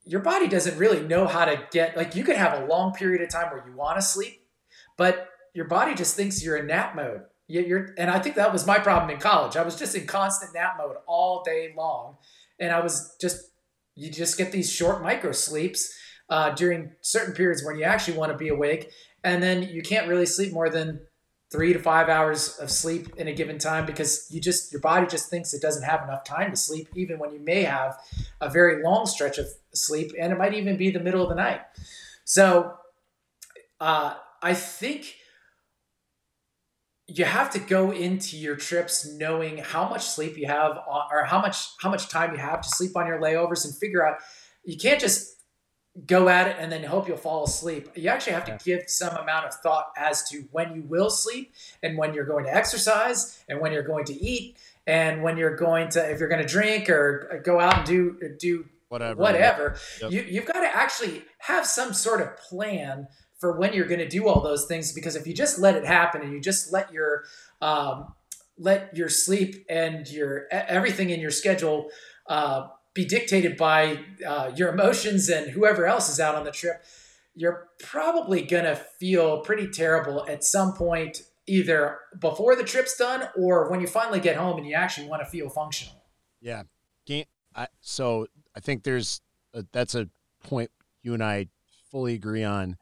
your 0.06 0.22
body 0.22 0.48
doesn't 0.48 0.78
really 0.78 1.02
know 1.06 1.28
how 1.28 1.46
to 1.46 1.62
get 1.72 1.96
like 1.98 2.16
you 2.16 2.24
could 2.24 2.38
have 2.38 2.62
a 2.62 2.66
long 2.66 2.94
period 2.94 3.22
of 3.22 3.30
time 3.30 3.52
where 3.52 3.64
you 3.68 3.76
want 3.76 3.98
to 3.98 4.02
sleep, 4.02 4.46
but 4.98 5.30
your 5.54 5.66
body 5.66 5.94
just 5.96 6.16
thinks 6.16 6.44
you're 6.44 6.58
in 6.58 6.68
nap 6.68 6.96
mode. 6.96 7.22
You- 7.48 7.62
You're, 7.62 7.94
and 7.98 8.10
I 8.10 8.20
think 8.20 8.36
that 8.36 8.52
was 8.54 8.66
my 8.66 8.80
problem 8.80 9.10
in 9.12 9.20
college. 9.20 9.56
I 9.58 9.64
was 9.64 9.76
just 9.76 9.96
in 9.96 10.08
constant 10.08 10.54
nap 10.54 10.76
mode 10.78 10.96
all 11.08 11.44
day 11.44 11.74
long, 11.78 12.18
and 12.60 12.72
I 12.72 12.80
was 12.80 13.16
just 13.22 13.38
you 13.96 14.10
just 14.10 14.38
get 14.38 14.52
these 14.52 14.72
short 14.72 15.04
micro 15.04 15.32
sleeps 15.32 15.94
uh, 16.30 16.50
during 16.52 16.94
certain 17.02 17.34
periods 17.36 17.64
when 17.64 17.78
you 17.78 17.84
actually 17.84 18.18
want 18.18 18.32
to 18.32 18.38
be 18.38 18.48
awake, 18.50 18.90
and 19.24 19.44
then 19.44 19.62
you 19.64 19.82
can't 19.84 20.08
really 20.08 20.26
sleep 20.26 20.52
more 20.54 20.70
than 20.70 21.02
three 21.54 21.72
to 21.72 21.78
five 21.78 22.10
hours 22.10 22.58
of 22.58 22.72
sleep 22.72 23.16
in 23.18 23.28
a 23.28 23.32
given 23.32 23.60
time 23.60 23.86
because 23.86 24.28
you 24.32 24.42
just 24.42 24.72
your 24.72 24.82
body 24.82 25.06
just 25.06 25.30
thinks 25.30 25.54
it 25.54 25.62
doesn't 25.62 25.84
have 25.84 26.02
enough 26.02 26.26
time 26.26 26.50
to 26.50 26.58
sleep, 26.58 26.90
even 26.96 27.20
when 27.20 27.32
you 27.32 27.40
may 27.40 27.62
have 27.62 27.96
a 28.42 28.50
very 28.50 28.84
long 28.84 29.06
stretch 29.06 29.38
of 29.38 29.46
sleep, 29.72 30.12
and 30.20 30.34
it 30.34 30.38
might 30.40 30.56
even 30.56 30.78
be 30.78 30.90
the 30.90 31.00
middle 31.00 31.22
of 31.22 31.30
the 31.30 31.36
night. 31.36 31.62
So, 32.26 32.74
uh, 33.80 34.16
I 34.42 34.56
think 34.56 35.14
you 37.06 37.24
have 37.24 37.52
to 37.52 37.60
go 37.60 37.92
into 37.92 38.36
your 38.36 38.56
trips 38.56 39.06
knowing 39.06 39.60
how 39.60 39.88
much 39.88 40.08
sleep 40.08 40.36
you 40.36 40.48
have 40.48 40.80
or 41.12 41.24
how 41.26 41.40
much 41.40 41.68
how 41.80 41.92
much 41.92 42.10
time 42.10 42.32
you 42.32 42.40
have 42.40 42.62
to 42.62 42.70
sleep 42.70 42.98
on 42.98 43.06
your 43.06 43.22
layovers 43.22 43.64
and 43.64 43.78
figure 43.78 44.04
out 44.04 44.18
you 44.66 44.76
can't 44.76 45.00
just 45.00 45.36
go 46.08 46.28
at 46.28 46.48
it 46.48 46.56
and 46.60 46.72
then 46.72 46.84
hope 46.84 47.08
you'll 47.08 47.16
fall 47.18 47.44
asleep 47.44 47.88
you 47.96 48.10
actually 48.10 48.34
have 48.34 48.46
to 48.46 48.58
give 48.66 48.82
some 48.88 49.16
amount 49.16 49.46
of 49.46 49.54
thought 49.54 49.92
as 49.96 50.28
to 50.28 50.44
when 50.52 50.74
you 50.76 50.82
will 50.84 51.10
sleep 51.10 51.54
and 51.84 51.98
when 51.98 52.14
you're 52.16 52.26
going 52.26 52.44
to 52.46 52.54
exercise 52.54 53.44
and 53.48 53.60
when 53.60 53.72
you're 53.72 53.84
going 53.84 54.04
to 54.04 54.14
eat 54.14 54.58
and 54.88 55.22
when 55.22 55.38
you're 55.38 55.56
going 55.56 55.88
to 55.90 56.04
if 56.12 56.20
you're 56.20 56.30
going 56.30 56.42
to 56.42 56.48
drink 56.48 56.90
or 56.90 57.42
go 57.46 57.60
out 57.60 57.78
and 57.78 57.86
do 57.86 58.18
do 58.40 58.66
Whatever. 58.90 59.22
whatever 59.22 59.76
Yep. 60.02 60.12
you, 60.12 60.22
you've 60.22 60.46
got 60.46 60.62
to 60.62 60.76
actually 60.76 61.24
have 61.40 61.66
some 61.66 61.94
sort 61.94 62.22
of 62.22 62.38
plan 62.38 63.08
for 63.40 63.58
when 63.58 63.74
you're 63.74 63.88
going 63.88 64.00
to 64.00 64.08
do 64.08 64.28
all 64.28 64.42
those 64.42 64.66
things 64.66 64.94
because 64.94 65.16
if 65.16 65.28
you 65.28 65.34
just 65.34 65.60
let 65.60 65.76
it 65.76 65.86
happen 65.86 66.22
and 66.22 66.32
you 66.32 66.40
just 66.40 66.72
let 66.72 66.92
your 66.94 67.24
um, 67.62 68.14
let 68.58 68.96
your 68.96 69.10
sleep 69.10 69.66
and 69.70 70.08
your 70.10 70.48
everything 70.52 71.10
in 71.10 71.20
your 71.20 71.32
schedule 71.32 71.90
uh, 72.28 72.68
be 72.94 73.06
dictated 73.06 73.58
by 73.58 74.00
uh, 74.28 74.52
your 74.56 74.72
emotions 74.72 75.30
and 75.30 75.52
whoever 75.52 75.86
else 75.86 76.10
is 76.10 76.20
out 76.20 76.36
on 76.36 76.44
the 76.44 76.52
trip, 76.52 76.84
you're 77.36 77.70
probably 77.80 78.42
going 78.44 78.66
to 78.66 78.76
feel 78.76 79.42
pretty 79.42 79.68
terrible 79.68 80.26
at 80.28 80.44
some 80.44 80.74
point, 80.74 81.24
either 81.48 82.00
before 82.20 82.56
the 82.56 82.64
trip's 82.64 82.96
done 82.96 83.28
or 83.36 83.70
when 83.70 83.82
you 83.82 83.88
finally 83.88 84.20
get 84.20 84.36
home 84.36 84.58
and 84.58 84.68
you 84.68 84.76
actually 84.76 85.08
want 85.08 85.22
to 85.22 85.26
feel 85.26 85.50
functional. 85.50 86.04
Yeah. 86.40 86.64
I, 87.56 87.68
so 87.82 88.28
I 88.56 88.60
think 88.60 88.84
there's 88.84 89.22
a, 89.54 89.66
that's 89.72 89.96
a 89.96 90.10
point 90.44 90.72
you 91.02 91.14
and 91.14 91.24
I 91.24 91.48
fully 91.92 92.14
agree 92.14 92.44
on. 92.44 92.78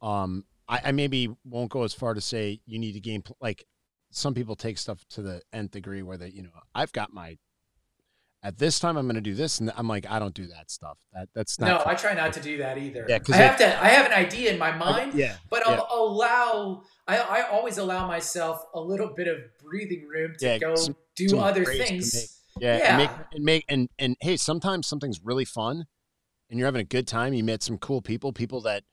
Um, 0.00 0.44
I, 0.68 0.80
I 0.86 0.92
maybe 0.92 1.34
won't 1.44 1.70
go 1.70 1.82
as 1.82 1.94
far 1.94 2.14
to 2.14 2.20
say 2.20 2.60
you 2.66 2.78
need 2.78 2.92
to 2.92 3.00
game 3.00 3.22
like 3.40 3.66
some 4.10 4.34
people 4.34 4.56
take 4.56 4.78
stuff 4.78 5.04
to 5.10 5.22
the 5.22 5.42
nth 5.52 5.72
degree 5.72 6.02
where 6.02 6.16
they 6.16 6.28
you 6.28 6.42
know 6.42 6.50
I've 6.74 6.92
got 6.92 7.12
my 7.12 7.38
at 8.42 8.58
this 8.58 8.78
time 8.78 8.96
I'm 8.96 9.06
going 9.06 9.16
to 9.16 9.20
do 9.20 9.34
this, 9.34 9.58
and 9.60 9.72
I'm 9.76 9.88
like, 9.88 10.08
I 10.08 10.18
don't 10.18 10.34
do 10.34 10.46
that 10.48 10.70
stuff. 10.70 10.98
That 11.12 11.28
that's 11.34 11.58
not. 11.58 11.66
No, 11.66 11.78
fun. 11.78 11.88
I 11.88 11.94
try 11.94 12.14
not 12.14 12.32
to 12.34 12.40
do 12.40 12.58
that 12.58 12.78
either. 12.78 13.06
Yeah, 13.08 13.18
I 13.32 13.36
have 13.36 13.58
to. 13.58 13.82
I 13.82 13.88
have 13.88 14.06
an 14.06 14.12
idea 14.12 14.52
in 14.52 14.58
my 14.58 14.72
mind. 14.72 15.14
yeah, 15.14 15.36
but 15.50 15.66
I'll 15.66 15.74
yeah. 15.74 15.98
allow. 15.98 16.82
I, 17.08 17.18
I 17.18 17.48
always 17.50 17.78
allow 17.78 18.06
myself 18.06 18.64
a 18.74 18.80
little 18.80 19.08
bit 19.08 19.28
of 19.28 19.38
breathing 19.62 20.06
room 20.06 20.34
to 20.38 20.46
yeah, 20.46 20.58
go 20.58 20.74
some, 20.76 20.96
do 21.16 21.28
some 21.28 21.40
other 21.40 21.64
things. 21.64 22.40
Yeah, 22.60 22.78
yeah. 22.78 22.88
And 22.88 22.98
make, 22.98 23.10
and 23.32 23.44
make 23.44 23.64
and 23.68 23.88
and 23.98 24.16
hey, 24.20 24.36
sometimes 24.36 24.86
something's 24.86 25.20
really 25.22 25.44
fun, 25.44 25.86
and 26.48 26.58
you're 26.58 26.66
having 26.66 26.80
a 26.80 26.84
good 26.84 27.06
time. 27.06 27.34
You 27.34 27.44
met 27.44 27.62
some 27.62 27.78
cool 27.78 28.02
people, 28.02 28.32
people 28.32 28.60
that 28.62 28.84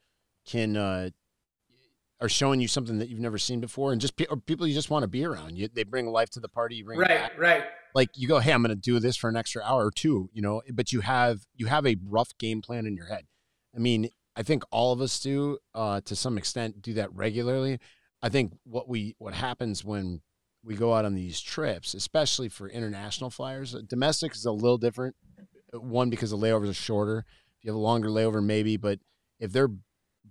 can 0.46 0.76
uh, 0.76 1.10
are 2.20 2.30
showing 2.30 2.60
you 2.60 2.68
something 2.68 3.00
that 3.00 3.10
you've 3.10 3.20
never 3.20 3.38
seen 3.38 3.60
before, 3.60 3.91
and 3.91 4.02
just 4.02 4.16
people 4.46 4.66
you 4.66 4.74
just 4.74 4.89
want 4.89 5.04
to 5.04 5.08
be 5.08 5.26
around. 5.26 5.58
You, 5.58 5.68
they 5.72 5.84
bring 5.84 6.08
life 6.08 6.30
to 6.32 6.39
the 6.39 6.50
party. 6.50 6.76
You 6.76 6.86
bring 6.86 7.00
right, 7.00 7.38
right. 7.38 7.64
Like 7.94 8.10
you 8.16 8.28
go, 8.28 8.39
hey, 8.39 8.52
I'm 8.52 8.64
going 8.64 8.70
to 8.70 8.76
do 8.76 9.00
this 9.00 9.16
for 9.16 9.30
an 9.30 9.36
extra 9.36 9.64
hour 9.64 9.86
or 9.86 9.91
two, 9.91 10.30
you 10.34 10.41
know. 10.41 10.62
But 10.72 10.91
you 10.91 11.02
have 11.02 11.46
you 11.56 11.68
have 11.68 11.86
a 11.86 11.98
rough 12.08 12.38
game 12.38 12.62
plan 12.62 12.86
in 12.86 12.96
your 12.96 13.08
head. 13.08 13.26
I 13.76 13.80
mean, 13.80 14.10
I 14.36 14.44
think 14.44 14.64
all 14.72 14.94
of 14.94 15.02
us 15.02 15.20
do 15.20 15.60
uh, 15.76 16.02
to 16.02 16.16
some 16.16 16.38
extent 16.38 16.82
do 16.82 16.94
that 16.94 17.14
regularly. 17.14 17.80
I 18.22 18.30
think 18.30 18.54
what 18.64 18.88
we 18.88 19.16
what 19.20 19.34
happens 19.34 19.84
when 19.84 20.22
we 20.64 20.76
go 20.76 20.94
out 20.94 21.06
on 21.06 21.14
these 21.14 21.41
trips, 21.41 21.94
especially 21.94 22.50
for 22.50 22.68
international 22.70 23.30
flyers, 23.30 23.76
domestic 23.88 24.34
is 24.34 24.46
a 24.46 24.52
little 24.52 24.78
different. 24.78 25.16
One 25.74 26.10
because 26.10 26.32
the 26.32 26.38
layovers 26.38 26.70
are 26.70 26.74
shorter. 26.74 27.26
If 27.58 27.66
you 27.66 27.72
have 27.72 27.76
a 27.76 27.82
longer 27.82 28.10
layover, 28.10 28.44
maybe, 28.44 28.78
but 28.78 29.00
if 29.39 29.52
they're 29.52 29.72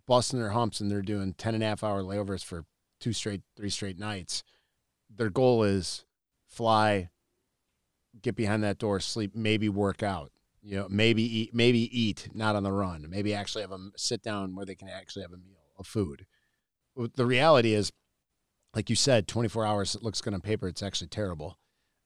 busting 0.06 0.38
their 0.38 0.50
humps 0.50 0.80
and 0.80 0.90
they're 0.90 1.02
doing 1.02 1.34
10 1.34 1.54
and 1.54 1.62
a 1.62 1.66
half 1.66 1.84
hour 1.84 2.02
layovers 2.02 2.44
for 2.44 2.64
two 3.00 3.12
straight, 3.12 3.42
three 3.56 3.70
straight 3.70 3.98
nights. 3.98 4.42
Their 5.14 5.30
goal 5.30 5.64
is 5.64 6.04
fly, 6.46 7.10
get 8.20 8.36
behind 8.36 8.62
that 8.62 8.78
door, 8.78 9.00
sleep, 9.00 9.34
maybe 9.34 9.68
work 9.68 10.02
out, 10.02 10.32
you 10.62 10.76
know, 10.76 10.86
maybe 10.90 11.22
eat, 11.22 11.54
maybe 11.54 11.88
eat, 11.98 12.28
not 12.34 12.56
on 12.56 12.62
the 12.62 12.72
run, 12.72 13.06
maybe 13.08 13.34
actually 13.34 13.62
have 13.62 13.72
a 13.72 13.78
sit 13.96 14.22
down 14.22 14.54
where 14.54 14.66
they 14.66 14.74
can 14.74 14.88
actually 14.88 15.22
have 15.22 15.32
a 15.32 15.36
meal 15.36 15.62
of 15.78 15.86
food. 15.86 16.26
The 17.14 17.26
reality 17.26 17.72
is, 17.72 17.90
like 18.74 18.90
you 18.90 18.96
said, 18.96 19.26
24 19.28 19.64
hours, 19.64 19.94
it 19.94 20.02
looks 20.02 20.20
good 20.20 20.34
on 20.34 20.40
paper. 20.40 20.68
It's 20.68 20.82
actually 20.82 21.08
terrible. 21.08 21.58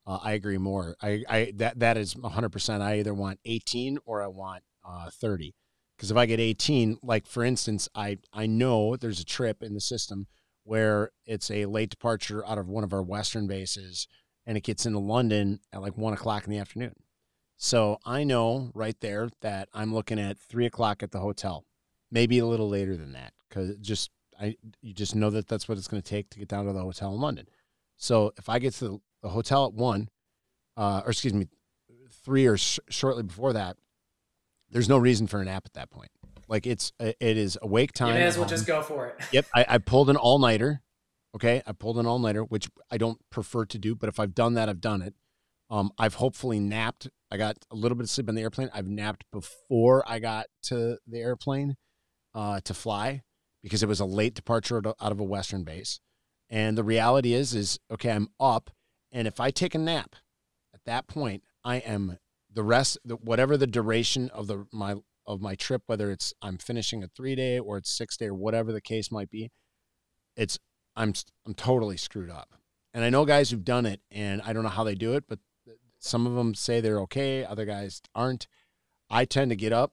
Uh, 0.06 0.18
I 0.22 0.32
agree 0.32 0.58
more. 0.58 0.96
I, 1.02 1.24
I, 1.28 1.52
that, 1.56 1.80
that 1.80 1.96
is 1.96 2.14
100%. 2.14 2.80
I 2.80 2.98
either 2.98 3.14
want 3.14 3.40
18 3.44 3.98
or 4.04 4.22
I 4.22 4.28
want 4.28 4.62
uh, 4.84 5.10
30 5.10 5.54
because 5.96 6.10
if 6.10 6.16
I 6.16 6.26
get 6.26 6.40
18, 6.40 6.98
like 7.02 7.26
for 7.26 7.44
instance, 7.44 7.88
I 7.94 8.18
I 8.32 8.46
know 8.46 8.96
there's 8.96 9.20
a 9.20 9.24
trip 9.24 9.62
in 9.62 9.74
the 9.74 9.80
system 9.80 10.26
where 10.64 11.10
it's 11.24 11.50
a 11.50 11.66
late 11.66 11.90
departure 11.90 12.46
out 12.46 12.58
of 12.58 12.68
one 12.68 12.84
of 12.84 12.92
our 12.92 13.02
western 13.02 13.46
bases, 13.46 14.06
and 14.46 14.56
it 14.56 14.62
gets 14.62 14.86
into 14.86 14.98
London 14.98 15.60
at 15.72 15.82
like 15.82 15.96
one 15.96 16.12
o'clock 16.12 16.44
in 16.44 16.50
the 16.50 16.58
afternoon. 16.58 16.94
So 17.56 17.98
I 18.04 18.24
know 18.24 18.70
right 18.74 18.98
there 19.00 19.30
that 19.40 19.68
I'm 19.72 19.94
looking 19.94 20.18
at 20.18 20.38
three 20.38 20.66
o'clock 20.66 21.02
at 21.02 21.10
the 21.10 21.20
hotel, 21.20 21.64
maybe 22.10 22.38
a 22.38 22.46
little 22.46 22.68
later 22.68 22.96
than 22.96 23.12
that, 23.12 23.32
because 23.48 23.76
just 23.78 24.10
I 24.38 24.56
you 24.82 24.92
just 24.92 25.14
know 25.14 25.30
that 25.30 25.48
that's 25.48 25.68
what 25.68 25.78
it's 25.78 25.88
going 25.88 26.02
to 26.02 26.08
take 26.08 26.30
to 26.30 26.38
get 26.38 26.48
down 26.48 26.66
to 26.66 26.72
the 26.72 26.82
hotel 26.82 27.14
in 27.14 27.20
London. 27.20 27.46
So 27.96 28.32
if 28.36 28.48
I 28.48 28.58
get 28.58 28.74
to 28.74 28.84
the, 28.84 28.98
the 29.22 29.28
hotel 29.30 29.66
at 29.66 29.72
one, 29.72 30.10
uh, 30.76 31.02
or 31.04 31.10
excuse 31.10 31.32
me, 31.32 31.48
three 32.24 32.46
or 32.46 32.58
sh- 32.58 32.78
shortly 32.90 33.22
before 33.22 33.54
that, 33.54 33.78
there's 34.70 34.88
no 34.88 34.98
reason 34.98 35.26
for 35.26 35.40
a 35.40 35.44
nap 35.44 35.62
at 35.64 35.72
that 35.74 35.90
point. 35.90 36.10
Like 36.48 36.66
it's 36.66 36.92
it 37.00 37.16
is 37.20 37.58
awake 37.62 37.92
time. 37.92 38.08
You 38.08 38.14
may 38.20 38.26
as 38.26 38.38
well 38.38 38.48
just 38.48 38.66
go 38.66 38.82
for 38.82 39.06
it. 39.06 39.16
Yep, 39.32 39.46
I, 39.54 39.64
I 39.68 39.78
pulled 39.78 40.10
an 40.10 40.16
all 40.16 40.38
nighter. 40.38 40.82
Okay, 41.36 41.60
I 41.66 41.72
pulled 41.72 41.98
an 41.98 42.06
all 42.06 42.18
nighter, 42.18 42.42
which 42.42 42.70
I 42.90 42.96
don't 42.96 43.20
prefer 43.28 43.66
to 43.66 43.78
do, 43.78 43.94
but 43.94 44.08
if 44.08 44.18
I've 44.18 44.34
done 44.34 44.54
that, 44.54 44.70
I've 44.70 44.80
done 44.80 45.02
it. 45.02 45.14
Um, 45.68 45.90
I've 45.98 46.14
hopefully 46.14 46.58
napped. 46.58 47.08
I 47.30 47.36
got 47.36 47.58
a 47.70 47.76
little 47.76 47.94
bit 47.94 48.04
of 48.04 48.10
sleep 48.10 48.30
on 48.30 48.36
the 48.36 48.40
airplane. 48.40 48.70
I've 48.72 48.88
napped 48.88 49.24
before 49.30 50.02
I 50.08 50.18
got 50.18 50.46
to 50.64 50.96
the 51.06 51.18
airplane 51.18 51.76
uh, 52.34 52.60
to 52.60 52.72
fly 52.72 53.22
because 53.62 53.82
it 53.82 53.88
was 53.88 54.00
a 54.00 54.06
late 54.06 54.34
departure 54.34 54.78
out 54.78 55.12
of 55.12 55.20
a 55.20 55.24
Western 55.24 55.62
base. 55.62 56.00
And 56.48 56.78
the 56.78 56.84
reality 56.84 57.34
is, 57.34 57.54
is 57.54 57.78
okay, 57.90 58.12
I'm 58.12 58.28
up, 58.40 58.70
and 59.12 59.28
if 59.28 59.38
I 59.38 59.50
take 59.50 59.74
a 59.74 59.78
nap 59.78 60.16
at 60.72 60.84
that 60.86 61.06
point, 61.06 61.42
I 61.64 61.76
am 61.76 62.18
the 62.50 62.62
rest, 62.62 62.96
the, 63.04 63.16
whatever 63.16 63.58
the 63.58 63.66
duration 63.66 64.30
of 64.30 64.46
the 64.46 64.66
my 64.72 64.94
of 65.26 65.42
my 65.42 65.54
trip, 65.54 65.82
whether 65.86 66.10
it's 66.10 66.32
I'm 66.40 66.56
finishing 66.56 67.02
a 67.02 67.08
three 67.08 67.34
day 67.34 67.58
or 67.58 67.76
it's 67.76 67.90
six 67.90 68.16
day 68.16 68.26
or 68.26 68.34
whatever 68.34 68.72
the 68.72 68.80
case 68.80 69.10
might 69.10 69.28
be, 69.28 69.50
it's 70.36 70.58
I'm 70.96 71.12
I'm 71.46 71.54
totally 71.54 71.96
screwed 71.96 72.30
up. 72.30 72.54
And 72.94 73.04
I 73.04 73.10
know 73.10 73.24
guys 73.24 73.50
who've 73.50 73.64
done 73.64 73.84
it, 73.84 74.00
and 74.10 74.40
I 74.42 74.52
don't 74.52 74.62
know 74.62 74.70
how 74.70 74.84
they 74.84 74.94
do 74.94 75.12
it, 75.14 75.24
but 75.28 75.38
some 75.98 76.26
of 76.26 76.34
them 76.34 76.54
say 76.54 76.80
they're 76.80 77.00
okay, 77.00 77.44
other 77.44 77.66
guys 77.66 78.00
aren't. 78.14 78.46
I 79.10 79.24
tend 79.24 79.50
to 79.50 79.56
get 79.56 79.72
up. 79.72 79.92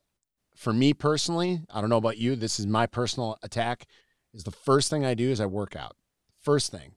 For 0.55 0.71
me 0.71 0.93
personally, 0.93 1.61
I 1.69 1.81
don't 1.81 1.89
know 1.89 1.97
about 1.97 2.17
you. 2.17 2.35
This 2.35 2.59
is 2.59 2.67
my 2.67 2.85
personal 2.85 3.37
attack. 3.43 3.87
Is 4.33 4.43
the 4.43 4.51
first 4.51 4.89
thing 4.89 5.05
I 5.05 5.13
do 5.13 5.29
is 5.29 5.41
I 5.41 5.45
work 5.45 5.75
out. 5.75 5.95
First 6.39 6.71
thing, 6.71 6.95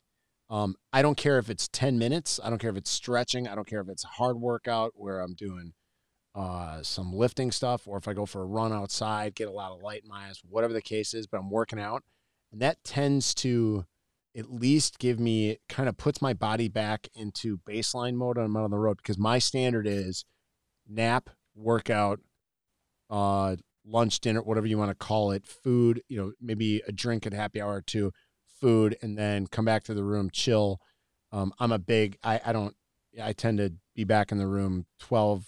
um, 0.48 0.76
I 0.92 1.02
don't 1.02 1.16
care 1.16 1.38
if 1.38 1.50
it's 1.50 1.68
10 1.68 1.98
minutes. 1.98 2.38
I 2.42 2.50
don't 2.50 2.58
care 2.58 2.70
if 2.70 2.76
it's 2.76 2.90
stretching. 2.90 3.48
I 3.48 3.54
don't 3.54 3.66
care 3.66 3.80
if 3.80 3.88
it's 3.88 4.04
hard 4.04 4.40
workout 4.40 4.92
where 4.94 5.20
I'm 5.20 5.34
doing 5.34 5.72
uh, 6.34 6.82
some 6.82 7.12
lifting 7.12 7.50
stuff 7.50 7.88
or 7.88 7.96
if 7.96 8.06
I 8.06 8.12
go 8.12 8.26
for 8.26 8.42
a 8.42 8.46
run 8.46 8.72
outside, 8.72 9.34
get 9.34 9.48
a 9.48 9.52
lot 9.52 9.72
of 9.72 9.82
light 9.82 10.02
in 10.02 10.08
my 10.08 10.28
eyes, 10.28 10.42
whatever 10.48 10.72
the 10.72 10.82
case 10.82 11.14
is, 11.14 11.26
but 11.26 11.38
I'm 11.38 11.50
working 11.50 11.80
out. 11.80 12.04
And 12.52 12.60
that 12.60 12.84
tends 12.84 13.34
to 13.36 13.86
at 14.36 14.52
least 14.52 14.98
give 14.98 15.18
me 15.18 15.58
kind 15.68 15.88
of 15.88 15.96
puts 15.96 16.20
my 16.20 16.32
body 16.32 16.68
back 16.68 17.08
into 17.14 17.58
baseline 17.58 18.14
mode 18.14 18.36
when 18.36 18.46
I'm 18.46 18.56
out 18.56 18.64
on 18.64 18.70
the 18.70 18.78
road 18.78 18.98
because 18.98 19.18
my 19.18 19.38
standard 19.38 19.86
is 19.86 20.24
nap, 20.86 21.30
workout, 21.54 22.20
uh, 23.08 23.56
lunch, 23.84 24.20
dinner, 24.20 24.42
whatever 24.42 24.66
you 24.66 24.78
want 24.78 24.90
to 24.90 24.94
call 24.94 25.30
it, 25.30 25.46
food, 25.46 26.02
you 26.08 26.18
know, 26.18 26.32
maybe 26.40 26.82
a 26.86 26.92
drink 26.92 27.26
at 27.26 27.32
happy 27.32 27.60
hour 27.60 27.76
or 27.76 27.82
two 27.82 28.12
food, 28.60 28.96
and 29.02 29.16
then 29.16 29.46
come 29.46 29.64
back 29.64 29.84
to 29.84 29.94
the 29.94 30.04
room, 30.04 30.30
chill. 30.30 30.80
Um, 31.32 31.52
I'm 31.58 31.72
a 31.72 31.78
big, 31.78 32.18
I, 32.22 32.40
I 32.44 32.52
don't, 32.52 32.74
I 33.22 33.32
tend 33.32 33.58
to 33.58 33.72
be 33.94 34.04
back 34.04 34.32
in 34.32 34.38
the 34.38 34.46
room 34.46 34.86
12 35.00 35.46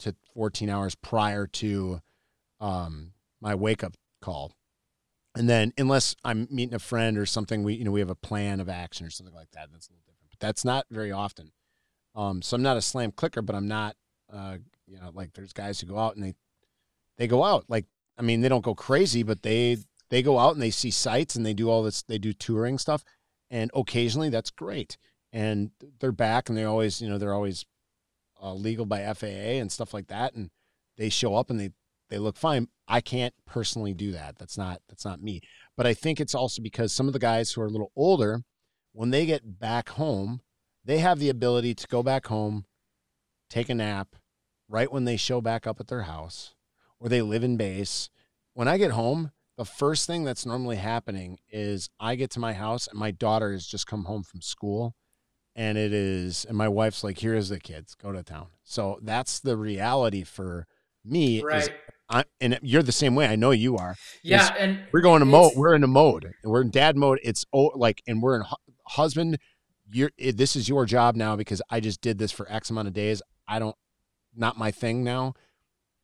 to 0.00 0.14
14 0.34 0.68
hours 0.68 0.94
prior 0.94 1.46
to 1.46 2.00
um, 2.60 3.12
my 3.40 3.54
wake 3.54 3.82
up 3.82 3.94
call. 4.20 4.52
And 5.36 5.48
then, 5.48 5.72
unless 5.76 6.14
I'm 6.24 6.46
meeting 6.50 6.74
a 6.74 6.78
friend 6.78 7.18
or 7.18 7.26
something, 7.26 7.64
we 7.64 7.74
you 7.74 7.84
know 7.84 7.90
we 7.90 8.00
have 8.00 8.10
a 8.10 8.14
plan 8.14 8.60
of 8.60 8.68
action 8.68 9.06
or 9.06 9.10
something 9.10 9.34
like 9.34 9.50
that. 9.52 9.68
That's 9.72 9.88
a 9.88 9.90
little 9.90 10.04
different, 10.06 10.30
but 10.30 10.40
that's 10.40 10.64
not 10.64 10.86
very 10.90 11.10
often. 11.12 11.52
Um, 12.14 12.42
so 12.42 12.54
I'm 12.54 12.62
not 12.62 12.76
a 12.76 12.82
slam 12.82 13.10
clicker, 13.10 13.42
but 13.42 13.56
I'm 13.56 13.66
not, 13.66 13.96
uh, 14.32 14.58
you 14.86 14.98
know, 15.00 15.10
like 15.12 15.32
there's 15.32 15.52
guys 15.52 15.80
who 15.80 15.88
go 15.88 15.98
out 15.98 16.14
and 16.14 16.24
they 16.24 16.34
they 17.18 17.26
go 17.26 17.42
out 17.42 17.64
like 17.68 17.86
I 18.16 18.22
mean 18.22 18.40
they 18.40 18.48
don't 18.48 18.64
go 18.64 18.74
crazy, 18.74 19.22
but 19.22 19.42
they 19.42 19.78
they 20.10 20.22
go 20.22 20.38
out 20.38 20.54
and 20.54 20.62
they 20.62 20.70
see 20.70 20.90
sites 20.90 21.34
and 21.34 21.44
they 21.44 21.54
do 21.54 21.68
all 21.68 21.82
this 21.82 22.02
they 22.02 22.18
do 22.18 22.32
touring 22.32 22.78
stuff 22.78 23.02
and 23.50 23.70
occasionally 23.74 24.28
that's 24.28 24.50
great 24.50 24.96
and 25.32 25.70
they're 25.98 26.12
back 26.12 26.48
and 26.48 26.56
they're 26.56 26.68
always 26.68 27.00
you 27.00 27.08
know 27.08 27.18
they're 27.18 27.34
always 27.34 27.64
uh, 28.42 28.54
legal 28.54 28.86
by 28.86 29.12
FAA 29.12 29.58
and 29.58 29.72
stuff 29.72 29.92
like 29.92 30.06
that 30.08 30.34
and 30.34 30.50
they 30.96 31.08
show 31.08 31.34
up 31.34 31.50
and 31.50 31.58
they 31.58 31.70
they 32.10 32.18
look 32.18 32.36
fine 32.36 32.68
I 32.86 33.00
can't 33.00 33.34
personally 33.46 33.94
do 33.94 34.12
that. 34.12 34.36
That's 34.38 34.58
not 34.58 34.80
that's 34.88 35.04
not 35.04 35.22
me. 35.22 35.40
But 35.76 35.86
I 35.86 35.94
think 35.94 36.20
it's 36.20 36.34
also 36.34 36.62
because 36.62 36.92
some 36.92 37.06
of 37.06 37.12
the 37.12 37.18
guys 37.18 37.52
who 37.52 37.62
are 37.62 37.66
a 37.66 37.70
little 37.70 37.92
older 37.96 38.42
when 38.92 39.10
they 39.10 39.26
get 39.26 39.58
back 39.58 39.90
home 39.90 40.40
they 40.84 40.98
have 40.98 41.18
the 41.18 41.30
ability 41.30 41.74
to 41.74 41.86
go 41.88 42.02
back 42.02 42.26
home 42.26 42.66
take 43.48 43.70
a 43.70 43.74
nap 43.74 44.16
right 44.68 44.92
when 44.92 45.04
they 45.04 45.16
show 45.16 45.40
back 45.40 45.66
up 45.66 45.80
at 45.80 45.88
their 45.88 46.02
house 46.02 46.54
or 47.00 47.08
they 47.08 47.22
live 47.22 47.42
in 47.42 47.56
base. 47.56 48.10
When 48.52 48.68
I 48.68 48.78
get 48.78 48.92
home 48.92 49.32
the 49.56 49.64
first 49.64 50.06
thing 50.06 50.24
that's 50.24 50.44
normally 50.44 50.76
happening 50.76 51.38
is 51.48 51.88
I 52.00 52.16
get 52.16 52.30
to 52.32 52.40
my 52.40 52.54
house 52.54 52.88
and 52.88 52.98
my 52.98 53.12
daughter 53.12 53.52
has 53.52 53.66
just 53.66 53.86
come 53.86 54.04
home 54.04 54.24
from 54.24 54.40
school 54.42 54.94
and 55.56 55.78
it 55.78 55.92
is 55.92 56.44
and 56.44 56.56
my 56.56 56.68
wife's 56.68 57.02
like 57.02 57.20
here's 57.20 57.48
the 57.48 57.60
kids. 57.60 57.94
Go 57.94 58.12
to 58.12 58.22
town. 58.22 58.48
So 58.62 58.98
that's 59.00 59.40
the 59.40 59.56
reality 59.56 60.22
for 60.22 60.66
me 61.04 61.42
right 61.42 61.70
I, 62.14 62.24
and 62.40 62.58
you're 62.62 62.82
the 62.82 62.92
same 62.92 63.14
way 63.14 63.26
i 63.26 63.36
know 63.36 63.50
you 63.50 63.76
are 63.76 63.96
yeah 64.22 64.54
and 64.58 64.80
we're 64.92 65.00
going 65.00 65.20
to 65.20 65.26
mode 65.26 65.52
we're 65.56 65.74
in 65.74 65.82
a 65.82 65.88
mode 65.88 66.32
we're 66.44 66.62
in 66.62 66.70
dad 66.70 66.96
mode 66.96 67.18
it's 67.22 67.44
oh 67.52 67.72
like 67.74 68.02
and 68.06 68.22
we're 68.22 68.36
in 68.36 68.42
hu- 68.42 68.72
husband 68.86 69.38
you're 69.92 70.10
it, 70.18 70.36
this 70.36 70.56
is 70.56 70.68
your 70.68 70.86
job 70.86 71.16
now 71.16 71.36
because 71.36 71.60
I 71.70 71.80
just 71.80 72.00
did 72.00 72.18
this 72.18 72.32
for 72.32 72.50
X 72.50 72.70
amount 72.70 72.88
of 72.88 72.94
days. 72.94 73.22
I 73.46 73.58
don't 73.58 73.76
not 74.34 74.58
my 74.58 74.70
thing 74.70 75.04
now. 75.04 75.34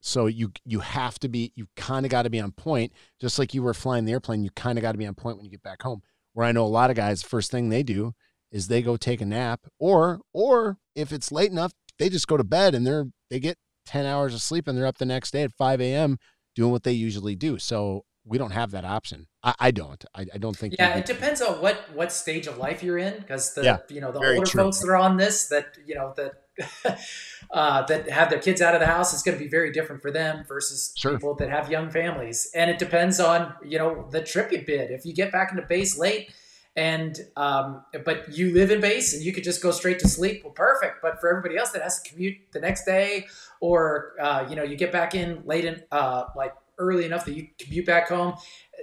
So 0.01 0.27
you 0.27 0.53
you 0.65 0.81
have 0.81 1.19
to 1.21 1.29
be 1.29 1.53
you 1.57 1.67
kind 1.77 2.07
of 2.07 2.11
got 2.11 2.23
to 2.23 2.31
be 2.31 2.41
on 2.41 2.53
point, 2.53 2.93
just 3.21 3.39
like 3.39 3.55
you 3.55 3.63
were 3.63 3.75
flying 3.75 4.05
the 4.05 4.13
airplane. 4.13 4.45
You 4.45 4.51
kind 4.51 4.79
of 4.79 4.83
got 4.83 4.93
to 4.93 4.99
be 4.99 5.07
on 5.07 5.15
point 5.15 5.37
when 5.37 5.45
you 5.45 5.51
get 5.51 5.63
back 5.63 5.83
home. 5.83 6.03
Where 6.33 6.47
I 6.47 6.53
know 6.53 6.65
a 6.65 6.69
lot 6.69 6.91
of 6.91 6.97
guys, 6.97 7.23
first 7.23 7.51
thing 7.51 7.69
they 7.69 7.83
do 7.83 8.15
is 8.53 8.69
they 8.69 8.83
go 8.83 8.97
take 8.97 9.21
a 9.21 9.27
nap, 9.27 9.67
or 9.79 10.21
or 10.33 10.79
if 10.95 11.13
it's 11.13 11.33
late 11.33 11.51
enough, 11.51 11.73
they 11.99 12.09
just 12.09 12.29
go 12.29 12.37
to 12.37 12.45
bed 12.45 12.75
and 12.75 12.87
they're 12.87 13.07
they 13.29 13.41
get 13.41 13.59
ten 13.91 14.07
hours 14.07 14.35
of 14.35 14.41
sleep 14.41 14.69
and 14.69 14.79
they're 14.79 14.87
up 14.87 14.99
the 14.99 15.05
next 15.05 15.33
day 15.33 15.43
at 15.43 15.53
five 15.53 15.81
a.m. 15.81 16.19
doing 16.55 16.71
what 16.71 16.85
they 16.85 16.93
usually 16.93 17.35
do. 17.35 17.59
So 17.59 18.05
we 18.25 18.39
don't 18.39 18.53
have 18.53 18.71
that 18.71 18.85
option. 18.85 19.27
I, 19.43 19.55
I 19.59 19.71
don't. 19.71 20.05
I, 20.15 20.27
I, 20.35 20.39
don't 20.39 20.57
think. 20.57 20.75
Yeah, 20.79 20.97
it 20.97 21.07
depends 21.07 21.43
on 21.43 21.61
what 21.61 21.77
what 21.95 22.13
stage 22.13 22.47
of 22.47 22.59
life 22.59 22.83
you're 22.83 22.99
in, 22.99 23.19
because 23.19 23.55
the 23.55 23.65
yeah, 23.65 23.79
you 23.89 24.01
know 24.01 24.13
the 24.13 24.19
older 24.19 24.47
true. 24.47 24.63
folks 24.63 24.79
that 24.81 24.89
are 24.89 24.97
on 24.97 25.17
this 25.17 25.49
that 25.49 25.77
you 25.85 25.95
know 25.95 26.15
that 26.17 27.01
uh, 27.51 27.83
that 27.87 28.09
have 28.11 28.31
their 28.31 28.39
kids 28.39 28.61
out 28.61 28.75
of 28.75 28.81
the 28.81 28.87
house 28.87 29.13
is 29.15 29.23
going 29.23 29.37
to 29.37 29.43
be 29.43 29.51
very 29.51 29.73
different 29.73 30.03
for 30.03 30.11
them 30.11 30.45
versus 30.47 30.93
sure. 30.97 31.13
people 31.13 31.35
that 31.35 31.51
have 31.51 31.71
young 31.71 31.91
families. 31.91 32.51
And 32.55 32.71
it 32.71 32.79
depends 32.79 33.19
on 33.19 33.55
you 33.65 33.79
know 33.79 34.07
the 34.11 34.23
trip 34.23 34.53
you 34.53 34.63
bid. 34.65 34.91
If 34.91 35.05
you 35.05 35.15
get 35.15 35.33
back 35.33 35.51
into 35.51 35.63
base 35.63 35.99
late, 35.99 36.31
and 36.77 37.19
um, 37.37 37.85
but 38.05 38.33
you 38.33 38.55
live 38.55 38.71
in 38.71 38.81
base 38.81 39.15
and 39.15 39.23
you 39.23 39.33
could 39.33 39.45
just 39.45 39.63
go 39.63 39.71
straight 39.71 39.99
to 40.01 40.09
sleep, 40.09 40.43
well, 40.45 40.53
perfect. 40.53 41.03
But 41.03 41.21
for 41.21 41.29
everybody 41.29 41.57
else 41.57 41.71
that 41.71 41.83
has 41.83 42.01
to 42.01 42.11
commute 42.11 42.37
the 42.53 42.61
next 42.61 42.85
day, 42.85 43.27
or 43.61 44.15
uh, 44.21 44.47
you 44.49 44.57
know 44.57 44.63
you 44.63 44.77
get 44.77 44.93
back 44.93 45.15
in 45.15 45.43
late 45.45 45.65
in 45.65 45.83
uh, 45.91 46.25
like 46.37 46.55
early 46.79 47.05
enough 47.05 47.25
that 47.25 47.35
you 47.35 47.49
commute 47.59 47.87
back 47.87 48.09
home, 48.09 48.35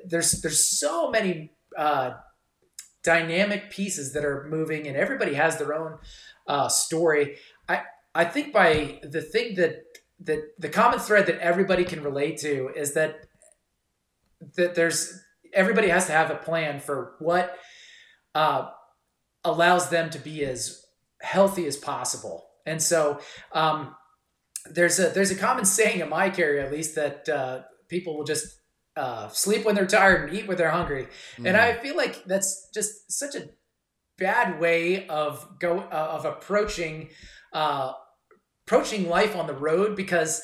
there's 0.06 0.42
there's 0.42 0.66
so 0.66 1.10
many. 1.10 1.52
Uh, 1.76 2.14
dynamic 3.04 3.70
pieces 3.70 4.12
that 4.12 4.26
are 4.26 4.48
moving 4.50 4.86
and 4.86 4.98
everybody 4.98 5.36
has 5.36 5.58
their 5.58 5.74
own 5.74 5.98
uh, 6.48 6.68
story 6.68 7.38
I 8.18 8.26
think 8.26 8.52
by 8.52 9.00
the 9.04 9.22
thing 9.22 9.54
that 9.56 9.84
that 10.22 10.40
the 10.58 10.70
common 10.70 10.98
thread 10.98 11.28
that 11.28 11.38
everybody 11.38 11.84
can 11.84 12.02
relate 12.02 12.38
to 12.40 12.72
is 12.76 12.96
that 12.96 13.28
that 14.56 14.74
there's 14.74 15.22
everybody 15.54 15.90
has 15.90 16.08
to 16.08 16.14
have 16.14 16.32
a 16.32 16.36
plan 16.36 16.80
for 16.80 17.14
what 17.20 17.56
uh, 18.38 18.70
allows 19.44 19.90
them 19.90 20.12
to 20.12 20.20
be 20.20 20.46
as 20.46 20.86
healthy 21.22 21.66
as 21.66 21.76
possible. 21.76 22.46
And 22.68 22.80
so 22.80 23.20
um, 23.52 23.96
there's 24.70 25.00
a 25.00 25.10
there's 25.10 25.32
a 25.32 25.36
common 25.36 25.66
saying 25.66 26.02
in 26.02 26.10
my 26.10 26.32
area 26.38 26.64
at 26.64 26.72
least 26.72 26.94
that 26.96 27.28
uh, 27.28 27.62
people 27.90 28.16
will 28.16 28.26
just 28.26 28.46
uh, 28.96 29.28
sleep 29.30 29.66
when 29.66 29.74
they're 29.74 29.88
tired 29.88 30.30
and 30.30 30.38
eat 30.38 30.48
when 30.48 30.56
they're 30.56 30.70
hungry. 30.70 31.08
Mm. 31.38 31.48
And 31.48 31.58
I 31.58 31.74
feel 31.74 31.98
like 31.98 32.26
that's 32.26 32.70
just 32.76 33.12
such 33.12 33.34
a 33.34 33.50
bad 34.20 34.60
way 34.60 35.08
of 35.08 35.48
go 35.60 35.80
uh, 35.80 36.10
of 36.18 36.26
approaching 36.26 37.10
uh, 37.54 37.94
approaching 38.68 39.10
life 39.10 39.36
on 39.36 39.48
the 39.48 39.56
road 39.56 39.96
because 39.96 40.44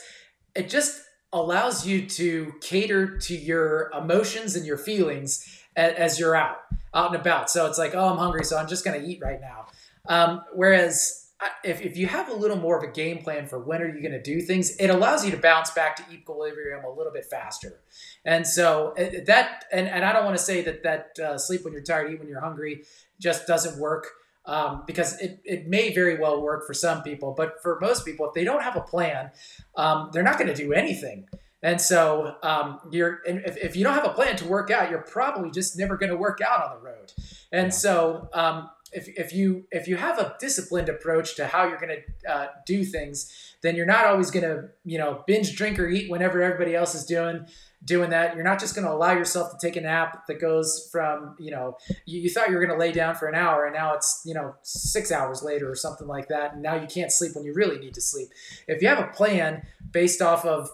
it 0.56 0.68
just 0.68 1.00
allows 1.32 1.86
you 1.86 2.08
to 2.08 2.54
cater 2.62 3.18
to 3.18 3.36
your 3.36 3.92
emotions 3.96 4.56
and 4.56 4.66
your 4.66 4.78
feelings 4.78 5.46
as, 5.76 5.94
as 5.94 6.20
you're 6.20 6.36
out 6.36 6.58
out 6.94 7.08
and 7.08 7.16
about. 7.16 7.50
So 7.50 7.66
it's 7.66 7.78
like 7.78 7.96
oh 7.96 8.10
i'm 8.10 8.18
hungry 8.18 8.44
so 8.44 8.58
i'm 8.58 8.68
just 8.68 8.86
going 8.86 9.00
to 9.00 9.08
eat 9.08 9.20
right 9.22 9.40
now. 9.42 9.68
Um, 10.08 10.42
whereas 10.54 11.32
if, 11.64 11.82
if 11.82 11.98
you 11.98 12.08
have 12.08 12.30
a 12.30 12.34
little 12.34 12.56
more 12.56 12.78
of 12.78 12.84
a 12.84 12.92
game 12.92 13.20
plan 13.20 13.48
for 13.48 13.60
when 13.60 13.82
are 13.82 13.88
you 13.88 14.02
going 14.02 14.14
to 14.14 14.22
do 14.22 14.42
things 14.42 14.76
it 14.78 14.90
allows 14.90 15.26
you 15.26 15.32
to 15.32 15.38
bounce 15.38 15.72
back 15.72 15.96
to 15.98 16.04
equilibrium 16.14 16.86
a 16.86 16.90
little 16.90 17.12
bit 17.12 17.26
faster. 17.26 17.82
And 18.26 18.46
so 18.48 18.94
uh, 18.98 19.24
that 19.28 19.66
and, 19.72 19.88
and 19.88 20.06
i 20.06 20.14
don't 20.14 20.26
want 20.26 20.38
to 20.38 20.44
say 20.44 20.62
that 20.62 20.84
that 20.84 21.20
uh, 21.20 21.38
sleep 21.38 21.64
when 21.64 21.74
you're 21.74 21.84
tired 21.84 22.12
eat 22.12 22.20
when 22.20 22.28
you're 22.28 22.42
hungry 22.42 22.84
just 23.20 23.48
doesn't 23.48 23.80
work 23.80 24.08
um, 24.46 24.84
because 24.86 25.20
it, 25.22 25.40
it 25.46 25.68
may 25.68 25.94
very 25.94 26.20
well 26.20 26.42
work 26.42 26.68
for 26.68 26.74
some 26.74 27.02
people, 27.02 27.34
but 27.36 27.62
for 27.62 27.80
most 27.80 28.06
people, 28.06 28.28
if 28.28 28.34
they 28.34 28.44
don't 28.44 28.62
have 28.62 28.76
a 28.76 28.82
plan, 28.82 29.32
um, 29.78 30.10
they're 30.12 30.24
not 30.24 30.38
going 30.38 30.54
to 30.54 30.56
do 30.56 30.74
anything. 30.74 31.28
And 31.64 31.80
so 31.80 32.36
um, 32.44 32.80
you're, 32.92 33.22
if, 33.26 33.58
if 33.58 33.76
you 33.76 33.84
don't 33.84 33.94
have 33.94 34.06
a 34.06 34.14
plan 34.14 34.36
to 34.36 34.46
work 34.46 34.70
out, 34.70 34.92
you're 34.92 35.02
probably 35.02 35.50
just 35.50 35.78
never 35.78 35.98
going 35.98 36.12
to 36.12 36.18
work 36.18 36.42
out 36.42 36.64
on 36.64 36.78
the 36.78 36.86
road. 36.86 37.14
And 37.52 37.68
yeah. 37.68 37.72
so 37.72 38.30
um, 38.34 38.70
if, 38.92 39.08
if 39.18 39.34
you 39.34 39.66
if 39.72 39.88
you 39.88 39.96
have 39.96 40.20
a 40.20 40.36
disciplined 40.40 40.90
approach 40.90 41.36
to 41.38 41.48
how 41.48 41.68
you're 41.68 41.80
going 41.80 41.98
to 41.98 42.32
uh, 42.32 42.48
do 42.66 42.84
things, 42.84 43.56
then 43.62 43.76
you're 43.76 43.86
not 43.86 44.06
always 44.06 44.30
going 44.30 44.44
to 44.44 44.70
you 44.84 44.98
know 44.98 45.24
binge 45.26 45.56
drink 45.56 45.80
or 45.80 45.88
eat 45.88 46.12
whenever 46.12 46.42
everybody 46.42 46.76
else 46.76 46.94
is 46.96 47.06
doing 47.06 47.48
doing 47.86 48.12
that. 48.12 48.36
You're 48.36 48.44
not 48.44 48.60
just 48.60 48.76
going 48.76 48.86
to 48.86 48.94
allow 48.94 49.12
yourself 49.12 49.52
to 49.52 49.58
take 49.66 49.76
a 49.76 49.82
nap 49.82 50.26
that 50.28 50.40
goes 50.40 50.88
from, 50.92 51.36
you 51.40 51.52
know, 51.52 51.78
you, 52.06 52.22
you 52.22 52.30
thought 52.30 52.48
you 52.50 52.56
were 52.56 52.66
going 52.66 52.78
to 52.78 52.80
lay 52.80 52.92
down 52.92 53.16
for 53.16 53.28
an 53.28 53.36
hour 53.36 53.66
and 53.66 53.76
now 53.76 53.94
it's, 53.94 54.22
you 54.26 54.34
know, 54.34 54.56
six 54.62 55.12
hours 55.12 55.44
later 55.44 55.70
or 55.70 55.76
something 55.76 56.08
like 56.08 56.30
that. 56.30 56.54
And 56.54 56.62
now 56.62 56.76
you 56.76 56.88
can't 56.88 57.12
sleep 57.12 57.36
when 57.36 57.44
you 57.44 57.54
really 57.54 57.78
need 57.80 57.94
to 57.96 58.02
sleep. 58.02 58.30
If 58.68 58.82
you 58.82 58.88
have 58.88 59.00
a 59.00 59.08
plan 59.08 59.64
based 59.92 60.22
off 60.22 60.46
of 60.46 60.70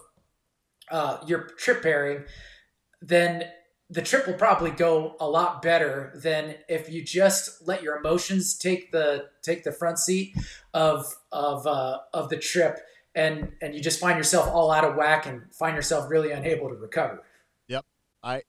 uh, 0.90 1.18
your 1.26 1.50
trip 1.58 1.82
pairing, 1.82 2.24
then 3.00 3.44
the 3.88 4.02
trip 4.02 4.26
will 4.26 4.34
probably 4.34 4.70
go 4.70 5.16
a 5.18 5.28
lot 5.28 5.62
better 5.62 6.12
than 6.22 6.54
if 6.68 6.88
you 6.90 7.02
just 7.02 7.66
let 7.66 7.82
your 7.82 7.96
emotions 7.96 8.56
take 8.56 8.92
the 8.92 9.26
take 9.42 9.64
the 9.64 9.72
front 9.72 9.98
seat 9.98 10.36
of 10.72 11.16
of 11.32 11.66
uh, 11.66 11.98
of 12.14 12.28
the 12.28 12.36
trip 12.36 12.78
and 13.14 13.52
and 13.60 13.74
you 13.74 13.80
just 13.80 13.98
find 13.98 14.16
yourself 14.16 14.48
all 14.48 14.70
out 14.70 14.84
of 14.84 14.96
whack 14.96 15.26
and 15.26 15.52
find 15.52 15.74
yourself 15.74 16.08
really 16.08 16.30
unable 16.30 16.68
to 16.68 16.74
recover. 16.74 17.22
Yep, 17.68 17.84
I, 18.22 18.42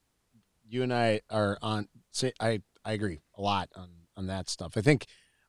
you 0.68 0.84
and 0.84 0.94
I 0.94 1.22
are 1.30 1.58
on. 1.62 1.88
Say, 2.12 2.34
I 2.40 2.62
I 2.86 2.94
agree 2.94 3.22
a 3.36 3.42
lot 3.42 3.70
on 3.76 3.90
on 4.16 4.28
that 4.28 4.50
stuff. 4.50 4.74
I 4.78 4.82
think 4.82 5.08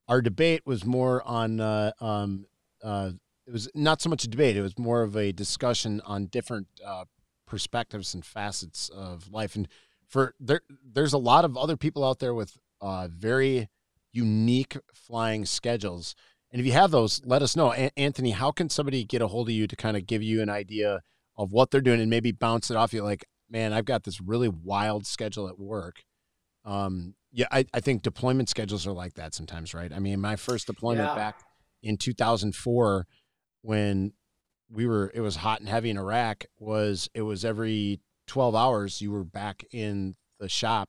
our 0.09 0.23
debate 0.23 0.63
was 0.65 0.85
more 0.85 1.23
on. 1.27 1.61
Uh, 1.61 1.93
um, 2.01 2.47
uh, 2.83 3.13
it 3.47 3.53
was 3.53 3.69
not 3.75 4.01
so 4.01 4.09
much 4.09 4.25
a 4.25 4.29
debate; 4.29 4.57
it 4.57 4.63
was 4.63 4.79
more 4.79 5.03
of 5.03 5.17
a 5.17 5.33
discussion 5.33 6.01
on 6.05 6.27
different 6.27 6.69
uh, 6.85 7.05
perspectives 7.47 8.15
and 8.15 8.25
facets 8.25 8.89
of 8.89 9.31
life. 9.31 9.57
And 9.57 9.69
for 10.07 10.35
there, 10.41 10.63
there's 10.85 11.13
a 11.13 11.19
lot 11.19 11.45
of 11.45 11.57
other 11.57 11.77
people 11.77 12.05
out 12.05 12.19
there 12.19 12.35
with 12.35 12.57
uh, 12.81 13.09
very 13.11 13.69
unique 14.13 14.77
flying 14.93 15.47
schedules 15.47 16.15
and 16.53 16.61
if 16.61 16.67
you 16.67 16.73
have 16.73 16.91
those, 16.91 17.23
let 17.25 17.43
us 17.43 17.57
know. 17.57 17.73
A- 17.73 17.99
Anthony, 17.99 18.31
how 18.31 18.53
can 18.53 18.69
somebody 18.69 19.05
get 19.05 19.23
a 19.23 19.27
hold 19.27 19.49
of 19.49 19.55
you 19.55 19.67
to 19.67 19.75
kind 19.75 19.97
of 19.97 20.07
give 20.07 20.23
you 20.23 20.43
an 20.43 20.51
idea 20.51 21.01
of 21.37 21.53
what 21.53 21.71
they're 21.71 21.81
doing 21.81 22.01
and 22.01 22.11
maybe 22.11 22.31
bounce 22.31 22.71
it 22.71 22.77
off 22.77 22.93
you? 22.93 23.03
Like, 23.03 23.25
man, 23.51 23.73
I've 23.73 23.87
got 23.87 24.05
this 24.05 24.21
really 24.21 24.49
wild 24.49 25.07
schedule 25.07 25.49
at 25.49 25.59
work. 25.59 26.05
Um, 26.65 27.15
yeah, 27.33 27.47
I, 27.51 27.65
I 27.73 27.81
think 27.81 28.03
deployment 28.03 28.51
schedules 28.51 28.87
are 28.87 28.93
like 28.93 29.15
that 29.15 29.35
sometimes, 29.35 29.73
right? 29.73 29.93
I 29.93 29.99
mean, 29.99 30.21
my 30.21 30.37
first 30.37 30.67
deployment 30.67 31.09
yeah. 31.09 31.15
back 31.15 31.41
in 31.83 31.97
2004 31.97 33.07
when 33.63 34.13
we 34.71 34.87
were, 34.87 35.11
it 35.15 35.21
was 35.21 35.37
hot 35.37 35.61
and 35.61 35.69
heavy 35.69 35.91
in 35.91 35.99
Iraq, 35.99 36.45
was 36.59 37.09
it 37.15 37.23
was 37.23 37.45
every 37.45 38.01
12 38.27 38.55
hours 38.55 39.01
you 39.01 39.11
were 39.11 39.25
back 39.25 39.65
in 39.73 40.17
the 40.39 40.49
shop. 40.49 40.89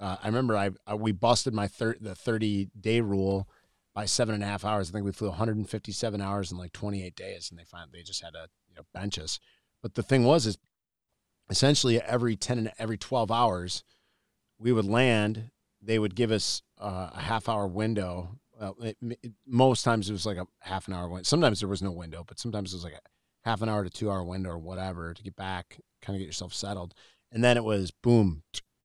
Uh, 0.00 0.16
I 0.22 0.26
remember 0.26 0.56
I, 0.56 0.70
I 0.86 0.94
we 0.94 1.12
busted 1.12 1.54
my 1.54 1.68
thir- 1.68 1.96
the 2.00 2.14
30 2.14 2.68
day 2.78 3.00
rule 3.00 3.48
by 3.94 4.06
seven 4.06 4.34
and 4.34 4.42
a 4.42 4.46
half 4.46 4.64
hours. 4.64 4.90
I 4.90 4.92
think 4.92 5.04
we 5.04 5.12
flew 5.12 5.28
157 5.28 6.20
hours 6.20 6.50
in 6.50 6.58
like 6.58 6.72
28 6.72 7.14
days, 7.14 7.50
and 7.50 7.58
they 7.58 7.64
find 7.64 7.90
they 7.92 8.02
just 8.02 8.22
had 8.22 8.34
to 8.34 8.48
you 8.68 8.74
know 8.74 8.82
bench 8.92 9.18
us. 9.18 9.38
But 9.82 9.94
the 9.94 10.02
thing 10.02 10.24
was 10.24 10.46
is 10.46 10.58
essentially 11.48 12.00
every 12.00 12.36
10 12.36 12.58
and 12.58 12.72
every 12.78 12.98
12 12.98 13.30
hours 13.30 13.84
we 14.58 14.72
would 14.72 14.86
land. 14.86 15.50
They 15.80 15.98
would 15.98 16.14
give 16.14 16.30
us 16.30 16.62
uh, 16.80 17.10
a 17.12 17.20
half 17.20 17.48
hour 17.48 17.66
window. 17.66 18.38
Well, 18.64 18.76
it, 18.80 18.96
it, 19.22 19.32
most 19.46 19.82
times 19.82 20.08
it 20.08 20.12
was 20.12 20.24
like 20.24 20.38
a 20.38 20.46
half 20.60 20.88
an 20.88 20.94
hour 20.94 21.08
window. 21.08 21.24
Sometimes 21.24 21.60
there 21.60 21.68
was 21.68 21.82
no 21.82 21.92
window, 21.92 22.24
but 22.26 22.38
sometimes 22.38 22.72
it 22.72 22.76
was 22.76 22.84
like 22.84 22.94
a 22.94 23.00
half 23.42 23.60
an 23.60 23.68
hour 23.68 23.84
to 23.84 23.90
two 23.90 24.10
hour 24.10 24.24
window 24.24 24.50
or 24.50 24.58
whatever 24.58 25.12
to 25.12 25.22
get 25.22 25.36
back, 25.36 25.78
kind 26.00 26.16
of 26.16 26.20
get 26.20 26.26
yourself 26.26 26.54
settled. 26.54 26.94
And 27.30 27.44
then 27.44 27.58
it 27.58 27.64
was 27.64 27.90
boom, 27.90 28.42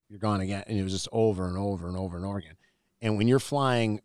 you're 0.09 0.19
gone 0.19 0.41
again, 0.41 0.63
and 0.67 0.77
it 0.77 0.83
was 0.83 0.91
just 0.91 1.07
over 1.13 1.47
and 1.47 1.57
over 1.57 1.87
and 1.87 1.95
over 1.95 2.17
and 2.17 2.25
over 2.25 2.39
again. 2.39 2.57
And 3.01 3.17
when 3.17 3.29
you're 3.29 3.39
flying 3.39 4.01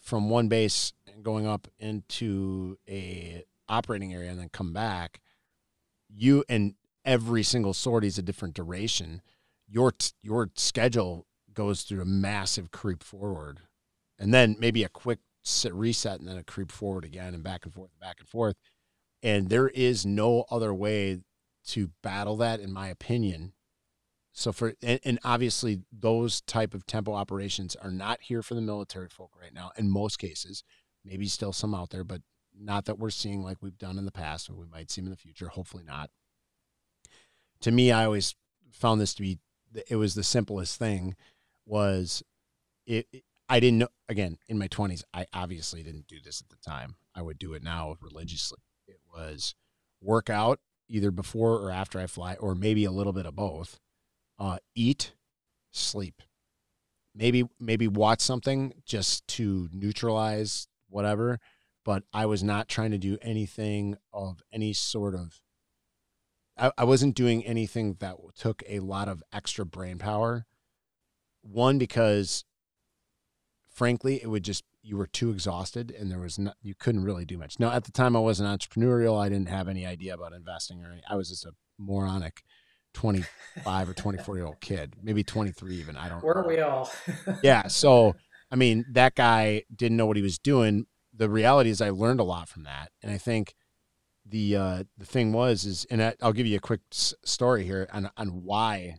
from 0.00 0.28
one 0.28 0.48
base 0.48 0.92
and 1.06 1.22
going 1.22 1.46
up 1.46 1.68
into 1.78 2.78
a 2.88 3.44
operating 3.68 4.12
area 4.12 4.30
and 4.30 4.40
then 4.40 4.48
come 4.48 4.72
back, 4.72 5.20
you 6.08 6.42
and 6.48 6.74
every 7.04 7.44
single 7.44 7.74
sortie 7.74 8.08
is 8.08 8.18
a 8.18 8.22
different 8.22 8.54
duration. 8.54 9.22
Your 9.68 9.92
your 10.20 10.50
schedule 10.56 11.26
goes 11.54 11.82
through 11.82 12.02
a 12.02 12.06
massive 12.06 12.72
creep 12.72 13.04
forward, 13.04 13.60
and 14.18 14.32
then 14.32 14.56
maybe 14.58 14.84
a 14.84 14.88
quick 14.88 15.18
sit 15.42 15.74
reset 15.74 16.20
and 16.20 16.28
then 16.28 16.38
a 16.38 16.44
creep 16.44 16.70
forward 16.70 17.04
again 17.04 17.34
and 17.34 17.42
back 17.42 17.64
and 17.64 17.74
forth, 17.74 17.90
back 18.00 18.16
and 18.20 18.28
forth. 18.28 18.56
And 19.22 19.48
there 19.48 19.68
is 19.68 20.06
no 20.06 20.44
other 20.50 20.72
way 20.74 21.20
to 21.68 21.90
battle 22.02 22.36
that, 22.38 22.60
in 22.60 22.72
my 22.72 22.88
opinion, 22.88 23.52
so 24.32 24.52
for 24.52 24.74
and, 24.82 24.98
and, 25.04 25.18
obviously 25.24 25.80
those 25.92 26.40
type 26.40 26.72
of 26.74 26.86
tempo 26.86 27.12
operations 27.12 27.76
are 27.76 27.90
not 27.90 28.22
here 28.22 28.42
for 28.42 28.54
the 28.54 28.62
military 28.62 29.08
folk 29.08 29.30
right 29.40 29.52
now 29.52 29.72
in 29.76 29.90
most 29.90 30.18
cases. 30.18 30.64
Maybe 31.04 31.26
still 31.26 31.52
some 31.52 31.74
out 31.74 31.90
there, 31.90 32.04
but 32.04 32.22
not 32.58 32.86
that 32.86 32.98
we're 32.98 33.10
seeing 33.10 33.42
like 33.42 33.58
we've 33.60 33.78
done 33.78 33.98
in 33.98 34.04
the 34.04 34.12
past 34.12 34.48
or 34.48 34.54
we 34.54 34.66
might 34.66 34.90
see 34.90 35.02
in 35.02 35.10
the 35.10 35.16
future. 35.16 35.48
Hopefully 35.48 35.84
not. 35.84 36.10
To 37.60 37.70
me, 37.70 37.92
I 37.92 38.04
always 38.04 38.34
found 38.70 39.00
this 39.00 39.14
to 39.14 39.22
be 39.22 39.38
it 39.88 39.96
was 39.96 40.14
the 40.14 40.22
simplest 40.22 40.78
thing 40.78 41.14
was 41.66 42.22
it, 42.86 43.06
it 43.12 43.24
I 43.52 43.60
didn't 43.60 43.80
know. 43.80 43.88
Again, 44.08 44.38
in 44.48 44.58
my 44.58 44.66
twenties, 44.66 45.04
I 45.12 45.26
obviously 45.34 45.82
didn't 45.82 46.06
do 46.06 46.16
this 46.24 46.40
at 46.40 46.48
the 46.48 46.56
time. 46.56 46.96
I 47.14 47.20
would 47.20 47.38
do 47.38 47.52
it 47.52 47.62
now 47.62 47.96
religiously. 48.00 48.60
It 48.86 48.98
was 49.14 49.54
work 50.00 50.30
out 50.30 50.58
either 50.88 51.10
before 51.10 51.56
or 51.56 51.70
after 51.70 52.00
I 52.00 52.06
fly, 52.06 52.34
or 52.36 52.54
maybe 52.54 52.86
a 52.86 52.90
little 52.90 53.12
bit 53.12 53.26
of 53.26 53.36
both. 53.36 53.78
Uh, 54.38 54.56
eat, 54.74 55.12
sleep. 55.70 56.22
Maybe 57.14 57.44
maybe 57.60 57.88
watch 57.88 58.22
something 58.22 58.72
just 58.86 59.28
to 59.28 59.68
neutralize 59.70 60.66
whatever. 60.88 61.38
But 61.84 62.04
I 62.10 62.24
was 62.24 62.42
not 62.42 62.68
trying 62.68 62.92
to 62.92 62.98
do 62.98 63.18
anything 63.20 63.98
of 64.14 64.42
any 64.50 64.72
sort 64.72 65.14
of. 65.14 65.42
I, 66.56 66.72
I 66.78 66.84
wasn't 66.84 67.16
doing 67.16 67.44
anything 67.44 67.96
that 68.00 68.16
took 68.34 68.62
a 68.66 68.80
lot 68.80 69.08
of 69.08 69.22
extra 69.30 69.66
brain 69.66 69.98
power. 69.98 70.46
One 71.42 71.76
because, 71.76 72.44
frankly, 73.72 74.22
it 74.22 74.28
would 74.28 74.44
just 74.44 74.64
you 74.82 74.96
were 74.96 75.06
too 75.06 75.30
exhausted 75.30 75.94
and 75.96 76.10
there 76.10 76.18
was 76.18 76.38
not 76.38 76.56
you 76.62 76.74
couldn't 76.74 77.04
really 77.04 77.24
do 77.24 77.38
much. 77.38 77.58
Now 77.58 77.70
at 77.70 77.84
the 77.84 77.92
time 77.92 78.16
I 78.16 78.20
wasn't 78.20 78.48
entrepreneurial. 78.48 79.20
I 79.20 79.28
didn't 79.28 79.48
have 79.48 79.68
any 79.68 79.86
idea 79.86 80.14
about 80.14 80.32
investing 80.32 80.82
or 80.82 80.92
any, 80.92 81.02
I 81.08 81.16
was 81.16 81.28
just 81.28 81.44
a 81.44 81.52
moronic 81.78 82.42
25 82.94 83.88
or 83.88 83.94
24 83.94 84.36
year 84.36 84.46
old 84.46 84.60
kid, 84.60 84.94
maybe 85.02 85.22
23 85.22 85.76
even. 85.76 85.96
I 85.96 86.08
don't 86.08 86.22
Weren't 86.22 86.46
we 86.46 86.60
all? 86.60 86.90
yeah. 87.42 87.68
So 87.68 88.14
I 88.50 88.56
mean, 88.56 88.84
that 88.90 89.14
guy 89.14 89.62
didn't 89.74 89.96
know 89.96 90.06
what 90.06 90.16
he 90.16 90.22
was 90.22 90.38
doing. 90.38 90.86
The 91.14 91.28
reality 91.28 91.70
is 91.70 91.80
I 91.80 91.90
learned 91.90 92.20
a 92.20 92.24
lot 92.24 92.48
from 92.48 92.64
that. 92.64 92.90
And 93.02 93.10
I 93.10 93.18
think 93.18 93.54
the 94.26 94.56
uh 94.56 94.84
the 94.98 95.06
thing 95.06 95.32
was 95.32 95.64
is 95.64 95.84
and 95.90 96.02
I, 96.02 96.14
I'll 96.22 96.32
give 96.32 96.46
you 96.46 96.56
a 96.56 96.60
quick 96.60 96.80
s- 96.92 97.14
story 97.24 97.64
here 97.64 97.88
on 97.92 98.10
on 98.16 98.42
why 98.44 98.96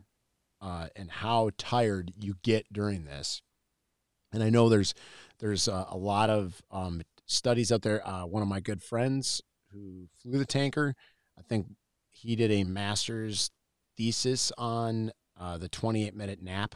uh 0.60 0.88
and 0.96 1.10
how 1.10 1.50
tired 1.56 2.12
you 2.18 2.34
get 2.42 2.70
during 2.72 3.04
this. 3.04 3.42
And 4.34 4.42
I 4.42 4.50
know 4.50 4.68
there's 4.68 4.94
there's 5.38 5.68
uh, 5.68 5.86
a 5.88 5.96
lot 5.96 6.28
of 6.28 6.60
um, 6.70 7.02
studies 7.26 7.72
out 7.72 7.82
there. 7.82 8.06
Uh, 8.06 8.26
one 8.26 8.42
of 8.42 8.48
my 8.48 8.60
good 8.60 8.82
friends 8.82 9.40
who 9.72 10.08
flew 10.20 10.38
the 10.38 10.44
tanker, 10.44 10.94
I 11.38 11.42
think 11.42 11.66
he 12.10 12.36
did 12.36 12.50
a 12.50 12.64
master's 12.64 13.50
thesis 13.96 14.52
on 14.58 15.12
uh, 15.38 15.58
the 15.58 15.68
28 15.68 16.14
minute 16.14 16.42
nap 16.42 16.74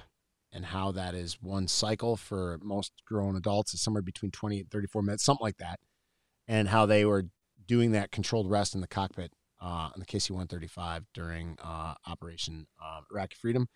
and 0.53 0.67
how 0.67 0.93
that 0.93 1.15
is 1.15 1.39
one 1.43 1.69
cycle 1.69 2.17
for 2.17 2.59
most 2.63 2.93
grown 3.07 3.37
adults 3.37 3.75
is 3.75 3.81
somewhere 3.81 4.03
between 4.03 4.31
20 4.31 4.61
and 4.61 4.71
34 4.71 5.03
minutes, 5.03 5.25
something 5.25 5.45
like 5.45 5.59
that. 5.59 5.79
And 6.47 6.69
how 6.69 6.87
they 6.87 7.05
were 7.05 7.27
doing 7.67 7.93
that 7.93 8.11
controlled 8.11 8.51
rest 8.51 8.75
in 8.75 8.81
the 8.81 8.89
cockpit 8.89 9.33
uh, 9.61 9.91
on 9.93 9.99
the 9.99 10.07
KC 10.07 10.31
135 10.31 11.05
during 11.13 11.59
uh, 11.63 11.95
Operation 12.07 12.67
uh, 12.83 13.01
Iraqi 13.13 13.37
Freedom. 13.39 13.69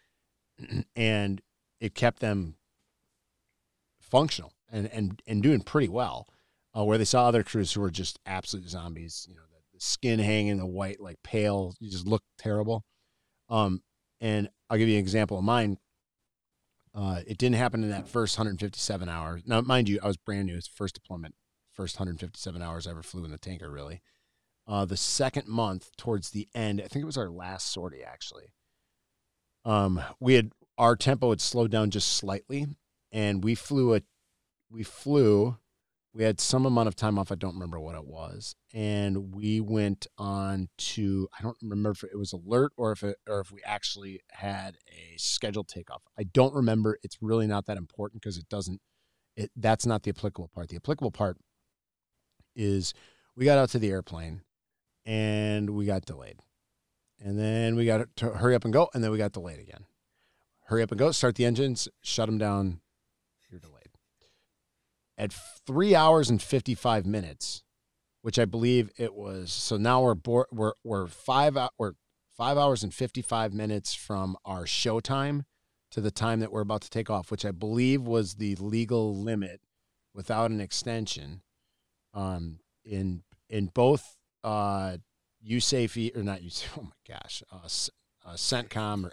and 0.97 1.43
it 1.81 1.95
kept 1.95 2.21
them 2.21 2.55
functional 4.13 4.53
and 4.71 4.87
and 4.93 5.23
and 5.27 5.43
doing 5.43 5.63
pretty 5.63 5.89
well. 5.89 6.29
Uh, 6.75 6.85
where 6.85 6.97
they 6.97 7.05
saw 7.05 7.27
other 7.27 7.43
crews 7.43 7.73
who 7.73 7.83
were 7.83 7.91
just 7.91 8.19
absolute 8.25 8.67
zombies, 8.67 9.27
you 9.29 9.35
know, 9.35 9.43
the, 9.51 9.59
the 9.75 9.81
skin 9.81 10.19
hanging, 10.19 10.57
the 10.57 10.65
white 10.65 11.01
like 11.01 11.19
pale, 11.23 11.75
you 11.81 11.91
just 11.91 12.07
look 12.07 12.23
terrible. 12.39 12.83
Um, 13.51 13.83
and 14.23 14.49
I'll 14.71 14.79
give 14.79 14.89
you 14.89 14.95
an 14.95 15.01
example 15.01 15.37
of 15.37 15.45
mine. 15.45 15.77
Uh, 16.95 17.21
it 17.27 17.37
didn't 17.37 17.57
happen 17.57 17.83
in 17.83 17.91
that 17.91 18.09
first 18.09 18.39
157 18.39 19.07
hours. 19.07 19.43
Now, 19.45 19.61
mind 19.61 19.87
you, 19.87 19.99
I 20.03 20.07
was 20.07 20.17
brand 20.17 20.47
new. 20.47 20.57
It's 20.57 20.67
first 20.67 20.95
deployment, 20.95 21.35
first 21.75 21.97
157 21.97 22.63
hours 22.63 22.87
I 22.87 22.93
ever 22.93 23.03
flew 23.03 23.25
in 23.27 23.33
the 23.33 23.39
tanker, 23.39 23.71
really. 23.71 24.01
Uh, 24.67 24.87
the 24.87 24.97
second 24.97 25.49
month, 25.49 25.91
towards 25.99 26.31
the 26.31 26.49
end, 26.55 26.81
I 26.81 26.89
think 26.89 27.03
it 27.03 27.07
was 27.07 27.19
our 27.19 27.29
last 27.29 27.71
sortie 27.71 28.03
actually. 28.03 28.55
Um, 29.67 30.01
we 30.21 30.35
had 30.35 30.53
our 30.79 30.97
tempo 30.97 31.31
had 31.31 31.41
slowed 31.41 31.71
down 31.71 31.91
just 31.91 32.09
slightly, 32.09 32.67
and 33.13 33.45
we 33.45 33.55
flew 33.55 33.95
a 33.95 34.03
we 34.71 34.83
flew 34.83 35.57
we 36.15 36.25
had 36.25 36.41
some 36.41 36.67
amount 36.67 36.89
of 36.89 36.97
time 36.97 37.19
off 37.19 37.31
i 37.33 37.35
don't 37.35 37.55
remember 37.55 37.79
what 37.79 37.95
it 37.95 38.05
was 38.05 38.55
and 38.73 39.35
we 39.35 39.61
went 39.61 40.07
on 40.19 40.69
to 40.79 41.29
i 41.39 41.43
don't 41.43 41.57
remember 41.63 41.91
if 41.91 42.03
it 42.03 42.19
was 42.19 42.33
alert 42.33 42.73
or 42.77 42.93
if 42.93 43.03
it 43.03 43.17
or 43.29 43.41
if 43.41 43.53
we 43.53 43.61
actually 43.65 44.21
had 44.31 44.77
a 44.89 45.17
scheduled 45.19 45.69
takeoff. 45.69 46.03
I 46.19 46.25
don't 46.25 46.55
remember. 46.55 46.99
It's 47.03 47.19
really 47.21 47.47
not 47.47 47.67
that 47.67 47.77
important 47.77 48.23
because 48.23 48.39
it 48.39 48.49
doesn't 48.49 48.81
it 49.37 49.51
that's 49.57 49.87
not 49.87 50.03
the 50.03 50.11
applicable 50.11 50.51
part. 50.55 50.69
The 50.69 50.77
applicable 50.77 51.11
part 51.11 51.39
is 52.55 52.93
we 53.37 53.45
got 53.45 53.59
out 53.59 53.71
to 53.71 53.79
the 53.79 53.91
airplane 53.91 54.43
and 55.07 55.71
we 55.71 55.87
got 55.87 56.05
delayed. 56.05 56.39
And 57.25 57.39
then 57.39 57.77
we 57.77 57.87
got 57.87 58.09
to 58.17 58.31
hurry 58.31 58.55
up 58.55 58.65
and 58.65 58.73
go 58.73 58.89
and 58.95 59.03
then 59.03 59.11
we 59.11 59.19
got 59.19 59.33
delayed 59.33 59.61
again. 59.61 59.85
Hurry 60.67 60.83
up 60.83 60.91
and 60.91 60.99
go 60.99 61.11
start 61.13 61.37
the 61.37 61.45
engines 61.45 61.89
shut 62.03 62.27
them 62.27 62.39
down 62.39 62.81
at 65.23 65.33
three 65.33 65.95
hours 65.95 66.29
and 66.29 66.43
55 66.43 67.07
minutes, 67.07 67.63
which 68.23 68.41
I 68.41 68.45
believe 68.45 68.91
it 68.99 69.15
was. 69.15 69.53
So 69.53 69.77
now 69.77 70.03
we're 70.03 70.45
we're 70.51 70.73
we're 70.83 71.07
five 71.07 71.57
we're 71.79 71.93
five 72.37 72.59
hours 72.59 72.83
and 72.83 72.93
55 72.93 73.55
minutes 73.55 73.95
from 73.95 74.37
our 74.45 74.67
show 74.67 74.99
time 74.99 75.45
to 75.93 76.01
the 76.01 76.11
time 76.11 76.41
that 76.41 76.51
we're 76.51 76.63
about 76.63 76.83
to 76.83 76.91
take 76.91 77.09
off, 77.09 77.31
which 77.31 77.45
I 77.45 77.53
believe 77.53 78.03
was 78.03 78.35
the 78.35 78.57
legal 78.57 79.17
limit 79.17 79.61
without 80.13 80.51
an 80.51 80.61
extension. 80.61 81.43
Um, 82.15 82.59
in 82.85 83.23
in 83.49 83.67
both 83.67 84.17
uh, 84.43 84.97
USAFE 85.49 86.17
or 86.17 86.25
not 86.25 86.41
USAFE, 86.41 86.69
oh 86.79 86.83
my 86.83 87.15
gosh, 87.15 87.45
uh, 87.53 87.59
uh, 88.29 88.35
CENTCOM 88.35 89.05
or 89.05 89.13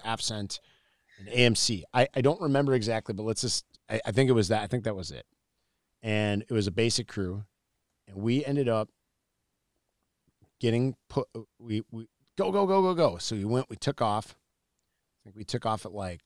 and 1.20 1.28
AMC. 1.28 1.84
I, 1.94 2.08
I 2.16 2.22
don't 2.22 2.42
remember 2.42 2.74
exactly, 2.74 3.14
but 3.14 3.24
let's 3.24 3.42
just, 3.42 3.66
I, 3.90 4.00
I 4.06 4.12
think 4.12 4.30
it 4.30 4.34
was 4.34 4.48
that. 4.48 4.64
I 4.64 4.68
think 4.68 4.86
that 4.86 4.96
was 4.96 5.12
it 5.12 5.26
and 6.02 6.44
it 6.44 6.52
was 6.52 6.68
a 6.68 6.72
basic 6.72 7.08
crew, 7.08 7.44
and 8.08 8.18
we 8.18 8.46
ended 8.46 8.70
up 8.70 8.90
getting 10.60 10.96
put. 11.10 11.28
We 11.60 11.84
we 11.92 12.08
go 12.38 12.52
go 12.52 12.66
go 12.66 12.82
go 12.82 12.94
go. 12.94 13.18
So 13.18 13.36
we 13.36 13.46
went. 13.46 13.70
We 13.70 13.76
took 13.76 14.02
off. 14.02 14.36
I 14.36 15.18
think 15.24 15.36
we 15.36 15.44
took 15.44 15.66
off 15.66 15.86
at 15.86 15.92
like 15.92 16.22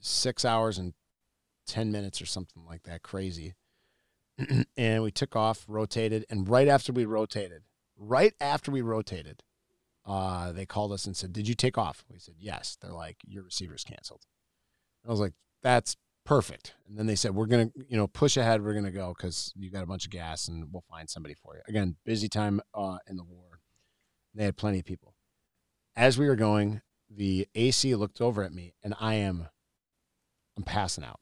six 0.00 0.44
hours 0.44 0.78
and 0.78 0.94
ten 1.66 1.90
minutes 1.90 2.20
or 2.20 2.26
something 2.26 2.64
like 2.66 2.84
that. 2.84 3.02
Crazy. 3.02 3.54
and 4.76 5.02
we 5.02 5.10
took 5.10 5.34
off, 5.34 5.64
rotated, 5.66 6.26
and 6.28 6.48
right 6.48 6.68
after 6.68 6.92
we 6.92 7.06
rotated, 7.06 7.62
right 7.96 8.34
after 8.38 8.70
we 8.70 8.82
rotated, 8.82 9.42
uh, 10.04 10.52
they 10.52 10.66
called 10.66 10.92
us 10.92 11.06
and 11.06 11.16
said, 11.16 11.32
"Did 11.32 11.48
you 11.48 11.54
take 11.54 11.78
off?" 11.78 12.04
We 12.10 12.18
said, 12.18 12.34
"Yes." 12.38 12.76
They're 12.80 12.92
like, 12.92 13.16
"Your 13.26 13.44
receiver's 13.44 13.84
canceled." 13.84 14.26
I 15.06 15.10
was 15.10 15.20
like, 15.20 15.32
"That's 15.62 15.96
perfect. 16.26 16.74
And 16.88 16.98
then 16.98 17.06
they 17.06 17.14
said, 17.14 17.34
we're 17.34 17.46
going 17.46 17.70
to, 17.70 17.84
you 17.88 17.96
know, 17.96 18.08
push 18.08 18.36
ahead. 18.36 18.62
We're 18.62 18.72
going 18.72 18.84
to 18.84 18.90
go 18.90 19.14
because 19.16 19.54
you 19.56 19.70
got 19.70 19.84
a 19.84 19.86
bunch 19.86 20.04
of 20.04 20.10
gas 20.10 20.48
and 20.48 20.70
we'll 20.70 20.84
find 20.90 21.08
somebody 21.08 21.34
for 21.34 21.54
you. 21.54 21.62
Again, 21.68 21.96
busy 22.04 22.28
time 22.28 22.60
uh, 22.74 22.98
in 23.08 23.16
the 23.16 23.24
war. 23.24 23.60
They 24.34 24.44
had 24.44 24.56
plenty 24.56 24.80
of 24.80 24.84
people. 24.84 25.14
As 25.94 26.18
we 26.18 26.26
were 26.26 26.36
going, 26.36 26.82
the 27.08 27.48
AC 27.54 27.94
looked 27.94 28.20
over 28.20 28.42
at 28.42 28.52
me 28.52 28.74
and 28.82 28.94
I 29.00 29.14
am, 29.14 29.48
I'm 30.56 30.64
passing 30.64 31.04
out. 31.04 31.20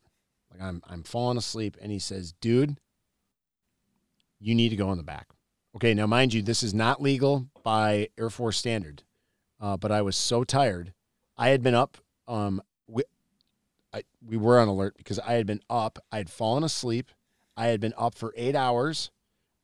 Like 0.51 0.61
I'm, 0.61 0.83
I'm 0.89 1.05
falling 1.05 1.39
asleep. 1.39 1.77
And 1.81 1.93
he 1.93 1.99
says, 1.99 2.33
dude, 2.41 2.79
you 4.41 4.55
need 4.55 4.71
to 4.71 4.77
go 4.77 4.91
in 4.91 4.99
the 4.99 5.05
back. 5.05 5.29
Okay. 5.77 5.95
Now, 5.95 6.07
mind 6.07 6.35
you, 6.35 6.43
this 6.43 6.63
is 6.63 6.75
not 6.75 7.03
legal 7.03 7.47
by 7.63 8.09
Air 8.19 8.31
Force 8.31 8.57
standard. 8.57 9.03
Uh, 9.61 9.77
but 9.77 9.93
I 9.93 10.03
was 10.03 10.17
so 10.17 10.45
tired. 10.45 10.93
I 11.37 11.49
had 11.49 11.63
been 11.63 11.75
up 11.75 11.99
um, 12.27 12.61
I, 13.95 14.03
we 14.27 14.37
were 14.37 14.59
on 14.59 14.67
alert 14.67 14.97
because 14.99 15.21
I 15.21 15.35
had 15.35 15.47
been 15.47 15.61
up. 15.71 16.01
I 16.11 16.17
had 16.17 16.29
fallen 16.29 16.65
asleep. 16.65 17.13
I 17.57 17.67
had 17.67 17.81
been 17.81 17.95
up 17.97 18.17
for 18.17 18.35
eight 18.37 18.57
hours. 18.57 19.13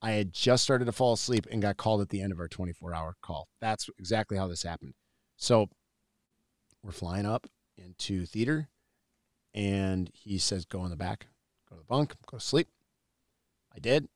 I 0.00 0.12
had 0.12 0.32
just 0.32 0.62
started 0.62 0.84
to 0.84 0.92
fall 0.92 1.14
asleep 1.14 1.46
and 1.50 1.60
got 1.60 1.76
called 1.76 2.00
at 2.00 2.10
the 2.10 2.22
end 2.22 2.32
of 2.32 2.38
our 2.38 2.48
24 2.48 2.94
hour 2.94 3.16
call. 3.20 3.48
That's 3.60 3.90
exactly 3.98 4.38
how 4.38 4.46
this 4.46 4.62
happened. 4.62 4.94
So 5.36 5.68
we're 6.82 6.92
flying 6.92 7.26
up 7.26 7.48
into 7.76 8.24
theater, 8.24 8.68
and 9.52 10.08
he 10.14 10.38
says, 10.38 10.64
Go 10.64 10.84
in 10.84 10.90
the 10.90 10.96
back, 10.96 11.26
go 11.68 11.74
to 11.74 11.80
the 11.80 11.86
bunk, 11.86 12.14
go 12.30 12.38
to 12.38 12.44
sleep. 12.44 12.68
I 13.74 13.80
did. 13.80 14.08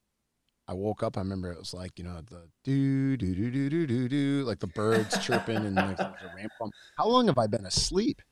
I 0.67 0.75
woke 0.75 1.03
up. 1.03 1.19
I 1.19 1.21
remember 1.21 1.51
it 1.53 1.59
was 1.59 1.75
like, 1.75 1.99
you 1.99 2.05
know, 2.05 2.21
the 2.31 2.49
do, 2.63 3.17
do, 3.17 3.35
do, 3.35 3.51
do, 3.51 3.69
do, 3.69 3.87
do, 3.87 4.09
do, 4.09 4.45
like 4.47 4.61
the 4.61 4.69
birds 4.69 5.19
chirping 5.19 5.57
and 5.57 5.75
like 5.75 5.97
the 5.99 6.31
ramp 6.35 6.53
bump. 6.59 6.73
How 6.97 7.07
long 7.07 7.27
have 7.27 7.37
I 7.37 7.47
been 7.47 7.67
asleep? 7.67 8.23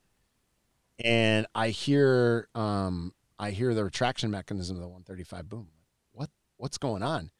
And 0.99 1.45
I 1.55 1.69
hear 1.69 2.47
um, 2.55 3.13
I 3.39 3.51
hear 3.51 3.73
the 3.73 3.83
retraction 3.83 4.31
mechanism 4.31 4.75
of 4.77 4.81
the 4.81 4.87
135 4.87 5.49
boom. 5.49 5.67
What 6.11 6.29
what's 6.57 6.77
going 6.77 7.03
on? 7.03 7.31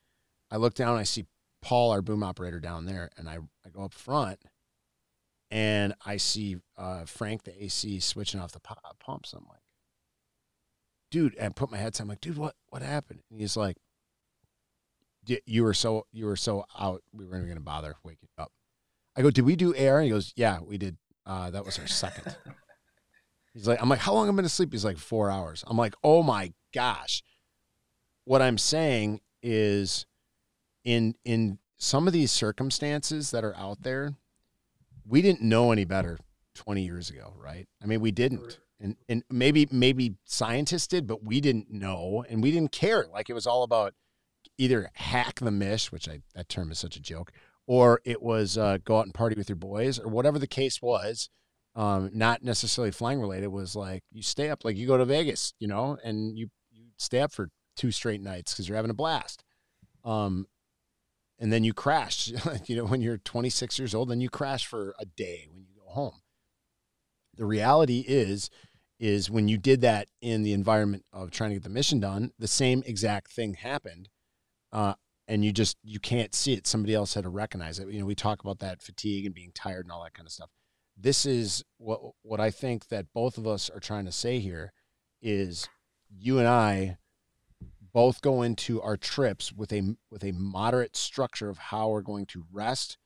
I 0.52 0.58
look 0.58 0.74
down, 0.76 0.98
I 0.98 1.04
see 1.04 1.26
Paul, 1.62 1.92
our 1.92 2.02
boom 2.02 2.24
operator, 2.24 2.60
down 2.60 2.86
there, 2.86 3.10
and 3.18 3.28
I, 3.28 3.40
I 3.66 3.70
go 3.72 3.84
up 3.84 3.94
front, 3.94 4.40
and 5.50 5.96
I 6.06 6.18
see 6.18 6.58
uh, 6.78 7.06
Frank, 7.06 7.44
the 7.44 7.64
AC, 7.64 8.00
switching 8.02 8.40
off 8.40 8.52
the 8.52 8.60
pumps. 8.60 9.34
I'm 9.34 9.46
like, 9.50 9.62
dude, 11.10 11.36
and 11.36 11.48
I 11.48 11.50
put 11.50 11.72
my 11.72 11.78
headset. 11.78 12.04
I'm 12.04 12.10
like, 12.10 12.22
dude, 12.22 12.38
what 12.38 12.56
what 12.70 12.82
happened? 12.82 13.22
And 13.32 13.40
he's 13.40 13.58
like, 13.58 13.78
you 15.26 15.64
were 15.64 15.74
so 15.74 16.06
you 16.12 16.26
were 16.26 16.36
so 16.36 16.66
out, 16.78 17.02
we 17.14 17.26
weren't 17.26 17.38
even 17.38 17.48
going 17.48 17.58
to 17.58 17.64
bother 17.64 17.96
waking 18.04 18.30
up. 18.38 18.52
I 19.16 19.22
go, 19.22 19.30
did 19.30 19.46
we 19.46 19.56
do 19.56 19.74
air? 19.76 20.00
And 20.00 20.06
he 20.06 20.12
goes, 20.12 20.34
yeah, 20.36 20.60
we 20.60 20.78
did. 20.78 20.98
Uh, 21.26 21.50
that 21.52 21.66
was 21.66 21.80
our 21.80 21.88
second. 21.88 22.36
He's 23.54 23.68
like, 23.68 23.82
I'm 23.82 23.90
like, 23.90 24.00
how 24.00 24.14
long 24.14 24.28
am 24.28 24.34
I 24.36 24.38
going 24.38 24.44
to 24.44 24.50
sleep? 24.50 24.72
He's 24.72 24.86
like, 24.86 24.98
four 24.98 25.30
hours. 25.30 25.64
I'm 25.68 25.78
like, 25.78 25.96
oh 26.04 26.24
my 26.24 26.54
gosh. 26.74 27.24
What 28.26 28.42
I'm 28.42 28.58
saying 28.58 29.22
is, 29.42 30.06
in 30.84 31.16
in 31.26 31.60
some 31.78 32.08
of 32.08 32.14
these 32.14 32.32
circumstances 32.32 33.32
that 33.32 33.44
are 33.44 33.56
out 33.56 33.84
there, 33.84 34.14
we 35.06 35.22
didn't 35.22 35.42
know 35.42 35.72
any 35.72 35.86
better 35.86 36.18
20 36.56 36.82
years 36.84 37.10
ago, 37.10 37.34
right? 37.38 37.68
I 37.82 37.86
mean, 37.86 38.02
we 38.02 38.12
didn't. 38.12 38.60
And 38.80 38.96
and 39.08 39.24
maybe 39.30 39.68
maybe 39.72 40.16
scientists 40.26 40.88
did, 40.88 41.08
but 41.08 41.24
we 41.24 41.40
didn't 41.42 41.72
know 41.72 42.26
and 42.28 42.42
we 42.42 42.52
didn't 42.52 42.72
care. 42.72 43.06
Like 43.12 43.30
it 43.30 43.34
was 43.34 43.48
all 43.48 43.64
about 43.64 43.94
either 44.58 44.90
hack 44.94 45.40
the 45.40 45.52
mish, 45.52 45.92
which 45.92 46.10
I 46.10 46.22
that 46.36 46.50
term 46.50 46.72
is 46.72 46.80
such 46.80 46.96
a 46.96 47.02
joke, 47.02 47.32
or 47.66 48.02
it 48.04 48.22
was 48.22 48.58
uh, 48.58 48.80
go 48.84 48.98
out 48.98 49.06
and 49.06 49.14
party 49.14 49.36
with 49.36 49.50
your 49.50 49.56
boys, 49.56 50.00
or 50.00 50.08
whatever 50.10 50.40
the 50.40 50.48
case 50.48 50.82
was. 50.82 51.30
Um, 51.76 52.12
not 52.14 52.44
necessarily 52.44 52.92
flying 52.92 53.20
related. 53.20 53.48
Was 53.48 53.76
like 53.76 54.04
you 54.12 54.22
stay 54.22 54.50
up, 54.50 54.64
like 54.64 54.78
you 54.78 54.86
go 54.86 54.98
to 54.98 55.06
Vegas, 55.06 55.54
you 55.60 55.68
know, 55.68 55.98
and 56.04 56.38
you 56.38 56.50
you 56.72 56.86
stay 56.98 57.20
up 57.20 57.32
for 57.32 57.50
two 57.76 57.92
straight 57.92 58.22
nights 58.22 58.54
because 58.54 58.68
you're 58.68 58.76
having 58.76 58.92
a 58.92 58.96
blast. 58.96 59.44
Um, 60.04 60.48
and 61.40 61.52
then 61.52 61.64
you 61.64 61.74
crash. 61.74 62.32
you 62.66 62.76
know, 62.76 62.86
when 62.86 63.02
you're 63.02 63.18
26 63.18 63.80
years 63.80 63.96
old, 63.96 64.10
then 64.10 64.22
you 64.22 64.30
crash 64.30 64.66
for 64.66 64.96
a 65.00 65.06
day 65.06 65.48
when 65.50 65.62
you 65.62 65.68
go 65.76 65.92
home. 65.92 66.22
The 67.36 67.46
reality 67.46 68.06
is, 68.08 68.50
is 69.00 69.30
when 69.30 69.48
you 69.48 69.58
did 69.58 69.82
that 69.82 70.08
in 70.22 70.44
the 70.44 70.54
environment 70.54 71.04
of 71.12 71.32
trying 71.32 71.50
to 71.50 71.56
get 71.56 71.64
the 71.64 71.70
mission 71.70 72.00
done, 72.00 72.32
the 72.38 72.48
same 72.48 72.84
exact 72.86 73.32
thing 73.32 73.56
happened, 73.56 74.08
uh, 74.72 74.94
and 75.28 75.44
you 75.44 75.52
just 75.52 75.78
you 75.84 76.00
can't 76.00 76.36
see 76.36 76.54
it. 76.54 76.68
Somebody 76.68 76.94
else 76.94 77.14
had 77.14 77.24
to 77.24 77.30
recognize 77.30 77.80
it. 77.80 77.90
You 77.90 78.00
know, 78.00 78.06
we 78.06 78.16
talk 78.16 78.42
about 78.42 78.60
that 78.60 78.82
fatigue 78.82 79.26
and 79.26 79.34
being 79.34 79.52
tired 79.54 79.86
and 79.86 79.92
all 79.92 80.04
that 80.04 80.14
kind 80.14 80.28
of 80.28 80.32
stuff. 80.32 80.50
This 80.96 81.26
is 81.26 81.64
what 81.78 82.02
what 82.22 82.40
I 82.40 82.52
think 82.52 82.88
that 82.88 83.14
both 83.14 83.38
of 83.38 83.48
us 83.48 83.70
are 83.70 83.80
trying 83.80 84.06
to 84.06 84.12
say 84.12 84.40
here 84.40 84.74
is 85.22 85.68
you 86.10 86.40
and 86.40 86.48
I 86.48 86.98
both 87.94 88.22
go 88.22 88.42
into 88.42 88.82
our 88.82 88.98
trips 88.98 89.52
with 89.52 89.72
a 89.72 89.96
with 90.10 90.24
a 90.24 90.32
moderate 90.32 90.96
structure 90.96 91.50
of 91.50 91.58
how 91.58 91.90
we're 91.90 92.02
going 92.02 92.26
to 92.28 92.46
rest, 92.52 92.98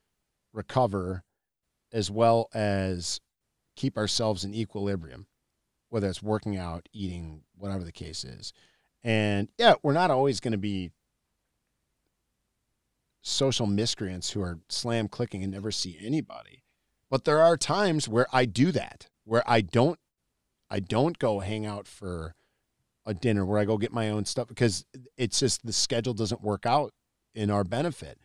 recover, 0.53 1.23
as 1.91 2.09
well 2.09 2.49
as 2.53 3.19
keep 3.75 3.97
ourselves 3.97 4.43
in 4.43 4.53
equilibrium, 4.53 5.27
whether 5.89 6.07
it's 6.07 6.23
working 6.23 6.57
out, 6.57 6.89
eating, 6.93 7.43
whatever 7.55 7.83
the 7.83 7.91
case 7.91 8.23
is. 8.23 8.53
And 9.03 9.49
yeah, 9.57 9.75
we're 9.83 9.93
not 9.93 10.11
always 10.11 10.39
going 10.39 10.53
to 10.53 10.57
be 10.57 10.91
social 13.21 13.67
miscreants 13.67 14.31
who 14.31 14.41
are 14.41 14.59
slam 14.69 15.07
clicking 15.07 15.43
and 15.43 15.51
never 15.51 15.71
see 15.71 15.97
anybody. 16.01 16.63
But 17.09 17.23
there 17.23 17.39
are 17.39 17.57
times 17.57 18.07
where 18.07 18.27
I 18.33 18.45
do 18.45 18.71
that, 18.71 19.07
where 19.23 19.43
I 19.45 19.61
don't 19.61 19.99
I 20.69 20.79
don't 20.79 21.17
go 21.17 21.39
hang 21.39 21.65
out 21.65 21.87
for 21.87 22.35
a 23.05 23.13
dinner 23.13 23.45
where 23.45 23.59
I 23.59 23.65
go 23.65 23.77
get 23.77 23.93
my 23.93 24.09
own 24.09 24.25
stuff 24.25 24.47
because 24.49 24.85
it's 25.17 25.39
just 25.39 25.65
the 25.65 25.71
schedule 25.71 26.13
doesn't 26.13 26.41
work 26.41 26.65
out 26.65 26.91
in 27.33 27.49
our 27.49 27.63
benefit 27.63 28.19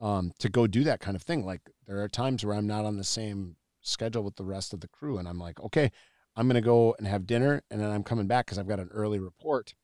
um, 0.00 0.32
to 0.38 0.48
go 0.48 0.68
do 0.68 0.84
that 0.84 1.00
kind 1.00 1.16
of 1.16 1.22
thing. 1.22 1.44
Like 1.44 1.62
there 1.86 2.02
are 2.02 2.08
times 2.08 2.44
where 2.44 2.54
I'm 2.54 2.66
not 2.66 2.84
on 2.84 2.96
the 2.96 3.04
same 3.04 3.56
schedule 3.80 4.22
with 4.22 4.36
the 4.36 4.44
rest 4.44 4.72
of 4.72 4.80
the 4.80 4.88
crew, 4.88 5.18
and 5.18 5.26
I'm 5.26 5.38
like, 5.38 5.60
okay, 5.60 5.90
I'm 6.36 6.46
gonna 6.46 6.60
go 6.60 6.94
and 6.98 7.06
have 7.06 7.26
dinner, 7.26 7.62
and 7.70 7.80
then 7.80 7.90
I'm 7.90 8.04
coming 8.04 8.28
back 8.28 8.46
because 8.46 8.58
I've 8.58 8.68
got 8.68 8.80
an 8.80 8.90
early 8.92 9.18
report 9.18 9.74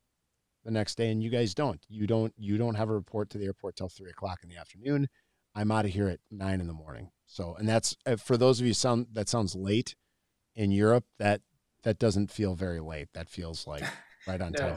the 0.64 0.70
next 0.70 0.96
day, 0.96 1.10
and 1.10 1.22
you 1.22 1.30
guys 1.30 1.54
don't. 1.54 1.84
You 1.88 2.06
don't. 2.06 2.32
You 2.36 2.56
don't 2.56 2.76
have 2.76 2.88
a 2.88 2.94
report 2.94 3.30
to 3.30 3.38
the 3.38 3.46
airport 3.46 3.76
till 3.76 3.88
three 3.88 4.10
o'clock 4.10 4.40
in 4.42 4.48
the 4.48 4.56
afternoon. 4.56 5.08
I'm 5.54 5.70
out 5.70 5.84
of 5.84 5.90
here 5.92 6.08
at 6.08 6.20
nine 6.30 6.60
in 6.60 6.66
the 6.66 6.72
morning. 6.72 7.10
So, 7.26 7.54
and 7.58 7.68
that's 7.68 7.96
uh, 8.06 8.16
for 8.16 8.36
those 8.36 8.60
of 8.60 8.66
you 8.66 8.74
sound 8.74 9.08
that 9.12 9.28
sounds 9.28 9.54
late 9.54 9.94
in 10.54 10.70
Europe. 10.70 11.04
That 11.18 11.40
that 11.82 11.98
doesn't 11.98 12.30
feel 12.30 12.54
very 12.54 12.80
late. 12.80 13.08
That 13.14 13.28
feels 13.28 13.66
like 13.66 13.84
right 14.26 14.40
on 14.40 14.52
no. 14.52 14.58
time. 14.58 14.76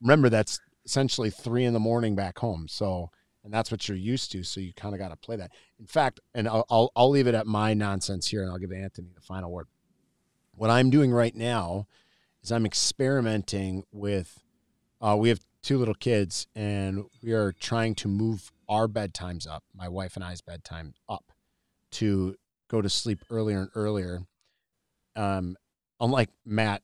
Remember, 0.00 0.28
that's 0.28 0.60
essentially 0.84 1.30
three 1.30 1.64
in 1.64 1.74
the 1.74 1.80
morning 1.80 2.14
back 2.14 2.38
home. 2.38 2.66
So, 2.68 3.10
and 3.44 3.52
that's 3.52 3.70
what 3.70 3.88
you're 3.88 3.96
used 3.96 4.32
to. 4.32 4.42
So 4.42 4.60
you 4.60 4.72
kind 4.74 4.94
of 4.94 4.98
got 4.98 5.08
to 5.08 5.16
play 5.16 5.36
that. 5.36 5.52
In 5.78 5.86
fact, 5.86 6.20
and 6.34 6.48
I'll, 6.48 6.64
I'll, 6.70 6.92
I'll 6.96 7.10
leave 7.10 7.26
it 7.26 7.34
at 7.34 7.46
my 7.46 7.74
nonsense 7.74 8.28
here, 8.28 8.42
and 8.42 8.50
I'll 8.50 8.58
give 8.58 8.72
Anthony 8.72 9.10
the 9.14 9.20
final 9.20 9.50
word. 9.50 9.66
What 10.54 10.70
I'm 10.70 10.90
doing 10.90 11.12
right 11.12 11.34
now 11.34 11.86
is 12.42 12.50
I'm 12.50 12.66
experimenting 12.66 13.84
with. 13.92 14.42
Uh, 15.02 15.16
we 15.18 15.30
have 15.30 15.40
two 15.62 15.78
little 15.78 15.94
kids, 15.94 16.46
and 16.54 17.04
we 17.22 17.32
are 17.32 17.52
trying 17.52 17.94
to 17.94 18.08
move 18.08 18.52
our 18.68 18.86
bedtimes 18.86 19.48
up. 19.48 19.64
My 19.74 19.88
wife 19.88 20.14
and 20.14 20.24
I's 20.24 20.42
bedtime 20.42 20.92
up 21.08 21.32
to 21.92 22.36
go 22.68 22.80
to 22.80 22.88
sleep 22.88 23.20
earlier 23.30 23.60
and 23.60 23.70
earlier. 23.74 24.20
Um, 25.16 25.56
unlike 26.00 26.30
Matt, 26.44 26.82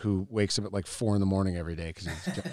who 0.00 0.26
wakes 0.30 0.58
up 0.58 0.66
at 0.66 0.72
like 0.72 0.86
four 0.86 1.14
in 1.14 1.20
the 1.20 1.26
morning 1.26 1.56
every 1.56 1.74
day 1.74 1.88
because 1.94 2.06
he's. 2.06 2.44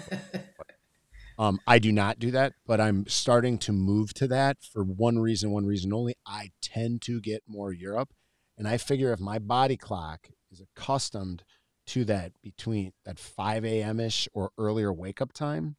um, 1.38 1.60
I 1.66 1.78
do 1.78 1.92
not 1.92 2.18
do 2.18 2.30
that, 2.32 2.54
but 2.66 2.80
I'm 2.80 3.06
starting 3.06 3.58
to 3.58 3.72
move 3.72 4.14
to 4.14 4.28
that 4.28 4.58
for 4.62 4.82
one 4.82 5.18
reason, 5.18 5.50
one 5.50 5.66
reason 5.66 5.92
only. 5.92 6.14
I 6.26 6.50
tend 6.62 7.02
to 7.02 7.20
get 7.20 7.42
more 7.46 7.72
Europe, 7.72 8.14
and 8.56 8.66
I 8.66 8.78
figure 8.78 9.12
if 9.12 9.20
my 9.20 9.38
body 9.38 9.76
clock 9.76 10.28
is 10.50 10.60
accustomed 10.60 11.44
to 11.86 12.04
that 12.06 12.32
between 12.42 12.92
that 13.04 13.18
5 13.18 13.64
a.m. 13.64 14.00
ish 14.00 14.28
or 14.32 14.50
earlier 14.56 14.92
wake 14.92 15.20
up 15.20 15.32
time, 15.32 15.76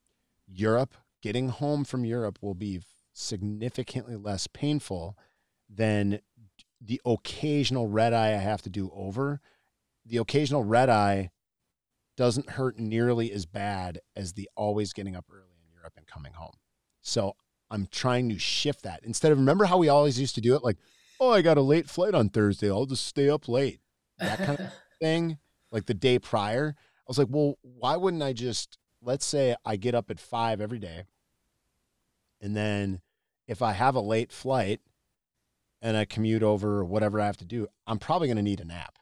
Europe, 0.48 0.94
getting 1.24 1.50
home 1.50 1.84
from 1.84 2.06
Europe 2.06 2.38
will 2.42 2.54
be 2.54 2.82
significantly 3.14 4.16
less 4.16 4.46
painful 4.46 5.18
than 5.70 6.20
the 6.82 7.02
occasional 7.06 7.88
red 7.88 8.14
eye 8.14 8.30
I 8.30 8.38
have 8.38 8.62
to 8.64 8.70
do 8.70 8.92
over. 8.94 9.42
The 10.06 10.18
occasional 10.18 10.64
red 10.64 10.90
eye 10.90 11.32
doesn't 12.16 12.52
hurt 12.52 12.80
nearly 12.80 13.32
as 13.32 13.46
bad 13.46 14.00
as 14.16 14.34
the 14.34 14.50
always 14.56 14.94
getting 14.94 15.16
up 15.16 15.26
early 15.32 15.58
in 15.64 15.74
Europe 15.74 15.94
and 15.98 16.08
coming 16.08 16.34
home. 16.34 16.54
So 17.02 17.36
I'm 17.70 17.88
trying 17.92 18.30
to 18.30 18.40
shift 18.40 18.84
that. 18.84 19.02
Instead 19.04 19.32
of 19.32 19.38
remember 19.38 19.66
how 19.66 19.78
we 19.78 19.90
always 19.90 20.20
used 20.20 20.36
to 20.36 20.42
do 20.42 20.56
it 20.56 20.64
like, 20.64 20.78
oh, 21.20 21.32
I 21.32 21.42
got 21.42 21.58
a 21.58 21.62
late 21.62 21.90
flight 21.90 22.14
on 22.14 22.30
Thursday. 22.30 22.70
I'll 22.70 22.86
just 22.86 23.08
stay 23.08 23.30
up 23.30 23.48
late. 23.48 23.80
That 24.20 24.38
kind 24.38 24.60
of 24.60 24.68
thing, 25.02 25.40
like 25.72 25.86
the 25.86 25.94
day 25.94 26.20
prior. 26.20 26.76
I 26.78 27.04
was 27.08 27.18
like, 27.18 27.28
well, 27.30 27.58
why 27.62 27.98
wouldn't 27.98 28.24
I 28.24 28.34
just 28.34 28.78
let's 29.06 29.26
say 29.26 29.56
I 29.64 29.78
get 29.78 29.96
up 29.96 30.10
at 30.10 30.20
five 30.20 30.60
every 30.60 30.80
day. 30.80 31.04
And 32.42 32.56
then 32.56 33.02
if 33.48 33.62
I 33.62 33.72
have 33.74 33.96
a 33.96 34.02
late 34.02 34.32
flight 34.32 34.82
and 35.86 35.96
I 35.96 36.04
commute 36.06 36.42
over 36.42 36.80
or 36.80 36.86
whatever 36.86 37.22
I 37.22 37.28
have 37.28 37.38
to 37.38 37.46
do, 37.46 37.68
I'm 37.86 38.00
probably 38.00 38.28
going 38.28 38.38
to 38.38 38.44
need 38.44 38.60
a 38.60 38.66
nap. 38.66 38.98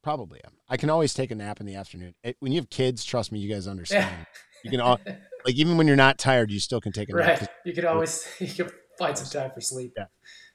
Probably 0.00 0.40
am. 0.44 0.52
I 0.68 0.76
can 0.76 0.90
always 0.90 1.12
take 1.12 1.32
a 1.32 1.34
nap 1.34 1.58
in 1.58 1.66
the 1.66 1.74
afternoon. 1.74 2.14
It, 2.22 2.36
when 2.38 2.52
you 2.52 2.60
have 2.60 2.70
kids, 2.70 3.04
trust 3.04 3.32
me, 3.32 3.40
you 3.40 3.52
guys 3.52 3.66
understand. 3.66 4.26
you 4.64 4.70
can 4.70 4.80
all, 4.80 5.00
like 5.44 5.56
even 5.56 5.76
when 5.76 5.88
you're 5.88 5.96
not 5.96 6.16
tired, 6.16 6.52
you 6.52 6.60
still 6.60 6.80
can 6.80 6.92
take 6.92 7.10
a 7.10 7.16
right. 7.16 7.40
nap. 7.40 7.50
You 7.64 7.72
can 7.74 7.84
always 7.84 8.24
you 8.38 8.46
can 8.46 8.70
find 8.96 9.18
some 9.18 9.26
time 9.26 9.50
for 9.52 9.60
sleep. 9.60 9.92
Yeah. 9.96 10.04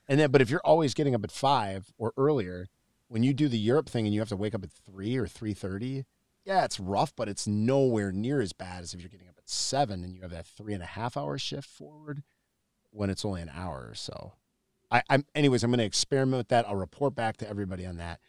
And 0.07 0.17
then, 0.17 0.31
but 0.31 0.41
if 0.41 0.49
you're 0.49 0.61
always 0.63 0.93
getting 0.93 1.13
up 1.13 1.25
at 1.25 1.31
five 1.31 1.91
or 1.97 2.13
earlier, 2.15 2.67
when 3.09 3.21
you 3.21 3.33
do 3.33 3.49
the 3.49 3.59
Europe 3.59 3.89
thing 3.89 4.05
and 4.05 4.13
you 4.13 4.21
have 4.21 4.29
to 4.29 4.37
wake 4.37 4.55
up 4.55 4.63
at 4.63 4.71
three 4.71 5.17
or 5.17 5.27
three 5.27 5.53
thirty, 5.53 6.05
yeah, 6.45 6.63
it's 6.63 6.79
rough, 6.79 7.13
but 7.17 7.27
it's 7.27 7.47
nowhere 7.47 8.13
near 8.13 8.39
as 8.39 8.53
bad 8.53 8.81
as 8.81 8.93
if 8.93 9.01
you're 9.01 9.09
getting 9.09 9.27
up 9.27 9.37
at 9.37 9.49
seven 9.49 10.05
and 10.05 10.15
you 10.15 10.21
have 10.21 10.31
that 10.31 10.47
three 10.47 10.73
and 10.73 10.83
a 10.83 10.87
half 10.87 11.17
hour 11.17 11.37
shift 11.37 11.67
forward 11.67 12.23
when 12.91 13.09
it's 13.09 13.25
only 13.25 13.41
an 13.41 13.51
hour 13.53 13.87
or 13.89 13.95
so. 13.95 14.33
I, 14.93 15.01
am 15.09 15.25
anyways, 15.33 15.63
I'm 15.63 15.71
going 15.71 15.79
to 15.79 15.85
experiment 15.85 16.39
with 16.39 16.47
that. 16.49 16.67
I'll 16.67 16.75
report 16.75 17.15
back 17.15 17.37
to 17.37 17.49
everybody 17.49 17.85
on 17.85 17.97
that. 17.97 18.19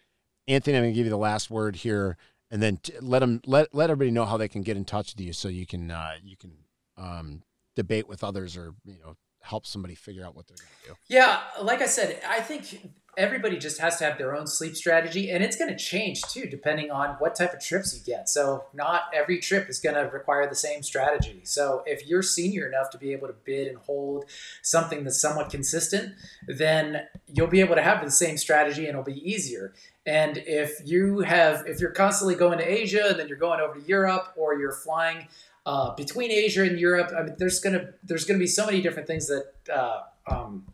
Anthony, 0.49 0.77
I'm 0.77 0.85
going 0.85 0.95
to 0.95 0.97
give 0.97 1.07
you 1.07 1.11
the 1.11 1.17
last 1.17 1.51
word 1.51 1.77
here, 1.77 2.17
and 2.51 2.63
then 2.63 2.79
t- 2.79 2.95
let 3.01 3.21
them 3.21 3.41
let 3.47 3.75
let 3.75 3.91
everybody 3.91 4.11
know 4.11 4.25
how 4.25 4.37
they 4.37 4.49
can 4.49 4.63
get 4.63 4.77
in 4.77 4.85
touch 4.85 5.15
with 5.15 5.25
you, 5.25 5.33
so 5.33 5.49
you 5.49 5.67
can 5.67 5.91
uh, 5.91 6.15
you 6.23 6.37
can 6.37 6.53
um, 6.97 7.43
debate 7.77 8.09
with 8.09 8.25
others 8.25 8.57
or 8.57 8.75
you 8.85 8.99
know 9.05 9.17
help 9.43 9.67
somebody 9.67 9.95
figure 9.95 10.25
out 10.25 10.35
what 10.35 10.47
they're 10.47 10.57
going 10.57 10.69
to 10.83 10.89
do. 10.89 10.95
Yeah, 11.09 11.41
like 11.63 11.83
I 11.83 11.87
said, 11.87 12.21
I 12.27 12.41
think 12.41 12.91
everybody 13.17 13.59
just 13.59 13.81
has 13.81 13.97
to 13.99 14.05
have 14.05 14.19
their 14.19 14.35
own 14.35 14.47
sleep 14.47 14.77
strategy 14.77 15.31
and 15.31 15.43
it's 15.43 15.57
going 15.57 15.71
to 15.71 15.77
change 15.77 16.23
too 16.23 16.47
depending 16.47 16.91
on 16.91 17.11
what 17.19 17.35
type 17.35 17.53
of 17.53 17.61
trips 17.61 17.95
you 17.95 18.05
get. 18.05 18.29
So 18.29 18.65
not 18.73 19.03
every 19.15 19.39
trip 19.39 19.69
is 19.69 19.79
going 19.79 19.95
to 19.95 20.03
require 20.03 20.49
the 20.49 20.55
same 20.55 20.83
strategy. 20.83 21.41
So 21.45 21.83
if 21.87 22.07
you're 22.07 22.23
senior 22.23 22.67
enough 22.67 22.91
to 22.91 22.99
be 22.99 23.13
able 23.13 23.29
to 23.29 23.35
bid 23.45 23.69
and 23.69 23.79
hold 23.79 24.27
something 24.63 25.05
that's 25.05 25.21
somewhat 25.21 25.51
consistent 25.51 26.15
then 26.47 27.07
you'll 27.33 27.47
be 27.47 27.61
able 27.61 27.75
to 27.75 27.83
have 27.83 28.05
the 28.05 28.11
same 28.11 28.37
strategy 28.37 28.83
and 28.87 28.91
it'll 28.91 29.03
be 29.03 29.29
easier. 29.29 29.73
And 30.07 30.37
if 30.47 30.81
you 30.85 31.21
have 31.21 31.65
if 31.67 31.81
you're 31.81 31.93
constantly 31.93 32.35
going 32.35 32.59
to 32.59 32.65
asia 32.65 33.07
and 33.09 33.19
then 33.19 33.29
you're 33.29 33.39
going 33.39 33.61
over 33.61 33.81
to 33.81 33.87
europe 33.87 34.33
or 34.37 34.59
you're 34.59 34.73
flying 34.73 35.29
uh, 35.67 35.95
between 35.95 36.31
asia 36.31 36.63
and 36.63 36.79
europe 36.79 37.11
I 37.17 37.23
mean, 37.23 37.37
there's 37.39 37.59
gonna 37.61 37.91
there's 38.03 38.25
gonna 38.25 38.39
be 38.39 38.47
so 38.47 38.67
many 38.67 38.83
different 38.83 39.09
things 39.09 39.29
that 39.29 39.47
uh, 39.73 40.01
um, 40.27 40.67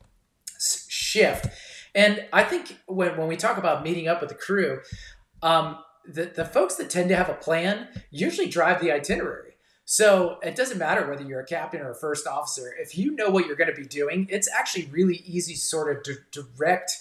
shift 0.59 1.47
and 1.95 2.24
I 2.32 2.45
think 2.45 2.78
when, 2.86 3.16
when 3.16 3.28
we 3.28 3.36
talk 3.36 3.59
about 3.59 3.82
meeting 3.82 4.09
up 4.09 4.20
with 4.20 4.30
the 4.30 4.36
crew, 4.36 4.80
um, 5.43 5.78
the, 6.07 6.26
the 6.34 6.45
folks 6.45 6.76
that 6.76 6.91
tend 6.91 7.09
to 7.11 7.16
have 7.16 7.28
a 7.28 7.34
plan 7.34 7.88
usually 8.11 8.49
drive 8.49 8.80
the 8.80 8.93
itinerary. 8.93 9.51
So 9.84 10.38
it 10.43 10.55
doesn't 10.55 10.78
matter 10.78 11.09
whether 11.09 11.24
you're 11.24 11.41
a 11.41 11.47
captain 11.47 11.80
or 11.80 11.91
a 11.91 11.97
first 11.97 12.26
officer. 12.26 12.72
If 12.78 12.97
you 12.97 13.11
know 13.16 13.28
what 13.28 13.47
you're 13.47 13.57
going 13.57 13.74
to 13.74 13.80
be 13.80 13.86
doing, 13.86 14.28
it's 14.30 14.49
actually 14.57 14.86
really 14.86 15.16
easy 15.26 15.57
sort 15.57 15.95
of 15.97 16.05
to 16.05 16.18
direct 16.30 16.93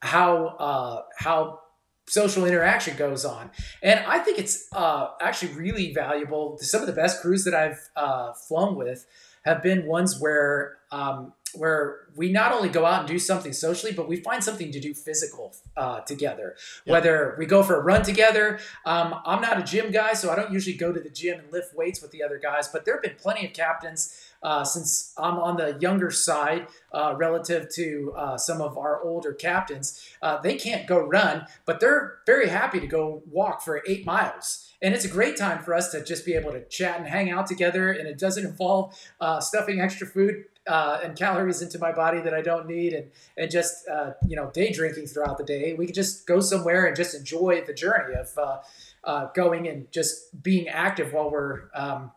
how 0.00 0.46
uh, 0.58 1.02
how 1.18 1.60
social 2.06 2.44
interaction 2.44 2.96
goes 2.96 3.24
on. 3.24 3.50
And 3.82 4.00
I 4.06 4.20
think 4.20 4.38
it's 4.38 4.68
uh, 4.72 5.08
actually 5.20 5.54
really 5.54 5.92
valuable. 5.92 6.56
Some 6.60 6.82
of 6.82 6.86
the 6.86 6.92
best 6.92 7.20
crews 7.20 7.44
that 7.44 7.54
I've 7.54 7.80
uh, 7.96 8.32
flown 8.32 8.76
with 8.76 9.06
have 9.44 9.62
been 9.62 9.86
ones 9.86 10.20
where 10.20 10.76
um, 10.92 11.32
where 11.56 12.06
we 12.14 12.32
not 12.32 12.52
only 12.52 12.68
go 12.68 12.86
out 12.86 13.00
and 13.00 13.08
do 13.08 13.18
something 13.18 13.52
socially, 13.52 13.92
but 13.92 14.08
we 14.08 14.16
find 14.16 14.42
something 14.42 14.72
to 14.72 14.80
do 14.80 14.94
physical 14.94 15.54
uh, 15.76 16.00
together. 16.00 16.56
Yep. 16.84 16.92
Whether 16.92 17.36
we 17.38 17.46
go 17.46 17.62
for 17.62 17.76
a 17.76 17.82
run 17.82 18.02
together, 18.02 18.58
um, 18.84 19.14
I'm 19.24 19.42
not 19.42 19.58
a 19.58 19.62
gym 19.62 19.90
guy, 19.90 20.14
so 20.14 20.30
I 20.30 20.36
don't 20.36 20.52
usually 20.52 20.76
go 20.76 20.92
to 20.92 21.00
the 21.00 21.10
gym 21.10 21.40
and 21.40 21.52
lift 21.52 21.74
weights 21.74 22.00
with 22.00 22.10
the 22.10 22.22
other 22.22 22.38
guys. 22.38 22.68
But 22.68 22.84
there 22.84 22.94
have 22.94 23.02
been 23.02 23.16
plenty 23.16 23.46
of 23.46 23.52
captains 23.52 24.32
uh, 24.42 24.64
since 24.64 25.12
I'm 25.18 25.38
on 25.38 25.56
the 25.56 25.76
younger 25.80 26.10
side 26.10 26.68
uh, 26.92 27.14
relative 27.16 27.68
to 27.74 28.14
uh, 28.16 28.38
some 28.38 28.60
of 28.60 28.78
our 28.78 29.02
older 29.02 29.32
captains. 29.32 30.02
Uh, 30.22 30.40
they 30.40 30.56
can't 30.56 30.86
go 30.86 30.98
run, 30.98 31.46
but 31.64 31.80
they're 31.80 32.18
very 32.26 32.48
happy 32.48 32.80
to 32.80 32.86
go 32.86 33.22
walk 33.30 33.62
for 33.62 33.82
eight 33.86 34.06
miles. 34.06 34.65
And 34.82 34.94
it's 34.94 35.04
a 35.04 35.08
great 35.08 35.36
time 35.36 35.62
for 35.62 35.74
us 35.74 35.90
to 35.92 36.04
just 36.04 36.24
be 36.26 36.34
able 36.34 36.52
to 36.52 36.64
chat 36.66 36.98
and 36.98 37.06
hang 37.06 37.30
out 37.30 37.46
together. 37.46 37.90
And 37.90 38.06
it 38.06 38.18
doesn't 38.18 38.44
involve 38.44 38.94
uh, 39.20 39.40
stuffing 39.40 39.80
extra 39.80 40.06
food 40.06 40.44
uh, 40.66 41.00
and 41.02 41.16
calories 41.16 41.62
into 41.62 41.78
my 41.78 41.92
body 41.92 42.20
that 42.20 42.34
I 42.34 42.42
don't 42.42 42.66
need, 42.66 42.92
and 42.92 43.10
and 43.36 43.50
just 43.50 43.88
uh, 43.88 44.12
you 44.26 44.36
know 44.36 44.50
day 44.52 44.72
drinking 44.72 45.06
throughout 45.06 45.38
the 45.38 45.44
day. 45.44 45.74
We 45.74 45.86
could 45.86 45.94
just 45.94 46.26
go 46.26 46.40
somewhere 46.40 46.86
and 46.86 46.96
just 46.96 47.14
enjoy 47.14 47.62
the 47.66 47.74
journey 47.74 48.14
of 48.14 48.36
uh, 48.36 48.58
uh 49.04 49.26
going 49.34 49.68
and 49.68 49.90
just 49.92 50.42
being 50.42 50.68
active 50.68 51.12
while 51.12 51.30
we're 51.30 51.70
um, 51.74 52.10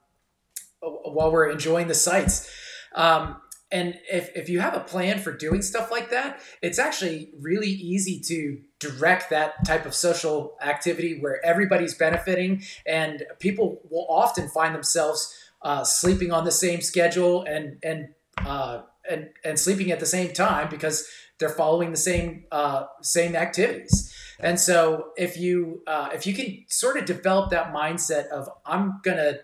while 0.82 1.32
we're 1.32 1.50
enjoying 1.50 1.88
the 1.88 1.96
sights. 1.96 2.50
Um, 2.96 3.40
and 3.72 4.00
if, 4.12 4.36
if 4.36 4.50
you 4.50 4.60
have 4.62 4.74
a 4.74 4.80
plan 4.80 5.20
for 5.20 5.32
doing 5.32 5.62
stuff 5.62 5.92
like 5.92 6.10
that, 6.10 6.42
it's 6.62 6.80
actually 6.80 7.32
really 7.40 7.70
easy 7.70 8.20
to 8.22 8.60
direct 8.80 9.30
that 9.30 9.64
type 9.66 9.86
of 9.86 9.94
social 9.94 10.58
activity 10.62 11.20
where 11.20 11.44
everybody's 11.46 11.94
benefiting, 11.94 12.64
and 12.86 13.24
people 13.40 13.82
will 13.90 14.08
often 14.10 14.50
find 14.50 14.74
themselves 14.74 15.36
uh, 15.62 15.84
sleeping 15.84 16.32
on 16.32 16.46
the 16.46 16.52
same 16.52 16.82
schedule 16.82 17.44
and 17.44 17.78
and 17.84 18.10
uh, 18.46 18.82
and 19.10 19.30
and 19.44 19.60
sleeping 19.60 19.92
at 19.92 20.00
the 20.00 20.06
same 20.06 20.34
time 20.34 20.70
because 20.70 21.08
they're 21.40 21.50
following 21.50 21.92
the 21.92 21.98
same 21.98 22.46
uh, 22.52 22.86
same 23.02 23.36
activities. 23.36 24.14
And 24.40 24.60
so 24.60 25.12
if 25.18 25.38
you 25.38 25.84
uh, 25.86 26.10
if 26.14 26.26
you 26.26 26.34
can 26.34 26.66
sort 26.70 26.98
of 26.98 27.06
develop 27.06 27.52
that 27.52 27.74
mindset 27.74 28.28
of 28.30 28.50
I'm 28.66 29.00
gonna 29.04 29.40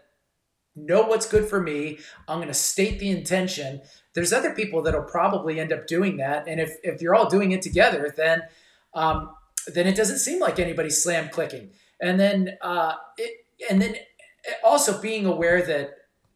know 0.75 1.03
what's 1.03 1.27
good 1.27 1.45
for 1.45 1.61
me, 1.61 1.99
I'm 2.27 2.39
gonna 2.39 2.53
state 2.53 2.99
the 2.99 3.09
intention. 3.09 3.81
There's 4.15 4.33
other 4.33 4.53
people 4.53 4.81
that'll 4.81 5.03
probably 5.03 5.59
end 5.59 5.71
up 5.71 5.87
doing 5.87 6.17
that, 6.17 6.47
and 6.47 6.59
if 6.59 6.77
if 6.83 7.01
you're 7.01 7.13
all 7.13 7.29
doing 7.29 7.51
it 7.51 7.61
together, 7.61 8.13
then 8.15 8.43
um, 8.93 9.29
then 9.73 9.87
it 9.87 9.95
doesn't 9.95 10.19
seem 10.19 10.39
like 10.39 10.57
anybody's 10.57 11.03
slam 11.03 11.29
clicking. 11.29 11.71
And 12.01 12.19
then 12.19 12.57
uh, 12.61 12.93
it 13.17 13.45
and 13.69 13.81
then 13.81 13.95
also 14.63 14.99
being 15.01 15.25
aware 15.25 15.61
that 15.61 15.95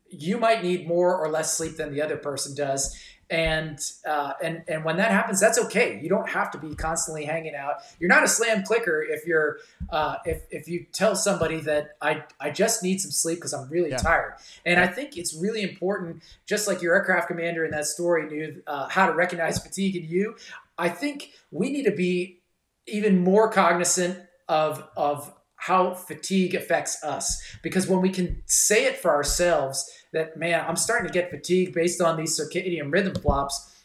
you 0.09 0.37
might 0.37 0.63
need 0.63 0.87
more 0.87 1.17
or 1.17 1.29
less 1.29 1.57
sleep 1.57 1.77
than 1.77 1.91
the 1.91 2.01
other 2.01 2.17
person 2.17 2.55
does 2.55 2.97
and 3.29 3.79
uh, 4.07 4.33
and 4.41 4.63
and 4.67 4.83
when 4.83 4.97
that 4.97 5.11
happens, 5.11 5.39
that's 5.39 5.59
okay. 5.59 5.99
You 6.01 6.09
don't 6.09 6.27
have 6.27 6.49
to 6.51 6.57
be 6.57 6.73
constantly 6.73 7.25
hanging 7.25 7.53
out. 7.53 7.75
You're 7.99 8.09
not 8.09 8.23
a 8.23 8.27
slam 8.27 8.63
clicker 8.63 9.03
if 9.03 9.25
you're 9.27 9.59
uh, 9.91 10.15
if 10.25 10.43
if 10.49 10.67
you 10.67 10.87
tell 10.91 11.15
somebody 11.15 11.59
that 11.61 11.91
I 12.01 12.23
I 12.39 12.49
just 12.49 12.81
need 12.81 12.99
some 13.01 13.11
sleep 13.11 13.37
because 13.37 13.53
I'm 13.53 13.69
really 13.69 13.91
yeah. 13.91 13.97
tired. 13.97 14.33
And 14.65 14.79
I 14.79 14.87
think 14.87 15.15
it's 15.15 15.35
really 15.35 15.61
important, 15.61 16.23
just 16.47 16.67
like 16.67 16.81
your 16.81 16.95
aircraft 16.95 17.27
commander 17.27 17.63
in 17.63 17.71
that 17.71 17.85
story 17.85 18.27
knew 18.27 18.63
uh, 18.65 18.89
how 18.89 19.05
to 19.05 19.13
recognize 19.13 19.59
fatigue 19.59 19.95
in 19.95 20.05
you. 20.05 20.35
I 20.79 20.89
think 20.89 21.31
we 21.51 21.69
need 21.69 21.83
to 21.83 21.91
be 21.91 22.41
even 22.87 23.23
more 23.23 23.51
cognizant 23.51 24.17
of 24.47 24.87
of 24.97 25.31
how 25.55 25.93
fatigue 25.93 26.55
affects 26.55 27.03
us 27.03 27.39
because 27.61 27.85
when 27.85 28.01
we 28.01 28.09
can 28.09 28.41
say 28.45 28.85
it 28.85 28.97
for 28.97 29.11
ourselves 29.11 29.91
that 30.11 30.37
man 30.37 30.63
i'm 30.67 30.75
starting 30.75 31.07
to 31.07 31.13
get 31.13 31.29
fatigued 31.29 31.73
based 31.73 32.01
on 32.01 32.17
these 32.17 32.39
circadian 32.39 32.91
rhythm 32.91 33.15
flops 33.15 33.75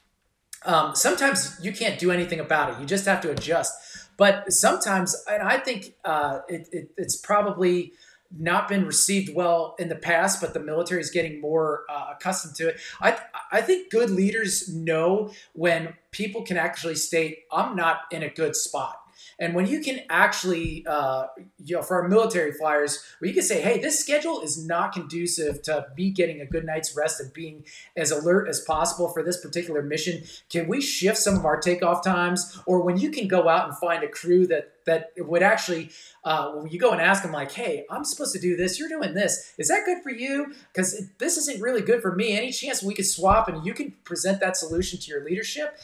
um, 0.67 0.95
sometimes 0.95 1.59
you 1.63 1.73
can't 1.73 1.99
do 1.99 2.11
anything 2.11 2.41
about 2.41 2.73
it 2.73 2.81
you 2.81 2.87
just 2.87 3.05
have 3.05 3.21
to 3.21 3.31
adjust 3.31 3.75
but 4.17 4.53
sometimes 4.53 5.15
and 5.31 5.43
i 5.43 5.57
think 5.57 5.95
uh, 6.05 6.41
it, 6.49 6.69
it, 6.73 6.91
it's 6.97 7.17
probably 7.17 7.93
not 8.37 8.69
been 8.69 8.85
received 8.85 9.35
well 9.35 9.75
in 9.79 9.89
the 9.89 9.95
past, 9.95 10.41
but 10.41 10.55
the 10.55 10.61
military 10.61 11.01
is 11.01 11.11
getting 11.11 11.41
more 11.41 11.85
uh, 11.89 12.07
accustomed 12.15 12.55
to 12.57 12.69
it. 12.69 12.81
I, 13.01 13.19
I 13.53 13.61
think 13.61 13.91
good 13.91 14.11
leaders 14.11 14.69
know 14.75 15.31
when 15.53 15.95
people 16.11 16.43
can 16.43 16.57
actually 16.57 16.97
state, 16.97 17.41
I'm 17.53 17.77
not 17.77 18.03
in 18.11 18.23
a 18.23 18.29
good 18.29 18.57
spot. 18.57 19.04
And 19.39 19.55
when 19.55 19.67
you 19.67 19.81
can 19.81 20.01
actually, 20.11 20.85
uh, 20.87 21.27
you 21.59 21.77
know, 21.77 21.83
for 21.83 22.01
our 22.01 22.09
military 22.09 22.53
flyers, 22.53 23.03
where 23.19 23.29
you 23.29 23.35
can 23.35 23.43
say, 23.43 23.61
hey, 23.61 23.81
this 23.81 23.99
schedule 23.99 24.41
is 24.41 24.65
not 24.65 24.93
conducive 24.93 25.63
to 25.63 25.87
me 25.97 26.11
getting 26.11 26.41
a 26.41 26.47
good 26.47 26.65
night's 26.65 26.97
rest 26.97 27.21
and 27.21 27.33
being 27.33 27.65
as 27.97 28.11
alert 28.11 28.49
as 28.49 28.61
possible 28.61 29.09
for 29.09 29.23
this 29.23 29.41
particular 29.41 29.83
mission. 29.83 30.23
Can 30.51 30.69
we 30.69 30.81
shift 30.81 31.19
some 31.19 31.37
of 31.37 31.45
our 31.45 31.61
takeoff 31.61 32.05
times? 32.05 32.61
Or 32.67 32.83
when 32.83 32.97
you 32.97 33.11
can 33.11 33.29
go 33.29 33.49
out 33.49 33.69
and 33.69 33.77
find 33.79 34.03
a 34.05 34.09
crew 34.09 34.47
that 34.49 34.71
that 34.87 35.13
would 35.17 35.43
actually, 35.43 35.91
uh, 36.25 36.53
when 36.53 36.71
you 36.71 36.79
go 36.79 36.91
and 36.91 37.01
ask 37.01 37.23
them, 37.23 37.33
like, 37.33 37.53
hey, 37.53 37.87
I'm 37.91 38.05
supposed 38.05 38.35
to 38.35 38.39
do 38.41 38.55
this, 38.55 38.79
you're 38.79 38.89
doing 38.89 39.15
this. 39.15 39.55
Is 39.59 39.69
that 39.69 39.85
good 39.87 40.03
for 40.03 40.11
you? 40.11 40.53
Because 40.73 41.09
this 41.19 41.37
isn't 41.39 41.63
really 41.63 41.81
good 41.81 42.03
for 42.03 42.15
me. 42.15 42.37
Any 42.37 42.53
chance 42.53 42.83
we 42.83 42.95
could 42.95 43.07
swap 43.07 43.49
and 43.49 43.65
you 43.65 43.73
can 43.73 43.95
present 44.05 44.41
that 44.41 44.57
solution 44.57 44.99
to 45.01 45.11
your 45.11 45.25
leadership? 45.25 45.79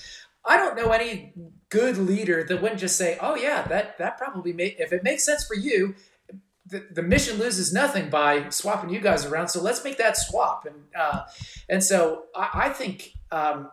I 0.45 0.57
don't 0.57 0.77
know 0.77 0.91
any 0.91 1.35
good 1.69 1.99
leader 1.99 2.45
that 2.45 2.61
wouldn't 2.61 2.81
just 2.81 2.97
say, 2.97 3.19
"Oh 3.21 3.37
yeah, 3.37 3.63
that 3.69 3.99
that 3.99 4.19
probably 4.19 4.53
may 4.53 4.77
if 4.79 4.93
it 4.93 5.03
makes 5.03 5.25
sense 5.25 5.45
for 5.45 5.55
you." 5.55 5.95
The, 6.67 6.87
the 6.93 7.03
mission 7.03 7.39
loses 7.39 7.73
nothing 7.73 8.11
by 8.11 8.49
swapping 8.51 8.91
you 8.91 9.01
guys 9.01 9.27
around, 9.27 9.49
so 9.49 9.61
let's 9.61 9.83
make 9.83 9.99
that 9.99 10.17
swap. 10.17 10.67
And 10.67 10.85
uh, 10.97 11.23
and 11.69 11.83
so 11.83 12.27
I, 12.35 12.51
I 12.55 12.69
think 12.69 13.13
um, 13.33 13.71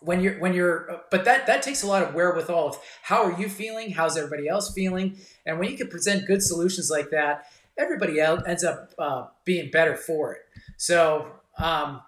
when 0.00 0.20
you're 0.20 0.38
when 0.38 0.54
you're, 0.54 1.02
but 1.10 1.24
that 1.24 1.46
that 1.46 1.62
takes 1.62 1.82
a 1.82 1.86
lot 1.86 2.02
of 2.02 2.14
wherewithal 2.14 2.68
of 2.68 2.78
how 3.02 3.24
are 3.24 3.40
you 3.40 3.48
feeling, 3.48 3.90
how's 3.90 4.16
everybody 4.16 4.48
else 4.48 4.72
feeling, 4.72 5.16
and 5.46 5.58
when 5.58 5.70
you 5.70 5.76
can 5.76 5.88
present 5.88 6.26
good 6.26 6.42
solutions 6.42 6.90
like 6.90 7.10
that, 7.10 7.46
everybody 7.76 8.20
else 8.20 8.42
ends 8.46 8.62
up 8.62 8.92
uh, 8.98 9.26
being 9.44 9.70
better 9.70 9.96
for 9.96 10.34
it. 10.34 10.42
So. 10.76 11.32
Um, 11.58 12.00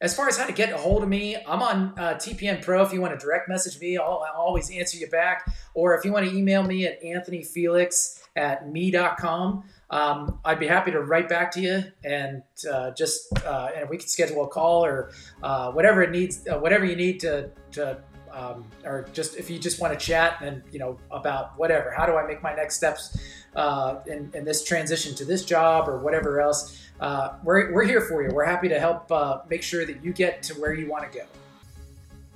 as 0.00 0.14
far 0.14 0.28
as 0.28 0.38
how 0.38 0.46
to 0.46 0.52
get 0.52 0.72
a 0.72 0.76
hold 0.76 1.02
of 1.02 1.08
me, 1.08 1.36
I'm 1.36 1.60
on 1.60 1.92
uh, 1.98 2.14
TPN 2.14 2.62
Pro. 2.62 2.82
If 2.82 2.92
you 2.92 3.00
want 3.00 3.18
to 3.18 3.24
direct 3.24 3.48
message 3.48 3.80
me, 3.80 3.96
I'll, 3.96 4.24
I'll, 4.32 4.40
always 4.40 4.70
answer 4.70 4.96
you 4.96 5.08
back. 5.08 5.52
Or 5.74 5.96
if 5.96 6.04
you 6.04 6.12
want 6.12 6.28
to 6.28 6.36
email 6.36 6.62
me 6.62 6.86
at 6.86 7.02
anthonyfelix 7.02 8.20
at 8.36 8.70
me.com, 8.70 9.64
um, 9.90 10.38
I'd 10.44 10.60
be 10.60 10.68
happy 10.68 10.92
to 10.92 11.00
write 11.00 11.28
back 11.28 11.50
to 11.52 11.60
you 11.60 11.82
and 12.04 12.42
uh, 12.70 12.92
just 12.92 13.26
uh, 13.44 13.70
and 13.74 13.88
we 13.88 13.96
can 13.96 14.06
schedule 14.06 14.44
a 14.44 14.48
call 14.48 14.84
or 14.84 15.10
uh, 15.42 15.72
whatever 15.72 16.02
it 16.02 16.10
needs, 16.10 16.46
uh, 16.46 16.58
whatever 16.58 16.84
you 16.84 16.94
need 16.94 17.20
to 17.20 17.50
to 17.72 17.98
um, 18.32 18.64
or 18.84 19.06
just 19.12 19.36
if 19.36 19.50
you 19.50 19.58
just 19.58 19.80
want 19.80 19.98
to 19.98 20.04
chat 20.04 20.40
and 20.40 20.62
you 20.72 20.78
know 20.78 20.98
about 21.10 21.58
whatever. 21.58 21.90
How 21.90 22.06
do 22.06 22.16
I 22.16 22.26
make 22.26 22.42
my 22.42 22.54
next 22.54 22.76
steps 22.76 23.18
uh, 23.56 23.96
in, 24.06 24.30
in 24.34 24.44
this 24.44 24.64
transition 24.64 25.14
to 25.16 25.24
this 25.24 25.44
job 25.44 25.88
or 25.88 25.98
whatever 25.98 26.40
else? 26.40 26.88
uh, 27.00 27.34
we're, 27.44 27.72
we're 27.72 27.84
here 27.84 28.00
for 28.00 28.22
you. 28.22 28.30
We're 28.32 28.44
happy 28.44 28.68
to 28.68 28.80
help 28.80 29.10
uh, 29.12 29.38
make 29.48 29.62
sure 29.62 29.86
that 29.86 30.02
you 30.04 30.12
get 30.12 30.42
to 30.44 30.54
where 30.54 30.72
you 30.72 30.88
want 30.88 31.10
to 31.10 31.18
go. 31.18 31.24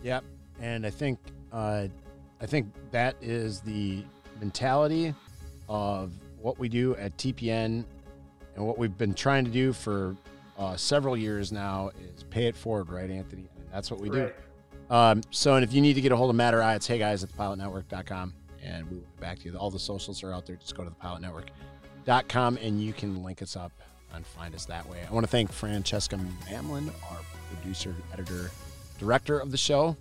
Yep, 0.02 0.24
and 0.60 0.86
I 0.86 0.90
think 0.90 1.18
uh, 1.52 1.86
I 2.40 2.46
think 2.46 2.72
that 2.90 3.16
is 3.20 3.60
the 3.60 4.04
mentality 4.40 5.14
of 5.68 6.12
what 6.40 6.58
we 6.58 6.68
do 6.68 6.96
at 6.96 7.16
TPN 7.16 7.84
and 8.56 8.66
what 8.66 8.78
we've 8.78 8.96
been 8.96 9.14
trying 9.14 9.44
to 9.44 9.50
do 9.50 9.72
for 9.72 10.16
uh, 10.58 10.76
several 10.76 11.16
years 11.16 11.52
now 11.52 11.90
is 12.16 12.24
pay 12.24 12.46
it 12.46 12.56
forward, 12.56 12.90
right, 12.90 13.10
Anthony? 13.10 13.48
And 13.56 13.66
that's 13.72 13.90
what 13.90 14.00
we 14.00 14.10
right. 14.10 14.36
do. 14.36 14.42
Um, 14.92 15.22
so, 15.30 15.54
and 15.54 15.64
if 15.64 15.72
you 15.72 15.80
need 15.80 15.94
to 15.94 16.02
get 16.02 16.12
a 16.12 16.16
hold 16.16 16.28
of 16.28 16.36
Matt 16.36 16.52
or 16.52 16.62
I, 16.62 16.74
it's 16.74 16.86
hey 16.86 16.98
guys 16.98 17.24
at 17.24 17.30
thepilotnetwork.com 17.30 18.34
and 18.62 18.90
we 18.90 18.96
will 18.96 19.04
get 19.04 19.20
back 19.20 19.38
to 19.38 19.48
you. 19.48 19.56
All 19.56 19.70
the 19.70 19.78
socials 19.78 20.22
are 20.22 20.34
out 20.34 20.44
there. 20.44 20.56
Just 20.56 20.76
go 20.76 20.84
to 20.84 20.90
thepilotnetwork.com 20.90 22.58
and 22.58 22.80
you 22.82 22.92
can 22.92 23.22
link 23.24 23.40
us 23.40 23.56
up 23.56 23.72
and 24.14 24.26
find 24.26 24.54
us 24.54 24.66
that 24.66 24.86
way. 24.90 24.98
I 25.08 25.12
want 25.14 25.24
to 25.24 25.30
thank 25.30 25.50
Francesca 25.50 26.16
Mamlin, 26.46 26.88
our 27.10 27.18
producer, 27.54 27.94
editor, 28.12 28.50
director 28.98 29.38
of 29.38 29.50
the 29.50 29.56
show. 29.56 29.96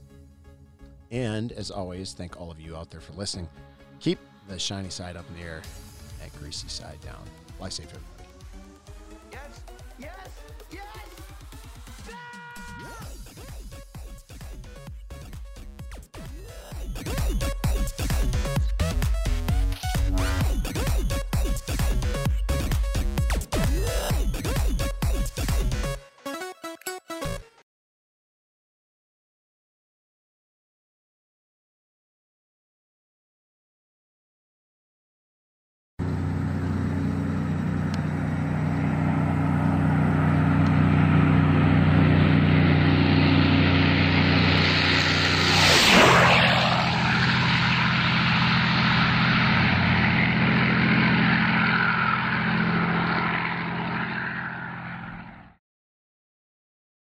And 1.09 1.53
as 1.53 1.71
always, 1.71 2.11
thank 2.11 2.39
all 2.39 2.51
of 2.51 2.59
you 2.59 2.75
out 2.75 2.91
there 2.91 2.99
for 2.99 3.13
listening. 3.13 3.47
Keep 4.01 4.19
the 4.49 4.59
shiny 4.59 4.89
side 4.89 5.15
up 5.15 5.25
in 5.29 5.37
the 5.37 5.43
air, 5.43 5.61
that 6.19 6.37
greasy 6.37 6.67
side 6.67 6.99
down. 6.99 7.23
Fly 7.57 7.69
safe, 7.69 7.85
everybody. 7.85 8.10